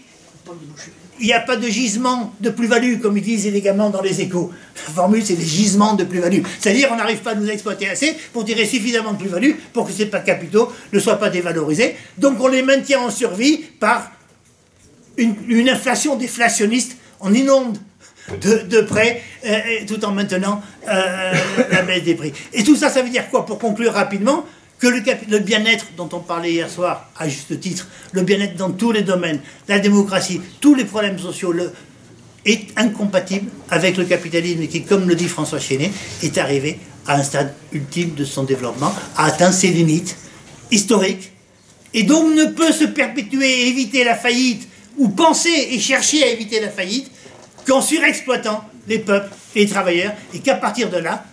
il 1.19 1.25
n'y 1.25 1.33
a 1.33 1.39
pas 1.39 1.57
de 1.57 1.67
gisement 1.67 2.33
de 2.39 2.49
plus-value, 2.49 2.99
comme 2.99 3.17
ils 3.17 3.23
disent 3.23 3.45
élégamment 3.45 3.89
dans 3.89 4.01
les 4.01 4.21
échos. 4.21 4.51
La 4.87 4.93
formule, 4.93 5.25
c'est 5.25 5.35
des 5.35 5.45
gisements 5.45 5.93
de 5.93 6.03
plus-value. 6.03 6.41
C'est-à-dire, 6.59 6.89
on 6.91 6.95
n'arrive 6.95 7.19
pas 7.19 7.31
à 7.31 7.35
nous 7.35 7.49
exploiter 7.49 7.89
assez 7.89 8.15
pour 8.31 8.45
tirer 8.45 8.65
suffisamment 8.65 9.13
de 9.13 9.17
plus-value 9.17 9.51
pour 9.73 9.85
que 9.85 9.91
ces 9.91 10.05
pas 10.05 10.19
capitaux 10.19 10.71
ne 10.93 10.99
soient 10.99 11.19
pas 11.19 11.29
dévalorisés. 11.29 11.95
Donc, 12.17 12.39
on 12.39 12.47
les 12.47 12.61
maintient 12.61 13.01
en 13.01 13.11
survie 13.11 13.57
par 13.79 14.11
une, 15.17 15.69
inflation 15.69 16.15
déflationniste. 16.15 16.95
On 17.19 17.33
inonde 17.33 17.77
de, 18.41 18.81
prêts, 18.81 19.21
euh, 19.45 19.59
tout 19.87 20.03
en 20.05 20.11
maintenant 20.11 20.61
euh, 20.87 21.33
la 21.71 21.81
baisse 21.81 22.03
des 22.03 22.15
prix. 22.15 22.31
Et 22.53 22.63
tout 22.63 22.75
ça, 22.75 22.89
ça 22.89 23.01
veut 23.01 23.09
dire 23.09 23.29
quoi? 23.29 23.45
Pour 23.45 23.59
conclure 23.59 23.93
rapidement, 23.93 24.45
que 24.79 24.87
le, 24.87 25.39
bien-être 25.39 25.87
dont 25.97 26.09
on 26.13 26.19
parlait 26.19 26.53
hier 26.53 26.69
soir, 26.69 27.11
à 27.17 27.27
juste 27.27 27.59
titre, 27.59 27.87
le 28.13 28.21
bien-être 28.21 28.55
dans 28.55 28.71
tous 28.71 28.91
les 28.91 29.03
domaines, 29.03 29.41
la 29.67 29.79
démocratie, 29.79 30.41
tous 30.61 30.73
les 30.73 30.85
problèmes 30.85 31.19
sociaux, 31.19 31.53
est 32.45 32.67
incompatible 32.77 33.49
avec 33.69 33.97
le 33.97 34.05
capitalisme 34.05 34.65
qui, 34.67 34.83
comme 34.83 35.07
le 35.07 35.15
dit 35.15 35.27
François 35.27 35.59
Chenet, 35.59 35.91
est 36.23 36.37
arrivé 36.37 36.79
à 37.05 37.15
un 37.15 37.23
stade 37.23 37.53
ultime 37.73 38.15
de 38.15 38.23
son 38.23 38.43
développement, 38.43 38.93
a 39.17 39.25
atteint 39.25 39.51
ses 39.51 39.67
limites 39.67 40.15
historiques, 40.71 41.33
et 41.93 42.03
donc 42.03 42.33
ne 42.33 42.45
peut 42.45 42.71
se 42.71 42.85
perpétuer 42.85 43.63
et 43.63 43.67
éviter 43.67 44.05
la 44.05 44.15
faillite, 44.15 44.67
ou 44.97 45.09
penser 45.09 45.69
et 45.71 45.79
chercher 45.79 46.23
à 46.23 46.27
éviter 46.27 46.61
la 46.61 46.69
faillite, 46.69 47.11
qu'en 47.67 47.81
surexploitant 47.81 48.63
les 48.87 48.99
peuples 48.99 49.29
et 49.55 49.61
les 49.61 49.69
travailleurs, 49.69 50.13
et 50.33 50.39
qu'à 50.39 50.55
partir 50.55 50.89
de 50.89 50.97
là, 50.97 51.25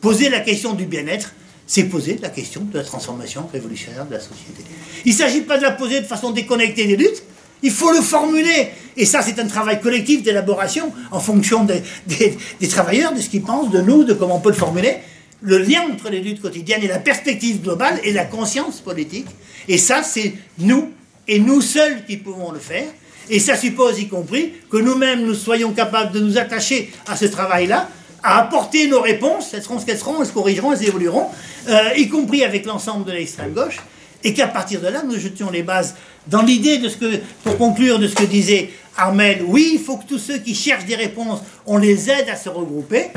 poser 0.00 0.28
la 0.28 0.40
question 0.40 0.74
du 0.74 0.84
bien-être 0.86 1.32
c'est 1.66 1.84
poser 1.84 2.18
la 2.20 2.28
question 2.28 2.62
de 2.62 2.78
la 2.78 2.84
transformation 2.84 3.48
révolutionnaire 3.52 4.06
de 4.06 4.12
la 4.12 4.20
société. 4.20 4.62
Il 5.04 5.12
ne 5.12 5.16
s'agit 5.16 5.42
pas 5.42 5.58
de 5.58 5.62
la 5.62 5.72
poser 5.72 6.00
de 6.00 6.06
façon 6.06 6.30
déconnectée 6.30 6.86
des 6.86 6.96
luttes, 6.96 7.22
il 7.62 7.70
faut 7.70 7.92
le 7.92 8.00
formuler. 8.00 8.70
Et 8.96 9.06
ça, 9.06 9.22
c'est 9.22 9.38
un 9.38 9.46
travail 9.46 9.80
collectif 9.80 10.22
d'élaboration 10.22 10.92
en 11.10 11.20
fonction 11.20 11.64
des, 11.64 12.68
travailleurs, 12.68 13.14
de 13.14 13.20
ce 13.20 13.28
qu'ils 13.28 13.42
pensent, 13.42 13.70
de 13.70 13.80
nous, 13.80 14.04
de 14.04 14.12
comment 14.12 14.36
on 14.36 14.40
peut 14.40 14.50
le 14.50 14.56
formuler. 14.56 14.96
Le 15.40 15.58
lien 15.58 15.82
entre 15.90 16.10
les 16.10 16.20
luttes 16.20 16.40
quotidiennes 16.40 16.82
et 16.82 16.88
la 16.88 16.98
perspective 16.98 17.62
globale 17.62 18.00
et 18.04 18.12
la 18.12 18.24
conscience 18.24 18.80
politique. 18.80 19.26
Et 19.68 19.78
ça, 19.78 20.02
c'est 20.02 20.34
nous 20.58 20.90
et 21.28 21.38
nous 21.38 21.60
seuls 21.60 22.04
qui 22.04 22.16
pouvons 22.16 22.52
le 22.52 22.58
faire. 22.58 22.86
Et 23.30 23.38
ça 23.38 23.56
suppose, 23.56 24.00
y 24.00 24.08
compris, 24.08 24.52
que 24.70 24.76
nous-mêmes, 24.76 25.24
nous 25.24 25.34
soyons 25.34 25.72
capables 25.72 26.12
de 26.12 26.20
nous 26.20 26.38
attacher 26.38 26.92
à 27.06 27.16
ce 27.16 27.26
travail-là, 27.26 27.88
à 28.22 28.38
apporter 28.38 28.88
nos 28.88 29.00
réponses, 29.00 29.52
elles 29.52 29.62
seront 29.62 29.78
ce 29.78 29.86
qu'elles 29.86 29.98
seront, 29.98 30.20
elles 30.20 30.28
se 30.28 30.32
corrigeront, 30.32 30.72
elles 30.72 30.84
évolueront, 30.84 31.28
euh, 31.68 31.94
y 31.96 32.08
compris 32.08 32.44
avec 32.44 32.66
l'ensemble 32.66 33.04
de 33.04 33.12
l'extrême 33.12 33.52
gauche, 33.52 33.78
et 34.24 34.32
qu'à 34.32 34.46
partir 34.46 34.80
de 34.80 34.86
là, 34.86 35.02
nous 35.02 35.18
jetions 35.18 35.50
les 35.50 35.62
bases 35.62 35.96
dans 36.28 36.42
l'idée 36.42 36.78
de 36.78 36.88
ce 36.88 36.96
que, 36.96 37.20
pour 37.42 37.58
conclure 37.58 37.98
de 37.98 38.06
ce 38.06 38.14
que 38.14 38.24
disait 38.24 38.70
Armel, 38.96 39.42
oui, 39.46 39.72
il 39.74 39.80
faut 39.80 39.96
que 39.96 40.06
tous 40.06 40.18
ceux 40.18 40.38
qui 40.38 40.54
cherchent 40.54 40.84
des 40.84 40.94
réponses, 40.94 41.40
on 41.66 41.78
les 41.78 42.10
aide 42.10 42.28
à 42.28 42.36
se 42.36 42.48
regrouper, 42.48 43.08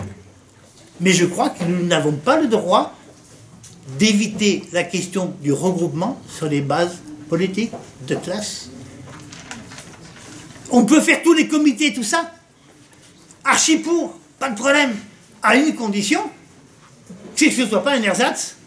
mais 1.00 1.12
je 1.12 1.26
crois 1.26 1.50
que 1.50 1.64
nous 1.66 1.86
n'avons 1.86 2.14
pas 2.14 2.40
le 2.40 2.48
droit 2.48 2.94
d'éviter 4.00 4.64
la 4.72 4.84
question 4.84 5.36
du 5.42 5.54
regroupement 5.54 6.20
sur 6.36 6.48
les 6.48 6.62
bases 6.62 6.98
politiques 7.30 7.72
de 8.08 8.16
classe. 8.16 8.70
On 10.72 10.86
peut 10.86 11.02
faire 11.02 11.22
tous 11.22 11.34
les 11.34 11.48
comités, 11.48 11.94
tout 11.94 12.04
ça, 12.04 12.32
archi 13.44 13.78
pour, 13.78 14.18
pas 14.46 14.52
de 14.52 14.60
problème, 14.60 14.96
à 15.42 15.56
une 15.56 15.74
condition, 15.74 16.22
c'est 17.36 17.48
que 17.48 17.54
ce 17.56 17.62
ne 17.62 17.68
soit 17.68 17.84
pas 17.84 17.94
un 17.94 18.02
ersatz, 18.04 18.58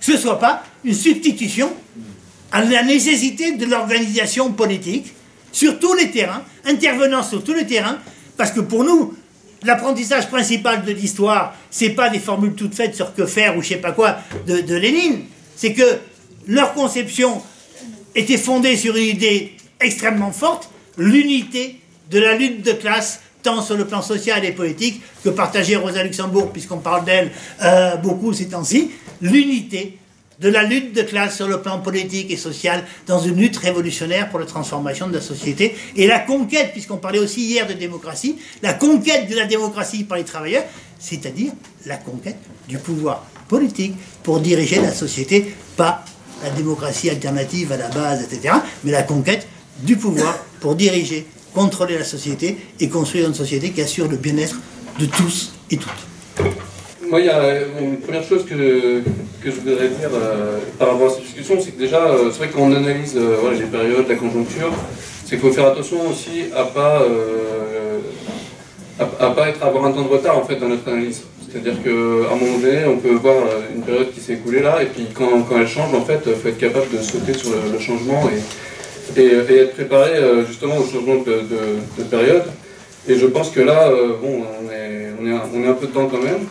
que 0.00 0.04
ce 0.04 0.12
ne 0.12 0.16
soit 0.16 0.40
pas 0.40 0.64
une 0.84 0.94
substitution 0.94 1.72
à 2.50 2.64
la 2.64 2.82
nécessité 2.82 3.52
de 3.52 3.66
l'organisation 3.66 4.52
politique 4.52 5.12
sur 5.52 5.78
tous 5.78 5.94
les 5.94 6.10
terrains, 6.10 6.42
intervenant 6.64 7.22
sur 7.22 7.44
tous 7.44 7.54
les 7.54 7.66
terrains, 7.66 7.98
parce 8.36 8.50
que 8.50 8.58
pour 8.58 8.82
nous, 8.82 9.14
l'apprentissage 9.62 10.28
principal 10.28 10.84
de 10.84 10.90
l'histoire, 10.90 11.54
c'est 11.70 11.90
pas 11.90 12.08
des 12.08 12.18
formules 12.18 12.54
toutes 12.54 12.74
faites 12.74 12.96
sur 12.96 13.14
que 13.14 13.26
faire 13.26 13.56
ou 13.56 13.62
je 13.62 13.68
sais 13.68 13.76
pas 13.76 13.92
quoi 13.92 14.18
de 14.46 14.74
Lénine, 14.74 15.22
c'est 15.54 15.72
que 15.72 15.98
leur 16.48 16.74
conception 16.74 17.40
était 18.16 18.38
fondée 18.38 18.76
sur 18.76 18.96
une 18.96 19.04
idée 19.04 19.52
extrêmement 19.78 20.32
forte, 20.32 20.68
l'unité 20.98 21.80
de 22.10 22.18
la 22.18 22.34
lutte 22.36 22.62
de 22.62 22.72
classe 22.72 23.20
sur 23.62 23.76
le 23.76 23.86
plan 23.86 24.02
social 24.02 24.44
et 24.44 24.52
politique 24.52 25.00
que 25.22 25.28
partager 25.28 25.76
Rosa 25.76 26.02
Luxembourg, 26.02 26.50
puisqu'on 26.52 26.78
parle 26.78 27.04
d'elle 27.04 27.30
euh, 27.62 27.96
beaucoup 27.96 28.32
ces 28.32 28.48
temps-ci, 28.48 28.90
l'unité 29.20 29.98
de 30.40 30.48
la 30.48 30.64
lutte 30.64 30.94
de 30.94 31.02
classe 31.02 31.36
sur 31.36 31.46
le 31.48 31.62
plan 31.62 31.78
politique 31.78 32.30
et 32.30 32.36
social 32.36 32.84
dans 33.06 33.20
une 33.20 33.36
lutte 33.36 33.56
révolutionnaire 33.56 34.28
pour 34.28 34.40
la 34.40 34.46
transformation 34.46 35.06
de 35.06 35.14
la 35.14 35.20
société 35.20 35.76
et 35.94 36.06
la 36.06 36.18
conquête, 36.18 36.72
puisqu'on 36.72 36.98
parlait 36.98 37.20
aussi 37.20 37.42
hier 37.42 37.66
de 37.66 37.72
démocratie, 37.72 38.36
la 38.62 38.74
conquête 38.74 39.30
de 39.30 39.36
la 39.36 39.46
démocratie 39.46 40.04
par 40.04 40.18
les 40.18 40.24
travailleurs, 40.24 40.64
c'est-à-dire 40.98 41.52
la 41.86 41.96
conquête 41.96 42.36
du 42.68 42.78
pouvoir 42.78 43.24
politique 43.48 43.94
pour 44.24 44.40
diriger 44.40 44.80
la 44.80 44.92
société, 44.92 45.54
pas 45.76 46.04
la 46.42 46.50
démocratie 46.50 47.08
alternative 47.08 47.72
à 47.72 47.76
la 47.76 47.88
base, 47.88 48.24
etc., 48.24 48.54
mais 48.84 48.90
la 48.90 49.04
conquête 49.04 49.46
du 49.78 49.96
pouvoir 49.96 50.36
pour 50.60 50.74
diriger, 50.74 51.26
contrôler 51.56 51.96
la 51.96 52.04
société 52.04 52.58
et 52.80 52.88
construire 52.90 53.26
une 53.26 53.34
société 53.34 53.70
qui 53.70 53.80
assure 53.80 54.08
le 54.08 54.18
bien-être 54.18 54.56
de 55.00 55.06
tous 55.06 55.54
et 55.70 55.78
toutes. 55.78 56.02
Moi, 57.08 57.20
il 57.20 57.26
y 57.26 57.30
a 57.30 57.60
une 57.80 57.96
première 57.96 58.22
chose 58.22 58.44
que, 58.44 59.00
que 59.42 59.50
je 59.50 59.56
voudrais 59.60 59.88
dire 59.88 60.10
euh, 60.12 60.58
par 60.78 60.88
rapport 60.92 61.06
à 61.06 61.10
cette 61.14 61.22
discussion, 61.22 61.56
c'est 61.58 61.70
que 61.70 61.78
déjà, 61.78 62.02
euh, 62.02 62.30
c'est 62.30 62.38
vrai 62.38 62.48
qu'on 62.48 62.74
analyse 62.74 63.14
euh, 63.16 63.50
les 63.58 63.64
périodes, 63.76 64.06
la 64.06 64.16
conjoncture, 64.16 64.70
c'est 65.24 65.30
qu'il 65.30 65.38
faut 65.38 65.50
faire 65.50 65.68
attention 65.68 65.98
aussi 66.10 66.36
à 66.54 66.64
pas, 66.64 67.02
à, 69.00 69.30
pas 69.30 69.48
être, 69.48 69.62
avoir 69.62 69.86
un 69.86 69.92
temps 69.92 70.02
de 70.02 70.08
retard 70.08 70.36
en 70.38 70.44
fait 70.44 70.56
dans 70.56 70.68
notre 70.68 70.86
analyse. 70.88 71.22
C'est-à-dire 71.48 71.82
qu'à 71.82 72.32
un 72.32 72.36
moment 72.36 72.58
donné, 72.58 72.84
on 72.86 72.98
peut 72.98 73.14
voir 73.14 73.36
une 73.74 73.82
période 73.82 74.12
qui 74.12 74.20
s'est 74.20 74.34
écoulée 74.34 74.60
là, 74.60 74.82
et 74.82 74.86
puis 74.86 75.06
quand, 75.14 75.42
quand, 75.48 75.58
elle 75.58 75.66
change, 75.66 75.94
en 75.94 76.04
fait, 76.04 76.20
il 76.26 76.34
faut 76.34 76.48
être 76.48 76.58
capable 76.58 76.90
de 76.92 77.02
sauter 77.02 77.32
sur 77.32 77.50
le, 77.50 77.78
changement 77.78 78.28
et, 78.28 78.40
et, 79.16 79.26
être 79.26 79.74
préparé 79.74 80.10
justement 80.46 80.78
au 80.78 80.84
changement 80.84 81.16
de, 81.16 81.42
de, 81.98 82.04
période. 82.04 82.44
Et 83.08 83.16
je 83.16 83.26
pense 83.26 83.50
que 83.50 83.60
là, 83.60 83.90
bon, 84.20 84.42
on 84.42 84.72
est, 84.72 85.12
on, 85.20 85.26
est 85.26 85.40
on 85.54 85.62
est 85.62 85.68
un 85.68 85.74
peu 85.74 85.86
dedans 85.86 86.08
quand 86.08 86.22
même. 86.22 86.46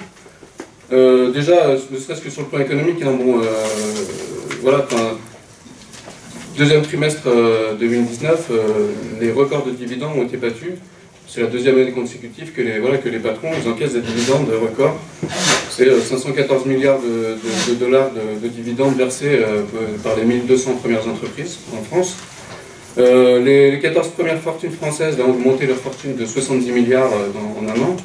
Euh, 0.91 1.31
déjà, 1.31 1.75
ne 1.91 1.97
serait-ce 1.97 2.21
que 2.21 2.29
sur 2.29 2.43
le 2.43 2.47
plan 2.47 2.59
économique, 2.59 3.01
hein, 3.01 3.13
bon, 3.17 3.39
euh, 3.39 3.45
voilà, 4.61 4.85
deuxième 6.57 6.83
trimestre 6.83 7.27
2019, 7.79 8.47
euh, 8.51 8.57
les 9.19 9.31
records 9.31 9.65
de 9.65 9.71
dividendes 9.71 10.17
ont 10.17 10.23
été 10.23 10.37
battus. 10.37 10.73
C'est 11.27 11.41
la 11.41 11.47
deuxième 11.47 11.79
année 11.79 11.91
consécutive 11.91 12.51
que 12.53 12.61
les, 12.61 12.79
voilà, 12.79 12.99
que 12.99 13.09
les 13.09 13.17
patrons 13.17 13.49
ils 13.59 13.67
encaissent 13.67 13.93
des 13.93 14.01
dividendes 14.01 14.47
de 14.47 14.55
records. 14.55 14.95
C'est 15.71 15.89
514 15.99 16.65
milliards 16.67 16.99
de, 16.99 17.73
dollars 17.73 18.11
de, 18.41 18.47
dividendes 18.47 18.95
versés 18.95 19.39
par 20.03 20.15
les 20.15 20.23
1200 20.23 20.75
premières 20.75 21.05
entreprises 21.07 21.57
en 21.73 21.83
France. 21.83 22.15
Les, 22.97 23.79
14 23.81 24.09
premières 24.09 24.39
fortunes 24.39 24.71
françaises 24.71 25.17
ont 25.19 25.31
augmenté 25.31 25.65
leur 25.67 25.77
fortune 25.77 26.15
de 26.15 26.25
70 26.25 26.71
milliards 26.71 27.11
en 27.11 27.67
un 27.67 27.81
an. 27.81 27.97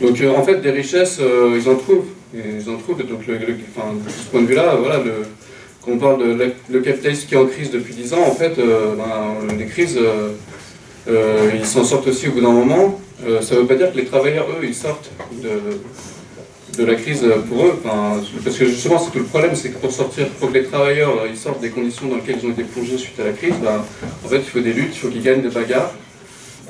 Donc 0.00 0.20
euh, 0.20 0.34
en 0.34 0.42
fait, 0.42 0.60
des 0.60 0.70
richesses, 0.70 1.18
euh, 1.20 1.58
ils 1.60 1.68
en 1.68 1.76
trouvent. 1.76 2.06
Ils 2.34 2.68
en 2.70 2.76
trouvent. 2.76 3.02
Donc 3.04 3.26
de 3.26 4.10
ce 4.10 4.30
point 4.30 4.42
de 4.42 4.46
vue-là, 4.46 4.76
voilà, 4.76 5.02
quand 5.82 5.92
on 5.92 5.98
parle 5.98 6.36
de 6.38 6.52
le 6.70 6.80
capitalisme 6.80 7.28
qui 7.28 7.34
est 7.34 7.38
en 7.38 7.46
crise 7.46 7.70
depuis 7.70 7.94
10 7.94 8.14
ans, 8.14 8.26
en 8.26 8.34
fait, 8.34 8.58
euh, 8.58 8.94
ben, 8.96 9.56
les 9.58 9.66
crises, 9.66 9.98
ils 11.08 11.66
s'en 11.66 11.84
sortent 11.84 12.06
aussi 12.06 12.28
au 12.28 12.32
bout 12.32 12.40
d'un 12.40 12.52
moment. 12.52 13.00
ça 13.42 13.54
ne 13.54 13.60
veut 13.60 13.66
pas 13.66 13.74
dire 13.74 13.92
que 13.92 13.98
les 13.98 14.04
travailleurs, 14.04 14.46
eux, 14.50 14.64
ils 14.64 14.74
sortent 14.74 15.10
de, 15.42 15.48
de 16.78 16.84
la 16.84 16.94
crise 16.94 17.24
pour 17.48 17.66
eux. 17.66 17.80
parce 17.82 18.56
que 18.56 18.64
justement, 18.66 18.98
c'est 18.98 19.10
tout 19.10 19.18
le 19.18 19.24
problème, 19.24 19.54
c'est 19.54 19.70
que 19.70 19.78
pour 19.78 19.92
sortir, 19.92 20.28
pour 20.38 20.50
que 20.50 20.54
les 20.58 20.64
travailleurs 20.64 21.26
ils 21.28 21.36
sortent 21.36 21.60
des 21.60 21.70
conditions 21.70 22.06
dans 22.08 22.16
lesquelles 22.16 22.38
ils 22.42 22.46
ont 22.46 22.52
été 22.52 22.64
plongés 22.64 22.98
suite 22.98 23.18
à 23.20 23.24
la 23.24 23.32
crise, 23.32 23.54
ben, 23.62 23.82
en 24.24 24.28
fait, 24.28 24.38
il 24.38 24.50
faut 24.50 24.60
des 24.60 24.72
luttes, 24.72 24.92
il 24.92 24.98
faut 24.98 25.08
qu'ils 25.08 25.22
gagnent 25.22 25.42
des 25.42 25.48
bagarres. 25.48 25.92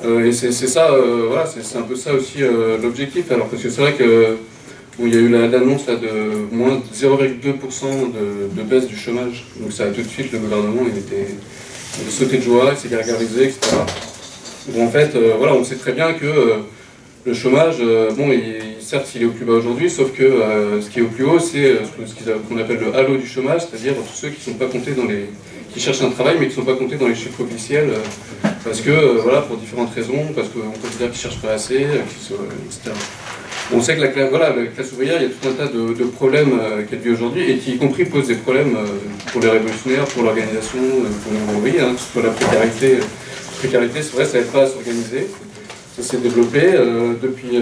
Euh, 0.03 0.25
et 0.25 0.31
c'est 0.31 0.51
ça, 0.51 0.91
euh, 0.91 1.25
voilà, 1.27 1.45
c'est 1.45 1.77
un 1.77 1.83
peu 1.83 1.95
ça 1.95 2.13
aussi 2.13 2.41
euh, 2.41 2.77
l'objectif. 2.81 3.31
Alors 3.31 3.47
parce 3.47 3.61
que 3.61 3.69
c'est 3.69 3.81
vrai 3.81 3.93
que 3.93 4.37
il 4.99 5.13
y 5.13 5.17
a 5.17 5.19
eu 5.19 5.29
l'annonce 5.29 5.85
de 5.87 6.53
moins 6.55 6.81
0,2% 6.93 7.41
de, 8.53 8.61
baisse 8.63 8.87
du 8.87 8.95
chômage. 8.95 9.45
Donc 9.59 9.71
ça 9.71 9.85
a 9.85 9.87
tout 9.87 10.01
de 10.01 10.07
suite 10.07 10.31
le 10.31 10.39
gouvernement 10.39 10.81
il 10.91 10.97
était, 10.97 11.27
sauté 12.09 12.37
de 12.37 12.43
joie, 12.43 12.71
il 12.73 12.77
s'est 12.77 12.89
gargarisé, 12.93 13.45
etc. 13.45 13.77
Donc 14.67 14.87
en 14.87 14.91
fait, 14.91 15.15
voilà, 15.37 15.53
on 15.53 15.63
sait 15.63 15.75
très 15.75 15.93
bien 15.93 16.13
que 16.13 16.25
le 17.25 17.33
chômage, 17.33 17.77
bon, 18.17 18.29
certes, 18.79 19.11
il 19.15 19.23
est 19.23 19.25
au 19.25 19.31
plus 19.31 19.45
bas 19.45 19.53
aujourd'hui, 19.53 19.89
sauf 19.89 20.11
que 20.11 20.23
ce 20.81 20.89
qui 20.89 20.99
est 20.99 21.01
au 21.03 21.07
plus 21.07 21.23
haut, 21.23 21.39
c'est 21.39 21.75
ce 21.85 22.31
qu'on 22.49 22.57
appelle 22.57 22.79
le 22.79 22.95
halo 22.95 23.17
du 23.17 23.27
chômage, 23.27 23.61
c'est-à-dire 23.61 23.93
tous 23.95 24.15
ceux 24.15 24.29
qui 24.29 24.41
sont 24.41 24.53
pas 24.53 24.65
comptés 24.65 24.93
dans 24.93 25.05
les, 25.05 25.25
qui 25.73 25.79
cherchent 25.79 26.01
un 26.01 26.09
travail 26.09 26.37
mais 26.39 26.47
qui 26.47 26.57
ne 26.57 26.65
sont 26.65 26.65
pas 26.65 26.75
comptés 26.75 26.97
dans 26.97 27.07
les 27.07 27.15
chiffres 27.15 27.41
officiels 27.41 27.91
parce 28.63 28.81
que, 28.81 28.89
euh, 28.89 29.19
voilà, 29.23 29.41
pour 29.41 29.57
différentes 29.57 29.93
raisons, 29.93 30.33
parce 30.35 30.49
qu'on 30.49 30.71
considère 30.79 31.09
qu'ils 31.11 31.17
ne 31.17 31.31
cherchent 31.31 31.41
pas 31.41 31.53
assez, 31.53 31.83
euh, 31.83 32.03
etc. 32.65 32.91
On 33.73 33.81
sait 33.81 33.95
que 33.95 34.01
la, 34.01 34.27
voilà, 34.27 34.55
la 34.55 34.65
classe 34.65 34.91
ouvrière, 34.91 35.15
il 35.21 35.23
y 35.23 35.25
a 35.25 35.29
tout 35.29 35.47
un 35.47 35.53
tas 35.53 35.71
de, 35.71 36.03
problèmes 36.05 36.59
euh, 36.59 36.83
qu'elle 36.83 36.99
vit 36.99 37.11
aujourd'hui 37.11 37.49
et 37.49 37.57
qui, 37.57 37.71
y 37.71 37.77
compris, 37.77 38.05
posent 38.05 38.27
des 38.27 38.35
problèmes 38.35 38.77
pour 39.31 39.41
les 39.41 39.49
révolutionnaires, 39.49 40.05
pour 40.05 40.23
l'organisation, 40.23 40.79
pour 41.23 41.31
les 41.33 41.57
ouvriers, 41.57 41.81
hein, 41.81 41.95
que 42.13 42.19
la 42.19 42.29
précarité. 42.29 42.97
La 42.97 43.57
précarité, 43.59 44.01
c'est 44.01 44.13
vrai, 44.13 44.25
ça 44.25 44.37
n'aide 44.37 44.51
pas 44.51 44.63
à 44.63 44.67
s'organiser. 44.67 45.27
Ça 45.95 46.03
s'est 46.03 46.17
développé 46.17 46.61
depuis, 47.21 47.61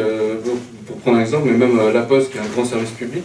pour 0.86 0.98
prendre 0.98 1.18
un 1.18 1.22
exemple, 1.22 1.50
mais 1.52 1.58
même 1.58 1.80
La 1.92 2.02
Poste, 2.02 2.32
qui 2.32 2.38
est 2.38 2.42
un 2.42 2.48
grand 2.54 2.64
service 2.64 2.92
public, 2.92 3.24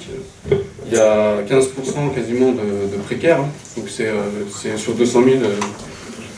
il 0.51 0.95
y 0.95 0.99
a 0.99 1.43
15% 1.43 2.15
quasiment 2.15 2.53
de, 2.53 2.97
précaires. 3.05 3.41
Hein. 3.41 3.49
donc 3.77 3.87
c'est 3.91 4.79
sur 4.79 4.95
200 4.95 5.25
000 5.25 5.37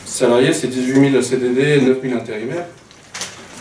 salariés, 0.05 0.51
c'est 0.51 0.67
18 0.67 1.11
000 1.11 1.21
CDD 1.21 1.81
9 1.81 1.97
000 2.01 2.15
intérimaires. 2.15 2.65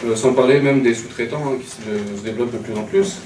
Euh, 0.04 0.14
sans 0.14 0.34
parler 0.34 0.60
même 0.60 0.82
des 0.82 0.94
sous-traitants 0.94 1.42
hein, 1.46 1.56
qui 1.60 1.70
se, 1.70 2.22
développent 2.22 2.52
de 2.52 2.58
plus 2.58 2.74
en 2.74 2.82
plus. 2.82 3.16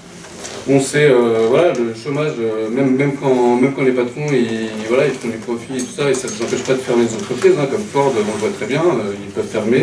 On 0.69 0.79
sait, 0.79 1.11
euh, 1.11 1.47
voilà, 1.49 1.73
le 1.73 1.95
chômage, 1.95 2.35
euh, 2.39 2.69
même, 2.69 2.95
même, 2.95 3.13
quand, 3.21 3.57
même 3.57 3.73
quand 3.75 3.83
les 3.83 3.93
patrons 3.93 4.27
ils, 4.31 4.69
voilà, 4.89 5.07
ils 5.07 5.15
font 5.15 5.29
du 5.29 5.39
profit 5.39 5.79
et 5.79 5.81
tout 5.81 5.91
ça, 5.91 6.09
et 6.09 6.15
ça 6.15 6.29
ne 6.29 6.33
nous 6.33 6.43
empêche 6.43 6.63
pas 6.63 6.75
de 6.75 6.79
fermer 6.79 7.05
les 7.05 7.15
entreprises, 7.15 7.55
hein, 7.59 7.67
comme 7.71 7.83
Ford, 7.93 8.13
on 8.15 8.19
le 8.19 8.39
voit 8.39 8.51
très 8.51 8.67
bien, 8.67 8.83
ils 9.21 9.33
peuvent 9.33 9.49
fermer. 9.49 9.83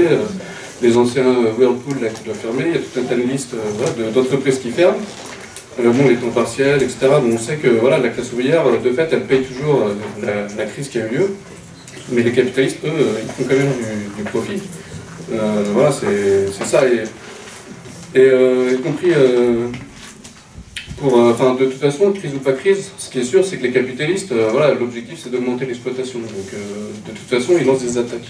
Les 0.82 0.98
anciens 0.98 1.34
Whirlpool 1.58 2.10
qui 2.16 2.24
doivent 2.24 2.38
fermer, 2.38 2.66
il 2.68 2.72
y 2.74 2.76
a 2.76 2.80
toute 2.80 2.96
une 2.96 3.06
tas 3.06 3.16
de 3.16 3.22
listes 3.22 3.56
d'entreprises 4.14 4.60
qui 4.60 4.72
ferment. 4.72 4.98
Le 5.82 5.92
monde 5.92 6.10
les 6.10 6.16
temps 6.16 6.30
partiels, 6.30 6.82
etc. 6.82 7.08
On 7.24 7.38
sait 7.38 7.58
que 7.58 7.68
voilà, 7.68 8.00
la 8.00 8.10
classe 8.10 8.32
ouvrière, 8.34 8.64
de 8.84 8.90
fait, 8.92 9.10
elle 9.12 9.26
paye 9.26 9.44
toujours 9.44 9.92
la, 10.24 10.48
la 10.58 10.66
crise 10.66 10.90
qui 10.90 11.00
a 11.00 11.06
eu 11.06 11.18
lieu. 11.18 11.30
Mais 12.12 12.24
les 12.24 12.32
capitalistes, 12.32 12.78
eux, 12.86 12.90
euh, 12.90 13.20
ils 13.22 13.30
font 13.30 13.44
quand 13.50 13.58
même 13.58 13.74
du, 14.18 14.24
profit. 14.24 14.62
Euh, 15.34 15.64
voilà, 15.74 15.92
c'est 15.92 16.64
ça. 16.64 16.84
Et, 16.88 17.04
euh, 18.16 18.78
y 18.78 18.82
compris 18.82 19.12
pour, 20.98 21.18
enfin, 21.18 21.56
de 21.56 21.66
toute 21.66 21.80
façon, 21.80 22.12
crise 22.12 22.34
ou 22.34 22.40
pas 22.40 22.54
crise, 22.54 22.92
ce 22.98 23.10
qui 23.10 23.20
est 23.20 23.24
sûr, 23.24 23.46
c'est 23.46 23.58
que 23.58 23.64
les 23.64 23.72
capitalistes, 23.72 24.34
voilà, 24.52 24.74
l'objectif 24.74 25.20
c'est 25.22 25.30
d'augmenter 25.30 25.66
l'exploitation. 25.66 26.20
Donc, 26.20 26.30
de 26.32 27.12
toute 27.12 27.30
façon, 27.30 27.54
ils 27.60 27.68
lancent 27.68 27.84
des 27.84 27.98
attaques. 27.98 28.30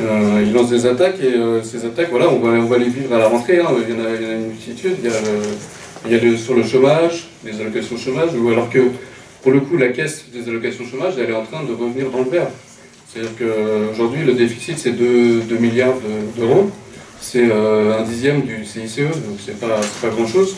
Ils 0.00 0.52
lancent 0.52 0.70
des 0.70 0.86
attaques 0.86 1.20
et 1.20 1.34
ces 1.62 1.84
attaques, 1.84 2.08
voilà, 2.10 2.28
on 2.28 2.38
va, 2.38 2.78
les 2.78 2.88
vivre 2.88 3.14
à 3.14 3.18
la 3.18 3.28
rentrée. 3.28 3.58
Hein. 3.58 3.68
Il, 3.88 3.94
y 3.94 3.98
en 3.98 4.04
a, 4.04 4.10
une 4.10 4.48
multitude. 4.48 4.96
Il 6.06 6.12
y 6.12 6.14
a, 6.14 6.36
sur 6.36 6.54
le 6.54 6.62
chômage, 6.62 7.28
les 7.44 7.60
allocations 7.60 7.96
chômage, 7.96 8.30
ou 8.34 8.48
alors 8.48 8.70
que 8.70 8.80
pour 9.42 9.52
le 9.52 9.60
coup, 9.60 9.76
la 9.76 9.88
caisse 9.88 10.26
des 10.32 10.48
allocations 10.48 10.84
chômage, 10.84 11.14
elle 11.18 11.30
est 11.30 11.34
en 11.34 11.44
train 11.44 11.62
de 11.62 11.72
revenir 11.72 12.10
dans 12.10 12.18
le 12.18 12.30
vert. 12.30 12.48
C'est-à-dire 13.08 13.32
qu'aujourd'hui, 13.38 14.24
le 14.24 14.34
déficit, 14.34 14.78
c'est 14.78 14.92
2, 14.92 15.42
milliards 15.58 15.94
d'euros. 16.36 16.70
C'est 17.20 17.48
euh, 17.50 17.98
un 17.98 18.02
dixième 18.02 18.42
du 18.42 18.64
CICE, 18.64 18.98
donc 18.98 19.38
c'est 19.44 19.58
pas, 19.58 19.80
pas 20.00 20.08
grand-chose. 20.08 20.56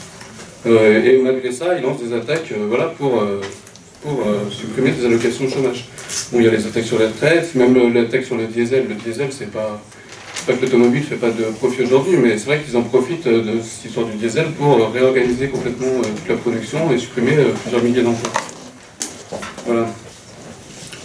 Euh, 0.67 1.03
et 1.03 1.19
malgré 1.23 1.53
ça, 1.53 1.77
ils 1.79 1.83
lancent 1.83 2.03
des 2.03 2.13
attaques 2.15 2.53
euh, 2.53 2.67
voilà, 2.69 2.87
pour, 2.87 3.23
pour 4.03 4.23
supprimer 4.51 4.91
des 4.93 5.05
allocations 5.07 5.45
de 5.45 5.51
chômage. 5.51 5.89
Bon, 6.33 6.39
il 6.39 6.45
y 6.45 6.49
a 6.49 6.51
les 6.51 6.67
attaques 6.67 6.85
sur 6.85 6.99
les 6.99 7.07
retraites, 7.07 7.55
même 7.55 7.93
l'attaque 7.93 8.25
sur 8.25 8.37
le 8.37 8.47
diesel. 8.47 8.87
Le 8.89 8.95
diesel, 8.95 9.29
c'est 9.31 9.51
pas, 9.51 9.83
pas 10.47 10.55
que 10.55 10.63
l'automobile 10.63 11.01
ne 11.03 11.07
fait 11.07 11.17
pas 11.17 11.31
de 11.31 11.45
profit 11.59 11.83
aujourd'hui, 11.83 12.17
mais 12.17 12.39
c'est 12.39 12.47
vrai 12.47 12.61
qu'ils 12.61 12.77
en 12.77 12.83
profitent 12.83 13.29
de 13.29 13.61
cette 13.63 13.87
histoire 13.87 14.07
du 14.07 14.17
diesel 14.17 14.47
pour 14.59 14.93
réorganiser 14.93 15.49
complètement 15.49 16.01
toute 16.03 16.29
la 16.29 16.37
production 16.37 16.91
et 16.91 16.99
supprimer 16.99 17.37
plusieurs 17.63 17.83
milliers 17.83 18.03
d'emplois. 18.03 18.33
Voilà. 19.67 19.87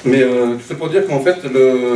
Mais 0.06 0.22
euh, 0.22 0.54
tout 0.54 0.68
ça 0.68 0.76
pour 0.76 0.90
dire 0.90 1.08
qu'en 1.08 1.20
fait, 1.20 1.42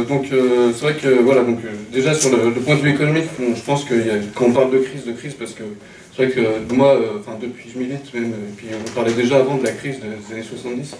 donc 0.07 0.25
euh, 0.33 0.71
c'est 0.73 0.81
vrai 0.81 0.95
que 0.95 1.21
voilà, 1.21 1.43
donc 1.43 1.59
euh, 1.63 1.69
déjà 1.93 2.15
sur 2.15 2.31
le, 2.35 2.51
point 2.53 2.75
de 2.75 2.81
vue 2.81 2.89
économique, 2.89 3.25
je 3.39 3.61
pense 3.61 3.85
que 3.85 3.93
quand 4.33 4.45
on 4.45 4.51
parle 4.51 4.71
de 4.71 4.79
crise, 4.79 5.05
de 5.05 5.11
crise, 5.11 5.35
parce 5.35 5.51
que 5.51 5.61
c'est 6.19 6.25
vrai 6.25 6.43
que 6.67 6.73
moi, 6.73 6.99
enfin 7.17 7.37
depuis 7.39 7.69
je 7.73 7.79
milite 7.79 8.13
même, 8.13 8.25
et 8.25 8.53
puis 8.57 8.67
on 8.73 8.91
parlait 8.91 9.13
déjà 9.13 9.37
avant 9.37 9.55
de 9.55 9.63
la 9.63 9.71
crise 9.71 9.99
des 9.99 10.33
années 10.33 10.43
70. 10.43 10.95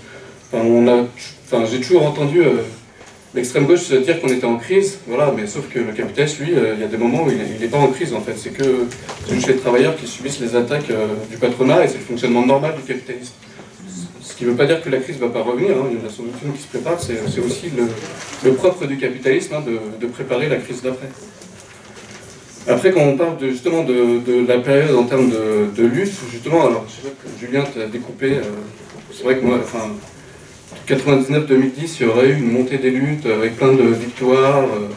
on 0.54 0.88
a, 0.88 1.04
enfin 1.46 1.66
j'ai 1.70 1.82
toujours 1.82 2.06
entendu 2.06 2.42
l'extrême 3.36 3.66
gauche 3.66 3.90
dire 3.92 4.22
qu'on 4.22 4.30
était 4.30 4.46
en 4.46 4.56
crise, 4.56 5.00
voilà, 5.08 5.34
mais 5.36 5.46
sauf 5.46 5.68
que 5.70 5.80
le 5.80 5.92
capitalisme, 5.92 6.46
lui, 6.46 6.54
il 6.54 6.80
y 6.80 6.84
a 6.84 6.88
des 6.88 6.98
moments 6.98 7.24
où 7.24 7.32
il 7.32 7.60
n'est 7.60 7.68
pas 7.68 7.80
en 7.80 7.88
crise 7.88 8.14
en 8.14 8.22
fait. 8.22 8.36
C'est 8.38 8.52
que 8.52 8.86
c'est 9.28 9.36
juste 9.36 9.48
les 9.48 9.58
travailleurs 9.58 9.98
qui 9.98 10.08
subissent 10.08 10.40
les 10.40 10.56
attaques 10.56 10.92
du 11.30 11.36
patronat 11.38 11.84
et 11.84 11.90
c'est 11.90 11.98
le 11.98 12.06
fonctionnement 12.06 12.46
normal 12.46 12.76
du 12.78 12.84
capitalisme. 12.84 13.34
Ce 14.22 14.36
qui 14.36 14.46
ne 14.46 14.52
veut 14.52 14.56
pas 14.56 14.68
dire 14.68 14.82
que 14.82 14.90
la 14.90 15.00
crise 15.00 15.18
ne 15.18 15.26
va 15.26 15.30
pas 15.34 15.42
revenir, 15.42 15.72
hein. 15.72 15.88
il 15.92 15.98
y 15.98 16.00
a 16.00 16.04
la 16.04 16.10
solution 16.10 16.50
qui 16.56 16.62
se 16.62 16.68
prépare, 16.68 16.98
c'est 16.98 17.42
aussi 17.42 17.72
le, 18.46 18.54
propre 18.54 18.86
du 18.86 18.98
capitalisme 18.98 19.56
hein, 19.56 19.64
de, 20.00 20.08
préparer 20.08 20.48
la 20.48 20.56
crise 20.56 20.82
d'après. 20.82 21.10
Après, 22.68 22.92
quand 22.92 23.02
on 23.02 23.18
parle 23.18 23.38
justement 23.42 23.84
de, 23.84 24.48
la 24.48 24.60
période 24.60 24.96
en 24.96 25.04
termes 25.04 25.30
de, 25.30 25.86
lutte, 25.86 26.14
justement, 26.32 26.68
alors 26.68 26.86
je 26.88 27.08
sais 27.08 27.14
pas 27.14 27.30
Julien 27.40 27.64
t'a 27.64 27.88
découpé, 27.88 28.38
euh, 28.38 28.42
c'est 29.12 29.24
vrai 29.24 29.38
que 29.38 29.46
moi, 29.46 29.60
enfin, 29.62 29.90
99-2010, 30.88 31.98
il 32.00 32.06
y 32.06 32.10
aurait 32.10 32.30
eu 32.30 32.36
une 32.36 32.52
montée 32.52 32.78
des 32.78 32.90
luttes 32.90 33.26
avec 33.26 33.58
plein 33.58 33.74
de 33.74 33.84
victoires, 33.84 34.64
euh, 34.64 34.88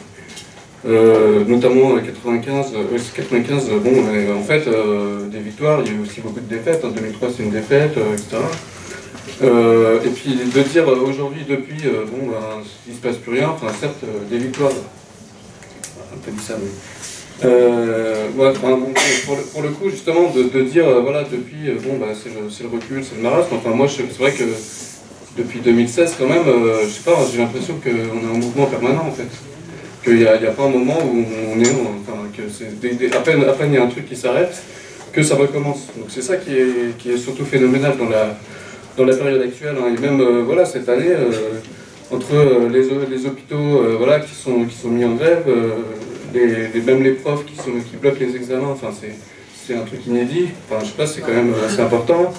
euh, 0.85 1.45
notamment 1.45 1.95
95, 1.97 2.73
euh, 2.75 2.97
95 3.15 3.69
euh, 3.69 3.79
bon, 3.79 4.37
en 4.37 4.43
fait, 4.43 4.67
des 5.31 5.39
victoires, 5.39 5.81
il 5.85 5.91
y 5.91 5.95
a 5.95 5.97
eu 5.97 6.01
aussi 6.01 6.21
beaucoup 6.21 6.39
de 6.39 6.49
défaites, 6.49 6.83
en 6.83 6.89
2003 6.89 7.29
c'est 7.35 7.43
une 7.43 7.51
défaite, 7.51 7.97
etc. 8.13 8.37
Et 9.41 10.09
puis 10.09 10.35
de 10.35 10.61
dire 10.63 10.87
aujourd'hui, 10.87 11.45
depuis, 11.47 11.83
bon, 11.83 12.27
ben, 12.27 12.63
il 12.87 12.95
se 12.95 12.99
passe 12.99 13.17
plus 13.17 13.33
rien, 13.33 13.49
enfin 13.49 13.67
certes, 13.79 14.03
des 14.29 14.37
victoires, 14.37 14.71
un 16.13 16.17
peu 16.17 16.31
dit 16.31 16.43
ça, 16.43 16.55
mais... 16.59 16.69
Euh, 17.45 18.27
pour, 18.35 19.61
le, 19.63 19.69
coup, 19.69 19.89
justement, 19.89 20.31
de, 20.31 20.61
dire, 20.61 20.87
euh, 20.87 21.01
voilà, 21.01 21.23
depuis, 21.23 21.69
euh, 21.69 21.75
bon, 21.83 21.97
bah, 21.97 22.13
c'est 22.13 22.29
le, 22.29 22.69
recul, 22.69 23.03
c'est 23.03 23.15
le 23.15 23.21
marasme. 23.21 23.55
Enfin, 23.55 23.71
moi, 23.71 23.87
c'est 23.89 24.03
vrai 24.17 24.31
que 24.31 24.43
depuis 25.37 25.59
2016, 25.59 26.15
quand 26.19 26.27
même, 26.27 26.43
je 26.83 26.89
sais 26.89 27.01
pas, 27.03 27.17
j'ai 27.31 27.39
l'impression 27.39 27.75
qu'on 27.83 27.89
est 27.89 28.31
en 28.31 28.37
mouvement 28.37 28.65
permanent, 28.67 29.05
en 29.07 29.11
fait. 29.11 29.27
Qu'il 30.03 30.17
n'y 30.17 30.25
a, 30.25 30.35
y 30.35 30.45
a 30.45 30.51
pas 30.51 30.63
un 30.63 30.69
moment 30.69 30.99
où 30.99 31.25
on 31.55 31.59
est, 31.59 31.69
enfin, 31.69 32.19
que 32.35 32.43
c'est 32.51 33.15
à 33.15 33.19
peine, 33.19 33.43
il 33.67 33.73
y 33.73 33.77
a 33.77 33.83
un 33.83 33.87
truc 33.87 34.07
qui 34.07 34.15
s'arrête, 34.15 34.53
que 35.11 35.23
ça 35.23 35.35
recommence. 35.35 35.87
Donc 35.97 36.07
c'est 36.09 36.21
ça 36.21 36.35
qui 36.35 36.51
est, 36.51 37.17
surtout 37.17 37.45
phénoménal 37.45 37.95
dans 37.97 38.09
la, 38.09 38.37
dans 38.97 39.05
la 39.05 39.15
période 39.15 39.41
actuelle. 39.41 39.75
hein. 39.79 39.95
Et 39.97 40.01
même, 40.01 40.21
voilà, 40.41 40.65
cette 40.65 40.89
année, 40.89 41.13
entre 42.11 42.33
les, 42.69 42.83
les 43.09 43.25
hôpitaux, 43.25 43.97
voilà, 43.97 44.19
qui 44.19 44.35
sont, 44.35 44.65
qui 44.65 44.75
sont 44.75 44.89
mis 44.89 45.05
en 45.05 45.15
grève, 45.15 45.45
même 46.33 47.03
les 47.03 47.11
profs 47.11 47.45
qui, 47.45 47.55
bloquent 48.01 48.19
les 48.19 48.35
examens, 48.35 48.69
enfin, 48.71 48.89
c'est, 48.91 49.75
un 49.75 49.81
truc 49.81 50.05
inédit. 50.05 50.47
Enfin, 50.69 50.83
je 50.83 50.89
sais 50.89 50.97
pas, 50.97 51.07
c'est 51.07 51.21
quand 51.21 51.33
même 51.33 51.53
assez 51.65 51.79
important. 51.79 52.33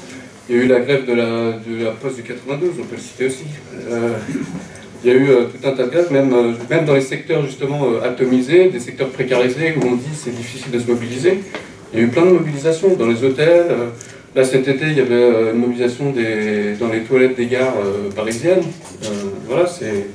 Il 0.49 0.57
y 0.57 0.59
a 0.59 0.63
eu 0.63 0.67
la 0.67 0.81
grève 0.81 1.07
de 1.07 1.15
la, 1.15 1.53
de 1.53 1.85
la 1.85 1.91
poste 1.93 2.17
du 2.17 2.23
92, 2.23 2.71
on 2.79 2.85
peut 2.85 2.97
le 2.97 3.01
citer 3.01 3.27
aussi. 3.27 3.45
Euh, 3.91 4.13
il 5.03 5.11
y 5.11 5.15
a 5.15 5.17
eu 5.17 5.31
euh, 5.31 5.45
tout 5.45 5.67
un 5.67 5.73
tas 5.73 5.85
de 5.85 5.91
grèves, 5.91 6.13
même, 6.13 6.33
euh, 6.35 6.53
même 6.69 6.85
dans 6.85 6.95
les 6.95 7.01
secteurs 7.01 7.45
justement 7.47 7.99
atomisés, 8.03 8.69
des 8.69 8.81
secteurs 8.81 9.09
précarisés 9.09 9.75
où 9.77 9.87
on 9.87 9.97
dit 9.97 10.15
c'est 10.15 10.35
difficile 10.37 10.71
de 10.71 10.79
se 10.79 10.87
mobiliser. 10.87 11.41
Il 11.93 12.01
y 12.01 12.03
a 12.03 12.07
eu 12.07 12.09
plein 12.09 12.27
de 12.27 12.33
mobilisations 12.33 12.95
dans 12.95 13.07
les 13.07 13.25
hôtels. 13.25 13.67
là 14.35 14.45
cet 14.45 14.69
été, 14.69 14.85
il 14.87 14.99
y 14.99 15.01
avait 15.01 15.53
une 15.53 15.59
mobilisation 15.59 16.11
des, 16.11 16.75
dans 16.79 16.89
les 16.89 17.01
toilettes 17.01 17.37
des 17.37 17.47
gares 17.47 17.77
parisiennes. 18.15 18.65
Voilà, 19.49 19.67
c'est 19.67 20.07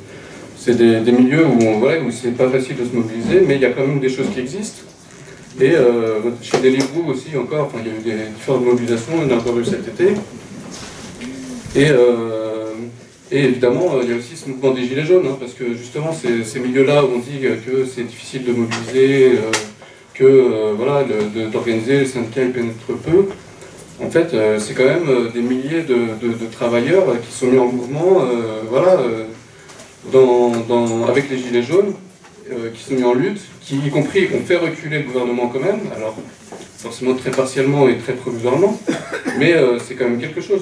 c'est 0.78 1.04
des, 1.04 1.12
milieux 1.12 1.46
où, 1.46 1.58
on- 1.64 1.80
voilà, 1.80 2.00
c'est 2.12 2.36
pas 2.38 2.48
facile 2.50 2.76
de 2.78 2.86
se 2.86 2.96
mobiliser, 2.96 3.42
mais 3.48 3.56
il 3.56 3.62
y 3.62 3.66
a 3.66 3.72
quand 3.72 3.86
même 3.86 4.00
des 4.00 4.10
choses 4.10 4.28
qui 4.34 4.40
existent. 4.40 4.84
Et 5.60 5.72
euh, 5.72 6.20
chez 6.42 6.58
Deliveroo 6.60 7.10
aussi 7.10 7.36
encore, 7.38 7.72
il 7.80 7.88
y 7.88 7.90
a 7.90 7.98
eu 8.00 8.18
des 8.18 8.26
différentes 8.36 8.66
mobilisations, 8.66 9.14
il 9.24 9.30
y 9.30 9.34
en 9.34 9.38
a 9.38 9.40
encore 9.40 9.58
eu 9.60 9.66
cet 9.66 9.88
été. 9.88 10.14
Et, 11.76 11.90
euh, 11.90 12.68
évidemment, 13.32 13.96
euh, 13.96 14.02
il 14.04 14.10
y 14.12 14.14
a 14.14 14.18
aussi 14.18 14.36
ce 14.38 14.48
mouvement 14.50 14.72
des 14.72 14.84
Gilets 14.86 15.06
jaunes, 15.06 15.26
hein, 15.28 15.38
parce 15.40 15.54
que 15.54 15.74
justement, 15.74 16.12
ces, 16.14 16.60
milieux-là 16.60 17.04
où 17.04 17.10
on 17.16 17.20
dit 17.20 17.40
que 17.66 17.86
c'est 17.86 18.04
difficile 18.04 18.44
de 18.46 18.52
mobiliser, 18.54 19.34
euh, 19.38 19.52
que 20.14 20.74
voilà, 20.78 21.04
d'organiser, 21.52 22.00
les 22.02 22.06
syndicats 22.06 22.44
ils 22.44 22.52
pénètrent 22.52 22.98
peu. 23.04 23.26
En 24.04 24.10
fait, 24.10 24.34
c'est 24.60 24.74
quand 24.76 24.86
même 24.86 25.30
des 25.34 25.42
milliers 25.42 25.82
de, 25.82 25.96
de- 26.26 26.46
travailleurs 26.52 27.06
qui 27.26 27.36
sont 27.38 27.48
mis 27.48 27.58
en 27.58 27.66
mouvement, 27.68 28.22
voilà, 28.70 28.98
dans, 30.12 30.52
dans- 30.68 31.06
avec 31.08 31.30
les 31.30 31.38
Gilets 31.38 31.64
jaunes, 31.64 31.94
euh, 32.52 32.70
qui 32.74 32.84
sont 32.84 32.94
mis 32.96 33.04
en 33.04 33.14
lutte, 33.14 33.42
qui, 33.62 33.78
y 33.78 33.90
compris, 33.90 34.28
ont 34.34 34.44
fait 34.46 34.58
reculer 34.58 35.00
le 35.00 35.04
gouvernement 35.04 35.48
quand 35.48 35.60
même, 35.60 35.82
alors 35.96 36.16
forcément 36.78 37.14
très 37.14 37.32
partiellement 37.32 37.88
et 37.90 37.98
très 37.98 38.14
provisoirement, 38.14 38.80
mais 39.38 39.54
euh, 39.54 39.78
c'est 39.80 39.96
quand 39.96 40.06
même 40.06 40.20
quelque 40.20 40.42
chose. 40.42 40.62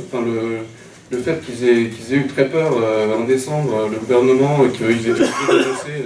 Le, 1.10 1.18
fait 1.20 1.40
qu'ils 1.46 1.64
aient, 1.70 1.84
aient 1.84 2.16
eu 2.18 2.28
très 2.28 2.50
peur 2.50 2.74
euh, 2.82 3.16
en 3.18 3.24
décembre, 3.24 3.88
le 3.90 3.98
gouvernement, 3.98 4.66
et 4.66 4.70
qu'ils 4.76 5.10
aient 5.12 6.04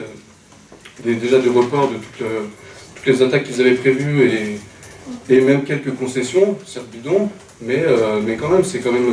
des- 1.03 1.15
déjà 1.15 1.39
du 1.39 1.49
report 1.49 1.89
de 1.89 1.95
toutes, 1.95 3.07
les 3.07 3.21
attaques 3.23 3.45
qu'ils 3.45 3.59
avaient 3.61 3.73
prévues 3.73 4.29
et, 5.29 5.41
même 5.41 5.63
quelques 5.63 5.95
concessions, 5.95 6.55
certes 6.67 6.89
bidons, 6.91 7.29
mais, 7.61 7.83
quand 8.39 8.49
même, 8.49 8.63
c'est 8.63 8.79
quand 8.79 8.91
même 8.91 9.11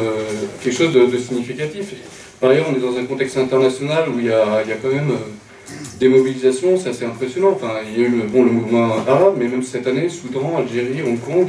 quelque 0.63 0.77
chose 0.77 0.93
de 0.93 1.17
significatif. 1.19 1.95
Par 2.41 2.51
ailleurs, 2.51 2.67
on 2.71 2.77
est 2.77 2.81
dans 2.81 2.97
un 2.97 3.05
contexte 3.05 3.37
international 3.37 4.09
où 4.09 4.19
il 4.19 4.27
y 4.27 4.33
a, 4.33 4.63
quand 4.81 4.89
même 4.89 5.11
euh, 5.11 5.73
des 5.99 6.09
mobilisations, 6.09 6.77
c'est 6.77 6.91
assez 6.91 7.05
impressionnant. 7.05 7.53
Enfin, 7.55 7.73
il 7.85 8.01
y 8.01 8.05
a 8.05 8.09
eu 8.09 8.11
le, 8.11 8.23
bon, 8.25 8.45
le 8.45 8.51
mouvement 8.51 8.99
arabe, 9.07 9.35
mais 9.39 9.49
même 9.49 9.63
cette 9.63 9.87
année, 9.87 10.09
Soudan, 10.09 10.57
Algérie, 10.59 11.03
Hong 11.03 11.21
Kong, 11.21 11.49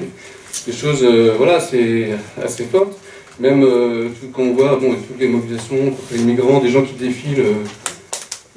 des 0.66 0.74
choses 0.74 1.04
euh, 1.04 1.34
voilà, 1.38 1.58
assez, 1.58 2.10
assez 2.42 2.64
fortes. 2.66 2.98
Même 3.40 3.64
euh, 3.64 4.10
tout, 4.10 4.28
quand 4.34 4.44
on 4.44 4.54
voit 4.54 4.76
bon, 4.76 4.96
toutes 4.96 5.20
les 5.20 5.28
mobilisations 5.28 5.94
les 6.12 6.20
migrants, 6.24 6.60
des 6.60 6.70
gens 6.70 6.82
qui 6.82 6.94
défilent, 6.94 7.40
euh, 7.40 7.54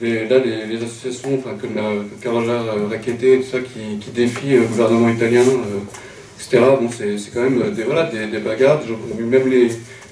les, 0.01 0.27
là, 0.27 0.39
les, 0.39 0.77
associations 0.83 1.39
enfin, 1.39 1.57
comme 1.61 1.77
la 1.77 1.91
Carola 2.21 2.65
Rackete, 2.91 3.43
tout 3.43 3.51
ça, 3.51 3.59
qui, 3.61 4.11
défient 4.11 4.57
le 4.57 4.63
gouvernement 4.63 5.09
italien, 5.11 5.43
etc. 6.37 6.65
Bon, 6.81 6.89
c'est 6.91 7.17
c'est 7.19 7.33
quand 7.33 7.43
même 7.43 7.73
des, 7.73 7.85
voilà, 7.85 8.11
des, 8.11 8.39
bagarres, 8.39 8.81
même, 9.17 9.49
les, 9.49 9.69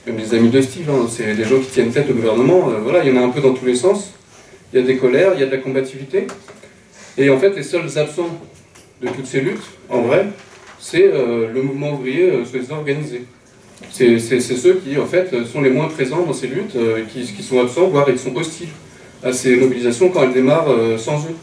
même 0.06 0.16
les 0.16 0.34
amis 0.34 0.48
de 0.48 0.60
Steve, 0.60 0.88
hein, 0.90 1.06
c'est 1.08 1.34
des 1.34 1.44
gens 1.44 1.58
qui 1.58 1.70
tiennent 1.70 1.90
tête 1.90 2.08
au 2.10 2.14
gouvernement. 2.14 2.70
euh, 2.70 2.78
voilà, 2.82 3.04
il 3.04 3.14
y 3.14 3.18
en 3.18 3.20
a 3.20 3.24
un 3.24 3.30
peu 3.30 3.40
dans 3.40 3.52
tous 3.52 3.66
les 3.66 3.74
sens. 3.76 4.12
Il 4.72 4.80
y 4.80 4.82
a 4.82 4.86
des 4.86 4.96
colères, 4.96 5.32
il 5.34 5.40
y 5.40 5.42
a 5.42 5.46
de 5.46 5.50
la 5.50 5.58
combativité. 5.58 6.26
Et 7.18 7.28
en 7.28 7.38
fait, 7.38 7.54
les 7.56 7.62
seuls 7.62 7.98
absents 7.98 8.38
de 9.02 9.08
toutes 9.08 9.26
ces 9.26 9.40
luttes, 9.40 9.62
en 9.88 10.02
vrai, 10.02 10.26
c'est 10.78 11.04
euh, 11.04 11.52
le 11.52 11.62
mouvement 11.62 11.92
ouvrier 11.92 12.30
euh, 12.30 12.44
soi-disant 12.44 12.76
organisé. 12.76 13.24
C'est 13.90 14.18
ceux 14.18 14.74
qui, 14.74 14.98
en 14.98 15.06
fait, 15.06 15.44
sont 15.44 15.62
les 15.62 15.70
moins 15.70 15.88
présents 15.88 16.22
dans 16.22 16.32
ces 16.32 16.46
luttes, 16.46 16.76
euh, 16.76 17.02
qui, 17.10 17.22
qui 17.22 17.42
sont 17.42 17.60
absents, 17.60 17.88
voire 17.88 18.08
ils 18.10 18.18
sont 18.18 18.34
hostiles 18.36 18.68
à 19.22 19.32
ces 19.32 19.56
mobilisations 19.56 20.08
quand 20.10 20.22
elles 20.22 20.32
démarrent 20.32 20.70
euh, 20.70 20.98
sans 20.98 21.18
eux. 21.24 21.36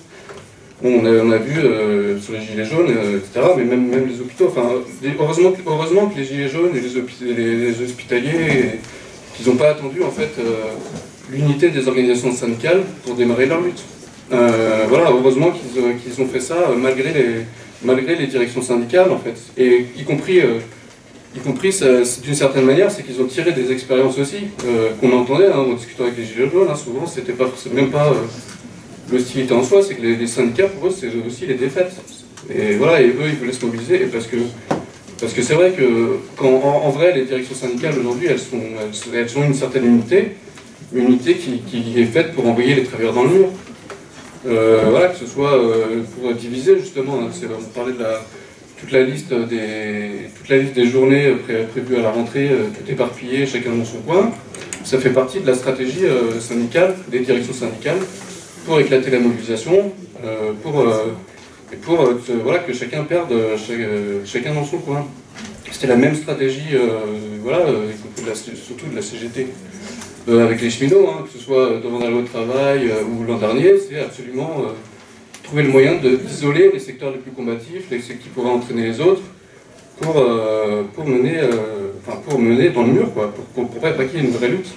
On, 0.84 1.05
a, 1.05 1.09
on 1.09 1.32
a 1.32 1.38
vu 1.38 1.59
euh, 1.59 2.19
sur 2.19 2.34
les 2.34 2.41
gilets 2.41 2.65
jaunes, 2.65 2.89
euh, 2.89 3.17
etc., 3.17 3.47
mais 3.57 3.63
même, 3.63 3.89
les 4.07 4.21
hôpitaux, 4.21 4.47
enfin, 4.49 4.69
heureusement, 5.19 5.51
que- 6.07 6.17
les 6.19 6.23
gilets 6.23 6.49
jaunes 6.49 6.75
et 6.75 6.82
les, 6.82 7.82
hospitaliers, 7.82 8.80
qu'ils 9.36 9.47
n'ont 9.47 9.55
pas 9.55 9.69
attendu, 9.69 10.03
en 10.03 10.11
fait, 10.11 10.30
euh, 10.39 10.65
l'unité 11.32 11.69
des 11.69 11.88
organisations 11.88 12.32
syndicales 12.32 12.84
pour 13.03 13.15
démarrer 13.15 13.47
leur 13.47 13.61
lutte. 13.61 13.82
Voilà, 14.30 15.09
heureusement 15.09 15.51
qu'ils 15.51 16.21
ont 16.21 16.28
fait 16.28 16.39
ça 16.39 16.69
malgré 16.78 18.15
les, 18.15 18.28
directions 18.28 18.61
syndicales, 18.61 19.11
en 19.11 19.17
fait, 19.17 19.36
et 19.57 19.88
y 19.97 20.03
compris... 20.03 20.41
compris 21.43 21.73
d'une 22.23 22.36
certaine 22.36 22.65
manière, 22.65 22.91
c'est 22.91 23.03
qu'ils 23.03 23.19
ont 23.19 23.25
tiré 23.25 23.51
des 23.51 23.71
expériences 23.71 24.17
aussi, 24.19 24.47
qu'on 25.01 25.11
entendait 25.11 25.47
hein, 25.47 25.59
en 25.59 25.73
discutant 25.73 26.03
avec 26.03 26.17
les 26.17 26.25
Gilets 26.25 26.49
jaunes, 26.51 26.67
hein, 26.69 26.75
souvent 26.75 27.07
c'était 27.07 27.34
même 27.73 27.89
pas 27.89 28.13
l'hostilité 29.11 29.53
en 29.53 29.63
soi, 29.63 29.81
c'est 29.81 29.95
que 29.95 30.01
les, 30.01 30.27
syndicats, 30.27 30.67
pour 30.67 30.87
eux, 30.89 30.93
c'est 30.97 31.09
aussi 31.25 31.45
les 31.45 31.55
défaites. 31.55 31.93
Et 32.53 32.75
voilà, 32.75 33.01
et 33.01 33.07
eux, 33.07 33.27
ils 33.27 33.35
voulaient 33.35 33.53
se 33.53 33.65
mobiliser, 33.65 33.99
parce 34.11 34.27
que 34.27 34.37
parce 35.19 35.33
que 35.33 35.41
c'est 35.41 35.55
vrai 35.55 35.71
que, 35.71 36.19
quand, 36.35 36.47
en, 36.47 36.89
vrai, 36.91 37.11
les 37.13 37.25
directions 37.25 37.55
syndicales 37.55 37.97
aujourd'hui, 37.99 38.27
elles, 38.27 38.39
elles, 39.15 39.37
ont 39.37 39.43
une 39.43 39.55
certaine 39.55 39.85
unité, 39.85 40.33
une 40.93 41.05
unité 41.05 41.35
qui, 41.35 41.99
est 41.99 42.05
faite 42.05 42.33
pour 42.33 42.47
envoyer 42.47 42.75
les 42.75 42.83
travailleurs 42.83 43.13
dans 43.13 43.23
le 43.23 43.29
mur. 43.29 43.47
Euh, 44.47 44.83
voilà, 44.91 45.07
que 45.07 45.17
ce 45.17 45.25
soit 45.25 45.55
euh, 45.55 46.03
pour 46.13 46.31
diviser 46.33 46.79
justement, 46.79 47.19
hein, 47.19 47.29
on 47.59 47.63
parlait 47.77 47.93
de 47.93 47.99
la, 47.99 48.21
toute 48.79 48.91
la 48.91 49.01
liste 49.01 49.33
des, 49.33 50.29
toute 50.37 50.49
la 50.49 50.57
liste 50.59 50.73
des 50.73 50.85
journées 50.85 51.31
pré- 51.43 51.63
prévues 51.63 51.97
à 51.97 52.03
la 52.03 52.11
rentrée, 52.11 52.49
euh, 52.51 52.67
tout 52.67 52.89
éparpillé, 52.89 53.47
chacun 53.47 53.71
dans 53.71 53.83
son 53.83 53.97
coin. 53.97 54.31
Ça 54.83 54.99
fait 54.99 55.09
partie 55.09 55.39
de 55.39 55.47
la 55.47 55.55
stratégie 55.55 56.05
euh, 56.05 56.39
syndicale, 56.39 56.95
des 57.09 57.19
directions 57.21 57.53
syndicales, 57.53 57.97
pour 58.68 58.82
éclater 58.82 59.09
la 59.11 59.20
mobilisation, 59.20 59.93
euh, 60.26 60.51
pour, 60.61 60.82
euh, 60.82 61.13
et 61.72 61.78
pour 61.78 62.01
euh, 62.01 62.20
voilà, 62.43 62.59
que 62.59 62.74
chacun 62.74 63.03
perde 63.05 63.34
cha- 63.55 64.26
chacun 64.26 64.53
dans 64.53 64.65
son 64.65 64.80
coin. 64.80 65.07
C'était 65.72 65.88
la 65.88 65.95
même 65.95 66.15
stratégie, 66.15 66.76
voilà, 67.43 67.65
surtout 68.55 68.88
de 68.89 68.95
la 68.95 69.01
CGT. 69.01 69.47
Avec 70.28 70.61
les 70.61 70.70
cheminots, 70.70 71.07
hein, 71.09 71.24
que 71.26 71.38
ce 71.38 71.43
soit 71.43 71.80
devant 71.84 71.99
la 71.99 72.09
loi 72.09 72.22
de 72.22 72.28
travail 72.28 72.89
ou 73.09 73.24
l'an 73.26 73.38
dernier, 73.38 73.74
c'est 73.78 73.99
absolument 73.99 74.65
trouver 75.43 75.63
le 75.63 75.70
moyen 75.70 75.95
d'isoler 75.95 76.72
les 76.74 76.80
secteurs 76.80 77.11
les 77.11 77.18
plus 77.20 77.32
combatifs, 77.32 77.84
les 77.91 77.99
secteurs 77.99 78.24
qui 78.24 78.30
pourraient 78.30 78.49
entraîner 78.49 78.84
les 78.84 78.99
autres, 79.01 79.22
pour, 80.01 80.13
pour, 80.95 81.05
mener, 81.05 81.41
pour 82.28 82.39
mener 82.39 82.70
dans 82.70 82.84
le 82.84 82.93
mur, 82.93 83.13
quoi, 83.13 83.32
pour, 83.53 83.68
pour, 83.68 83.80
pas 83.82 83.91
qu'il 84.05 84.20
y 84.20 84.24
ait 84.24 84.26
une 84.26 84.34
vraie 84.34 84.49
lutte. 84.49 84.74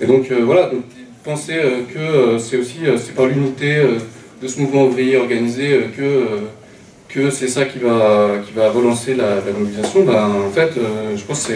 Et 0.00 0.06
donc 0.06 0.30
voilà, 0.32 0.70
penser 1.24 1.54
euh, 1.54 1.80
que 1.92 1.98
euh, 1.98 2.38
c'est 2.38 2.58
aussi 2.58 2.80
euh, 2.86 2.98
par 3.16 3.26
l'unité 3.26 3.82
de 4.42 4.46
ce 4.48 4.60
mouvement 4.60 4.84
ouvrier 4.84 5.16
organisé 5.16 5.86
que, 5.96 6.26
que 7.08 7.30
c'est 7.30 7.48
ça 7.48 7.64
qui 7.64 7.78
va, 7.78 8.32
qui 8.46 8.52
va 8.52 8.70
relancer 8.70 9.14
la, 9.14 9.36
mobilisation, 9.58 10.04
ben, 10.04 10.30
en 10.46 10.50
fait, 10.50 10.72
je 11.16 11.22
pense 11.24 11.46
que 11.46 11.52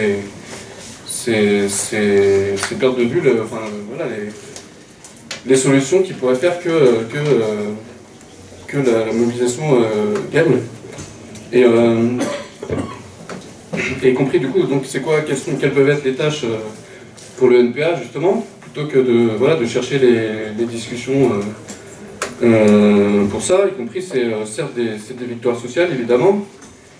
c'est 1.05 1.69
c'est 1.69 2.79
perdre 2.79 2.97
de 2.97 3.03
vue 3.03 3.21
le- 3.21 3.43
enfin, 3.43 3.61
voilà, 3.93 4.09
les, 4.09 4.29
les 5.45 5.55
solutions 5.55 6.01
qui 6.01 6.13
pourraient 6.13 6.35
faire 6.35 6.59
que, 6.59 7.03
que, 7.11 7.19
que 8.67 8.77
la, 8.77 9.13
mobilisation 9.13 9.83
gagne. 10.31 10.59
Et, 11.53 11.65
et 14.01 14.13
compris 14.13 14.39
du 14.39 14.47
coup, 14.47 14.63
donc 14.63 14.83
c'est 14.87 15.01
quoi, 15.01 15.19
sont, 15.35 15.57
quelles 15.59 15.73
peuvent 15.73 15.89
être 15.89 16.05
les 16.05 16.15
tâches 16.15 16.45
pour 17.37 17.49
le 17.49 17.59
NPA 17.59 17.99
justement, 18.01 18.45
plutôt 18.73 18.87
que 18.87 18.99
de, 18.99 19.35
voilà, 19.37 19.55
de 19.55 19.65
chercher 19.65 19.99
les, 19.99 20.65
discussions 20.65 21.31
pour 23.31 23.41
ça, 23.41 23.67
y 23.67 23.77
compris 23.77 24.01
c'est 24.01 24.25
certes 24.45 24.73
des, 24.75 24.91
des 25.13 25.25
victoires 25.25 25.59
sociales 25.59 25.89
évidemment, 25.91 26.45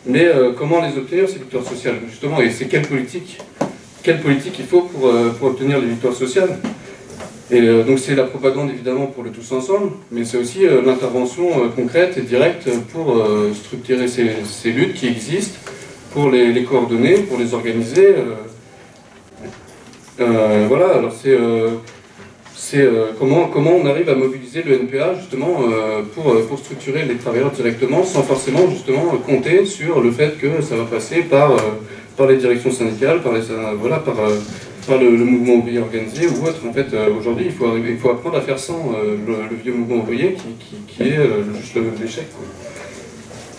mais 0.05 0.29
comment 0.57 0.81
les 0.81 0.97
obtenir 0.97 1.29
ces 1.29 1.39
victoires 1.39 1.65
sociales 1.65 1.95
justement, 2.09 2.41
et 2.41 2.49
c'est 2.49 2.65
quelle 2.65 2.87
politique 2.87 3.39
quelle 4.03 4.19
politique 4.21 4.55
il 4.59 4.65
faut 4.65 4.81
pour, 4.81 5.07
euh, 5.07 5.29
pour 5.37 5.49
obtenir 5.49 5.79
les 5.79 5.87
victoires 5.87 6.13
sociales. 6.13 6.57
Et 7.51 7.61
euh, 7.61 7.83
donc 7.83 7.99
c'est 7.99 8.15
la 8.15 8.23
propagande 8.23 8.69
évidemment 8.69 9.07
pour 9.07 9.23
le 9.23 9.31
tous 9.31 9.51
ensemble, 9.51 9.91
mais 10.11 10.23
c'est 10.23 10.37
aussi 10.37 10.65
euh, 10.65 10.81
l'intervention 10.85 11.69
concrète 11.75 12.17
et 12.17 12.21
directe 12.21 12.69
pour 12.93 13.23
structurer 13.53 14.07
ces, 14.07 14.29
ces, 14.45 14.71
luttes 14.71 14.93
qui 14.93 15.07
existent, 15.07 15.57
pour 16.13 16.29
les 16.29 16.63
coordonner, 16.63 17.17
pour 17.17 17.37
les 17.37 17.53
organiser. 17.53 18.15
Voilà, 20.67 20.97
alors 20.97 21.13
c'est 21.13 21.37
c'est 22.55 22.87
comment, 23.17 23.47
comment 23.47 23.71
on 23.71 23.85
arrive 23.85 24.09
à 24.09 24.15
mobiliser 24.15 24.61
le 24.63 24.81
NPA 24.81 25.15
justement 25.15 25.63
pour, 26.13 26.59
structurer 26.59 27.03
les 27.03 27.15
travailleurs 27.15 27.51
directement 27.51 28.03
sans 28.03 28.21
forcément 28.21 28.69
justement 28.69 29.17
compter 29.25 29.65
sur 29.65 30.01
le 30.01 30.11
fait 30.11 30.37
que 30.37 30.61
ça 30.61 30.75
va 30.75 30.83
passer 30.83 31.21
par 31.21 31.51
les 32.27 32.37
directions 32.37 32.71
syndicales, 32.71 33.21
par, 33.21 33.33
les, 33.33 33.51
euh, 33.51 33.73
voilà, 33.79 33.97
par, 33.97 34.15
euh, 34.19 34.37
le, 34.99 35.23
mouvement 35.23 35.55
ouvrier 35.55 35.79
organisé 35.79 36.27
ou 36.27 36.45
autre. 36.45 36.59
En 36.67 36.73
fait, 36.73 36.93
euh, 36.93 37.09
aujourd'hui, 37.17 37.45
il 37.45 37.51
faut, 37.51 37.77
il 37.77 37.97
faut 37.97 38.09
apprendre 38.09 38.37
à 38.37 38.41
faire 38.41 38.57
sans 38.59 38.91
le, 39.27 39.55
vieux 39.63 39.73
mouvement 39.73 39.97
ouvrier 39.97 40.35
qui, 40.87 41.03
est 41.03 41.19
juste 41.55 41.77
l'échec. 42.01 42.25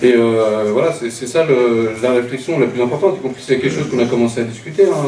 Et 0.02 0.14
voilà, 0.72 0.92
c'est 0.92 1.10
ça 1.10 1.46
la 2.02 2.12
réflexion 2.12 2.58
la 2.58 2.66
plus 2.66 2.82
importante, 2.82 3.18
y 3.18 3.20
compris 3.20 3.42
c'est 3.46 3.58
quelque 3.58 3.74
chose 3.74 3.88
qu'on 3.90 3.98
a 3.98 4.06
commencé 4.06 4.40
à 4.40 4.44
discuter 4.44 4.84
hein, 4.84 5.06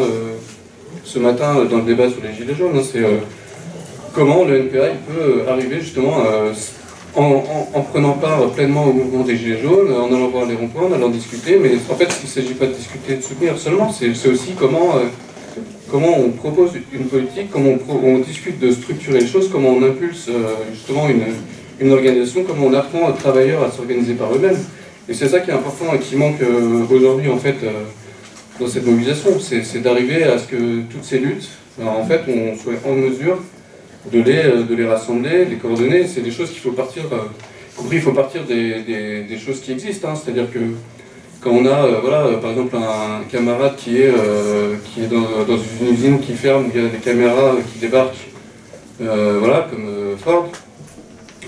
ce 1.12 1.18
matin 1.18 1.64
dans 1.70 1.78
le 1.78 1.82
débat 1.82 2.08
sur 2.08 2.22
les 2.22 2.34
Gilets 2.34 2.54
jaunes. 2.54 2.76
Hein, 2.76 2.82
c'est 2.82 3.02
comment 4.14 4.44
le 4.44 4.60
NPA 4.60 4.88
peut 5.08 5.42
arriver 5.48 5.80
justement 5.80 6.16
en, 7.14 7.80
prenant 7.92 8.12
part 8.12 8.50
pleinement 8.50 8.86
au 8.86 8.92
mouvement 8.92 9.24
des 9.24 9.36
Gilets 9.36 9.60
jaunes, 9.60 9.92
en 9.92 10.06
allant 10.06 10.28
voir 10.28 10.46
les 10.46 10.54
ronds-points, 10.54 10.88
en 10.88 10.92
allant 10.92 11.08
discuter, 11.08 11.58
mais 11.58 11.72
en 11.90 11.94
fait, 11.94 12.08
il 12.22 12.26
ne 12.26 12.30
s'agit 12.30 12.54
pas 12.54 12.66
de 12.66 12.72
discuter, 12.72 13.16
de 13.16 13.22
soutenir 13.22 13.58
seulement, 13.58 13.92
c'est 13.92 14.10
aussi 14.28 14.52
comment, 14.58 14.96
euh, 14.96 15.04
comment 15.90 16.18
on 16.18 16.30
propose 16.30 16.70
une 16.92 17.06
politique, 17.06 17.50
comment 17.50 17.74
on, 17.88 18.18
discute 18.18 18.58
de 18.58 18.70
structurer 18.70 19.20
les 19.20 19.26
choses, 19.26 19.50
comment 19.50 19.70
on 19.70 19.82
impulse 19.82 20.28
euh, 20.28 20.54
justement 20.72 21.06
une, 21.08 21.92
organisation, 21.92 22.44
comment 22.46 22.66
on 22.66 22.74
apprend 22.74 23.08
aux 23.08 23.12
travailleurs 23.12 23.64
à 23.64 23.70
s'organiser 23.70 24.14
par 24.14 24.32
eux-mêmes. 24.32 24.58
Et 25.08 25.14
c'est 25.14 25.28
ça 25.28 25.40
qui 25.40 25.50
est 25.50 25.54
important 25.54 25.92
et 25.92 25.98
qui 25.98 26.14
manque 26.14 26.40
euh, 26.40 26.84
aujourd'hui, 26.88 27.28
en 27.28 27.38
fait, 27.38 27.56
dans 28.62 28.68
cette 28.68 28.86
mobilisation, 28.86 29.30
c'est 29.40 29.82
d'arriver 29.82 30.22
à 30.24 30.38
ce 30.38 30.46
que 30.46 30.82
toutes 30.82 31.04
ces 31.04 31.18
luttes, 31.18 31.48
en 31.82 32.04
fait, 32.04 32.20
on 32.28 32.56
soit 32.56 32.74
en 32.86 32.94
mesure 32.94 33.38
de 34.12 34.20
les, 34.20 34.44
euh, 34.44 34.62
de 34.62 34.74
les 34.74 34.86
rassembler, 34.86 35.44
les 35.46 35.56
coordonner. 35.56 36.06
C'est 36.06 36.20
des 36.20 36.30
choses 36.30 36.50
qu'il 36.50 36.60
faut 36.60 36.72
partir, 36.72 37.04
euh, 37.12 37.16
compris, 37.76 37.96
il 37.96 38.02
faut 38.02 38.12
partir 38.12 38.44
des, 38.44 38.82
des, 39.28 39.38
choses 39.38 39.60
qui 39.60 39.72
existent. 39.72 40.08
Hein. 40.08 40.14
C'est-à-dire 40.14 40.50
que 40.52 40.60
quand 41.40 41.50
on 41.50 41.66
a, 41.66 41.86
euh, 41.86 42.00
voilà, 42.00 42.36
par 42.38 42.50
exemple, 42.50 42.76
un 42.76 43.24
camarade 43.30 43.74
qui 43.76 44.00
est, 44.00 44.12
qui 44.84 45.02
est 45.02 45.08
dans, 45.08 45.58
une 45.80 45.92
usine 45.92 46.20
qui 46.20 46.34
ferme, 46.34 46.66
il 46.72 46.82
y 46.82 46.84
a 46.84 46.88
des 46.88 46.98
caméras 46.98 47.56
qui 47.72 47.80
débarquent, 47.80 48.28
voilà, 49.00 49.66
comme 49.70 50.16
Ford, 50.18 50.48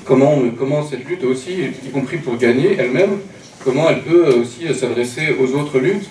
comment, 0.05 0.43
comment 0.59 0.85
cette 0.85 1.09
lutte 1.09 1.23
aussi, 1.25 1.53
y 1.87 1.91
compris 1.91 2.17
pour 2.17 2.37
gagner 2.39 2.77
elle-même, 2.77 3.19
comment 3.62 3.89
elle 3.89 4.03
peut 4.03 4.35
aussi 4.41 4.75
s'adresser 4.75 5.37
aux 5.41 5.55
autres 5.55 5.79
luttes, 5.79 6.09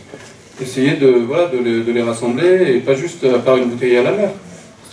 essayer 0.63 0.95
de, 0.95 1.07
voilà, 1.07 1.47
de, 1.47 1.59
les, 1.59 1.83
de 1.83 1.91
les 1.91 2.01
rassembler, 2.01 2.73
et 2.75 2.79
pas 2.79 2.95
juste 2.95 3.23
à 3.23 3.39
part 3.39 3.57
une 3.57 3.65
bouteille 3.65 3.97
à 3.97 4.03
la 4.03 4.11
mer. 4.11 4.29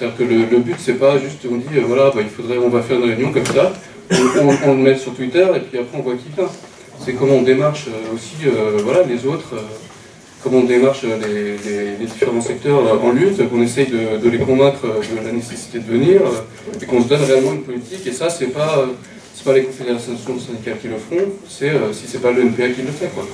C'est-à-dire 0.01 0.16
que 0.16 0.25
le, 0.25 0.59
but, 0.61 0.77
c'est 0.79 0.95
pas 0.95 1.18
juste 1.18 1.47
on 1.51 1.57
dit, 1.57 1.77
euh, 1.77 1.83
voilà, 1.87 2.11
bah, 2.14 2.23
il 2.23 2.31
faudrait, 2.31 2.57
on 2.57 2.71
va 2.71 2.81
faire 2.81 2.97
une 2.97 3.05
réunion 3.05 3.33
comme 3.33 3.45
ça, 3.45 3.71
on, 4.66 4.75
le 4.75 4.81
met 4.81 4.97
sur 4.97 5.12
Twitter 5.14 5.47
et 5.55 5.61
puis 5.61 5.79
après 5.79 5.99
on 5.99 6.01
voit 6.01 6.14
qui 6.14 6.31
vient. 6.35 6.49
C'est 7.05 7.12
comment 7.12 7.35
on 7.35 7.43
démarche 7.43 7.87
euh, 7.89 8.14
aussi 8.14 8.47
euh, 8.47 8.81
voilà, 8.83 9.03
les 9.03 9.27
autres, 9.27 9.57
comment 10.43 10.61
on 10.61 10.64
démarche 10.64 11.03
les, 11.03 12.07
différents 12.07 12.41
secteurs 12.41 12.81
en 13.05 13.12
lutte, 13.12 13.47
qu'on 13.51 13.61
essaye 13.61 13.89
de, 13.89 14.27
les 14.31 14.39
convaincre 14.39 14.87
de 14.87 15.27
la 15.27 15.33
nécessité 15.33 15.81
de 15.81 15.93
venir 15.93 16.23
et 16.81 16.87
qu'on 16.87 17.03
se 17.03 17.09
donne 17.09 17.23
réellement 17.23 17.53
une 17.53 17.62
politique. 17.62 18.07
Et 18.07 18.12
ça, 18.12 18.31
c'est 18.31 18.55
pas, 18.55 18.87
pas 19.45 19.53
les 19.53 19.64
confédérations 19.64 20.16
syndicales 20.16 20.79
qui 20.81 20.89
le 20.89 20.97
feront, 20.97 21.31
c'est 21.47 21.73
si 21.93 22.07
c'est 22.07 22.23
pas 22.23 22.31
le 22.31 22.41
NPA 22.41 22.71
qui 22.71 22.81
le 22.81 22.93
fait. 22.93 23.11
Quoi. 23.14 23.27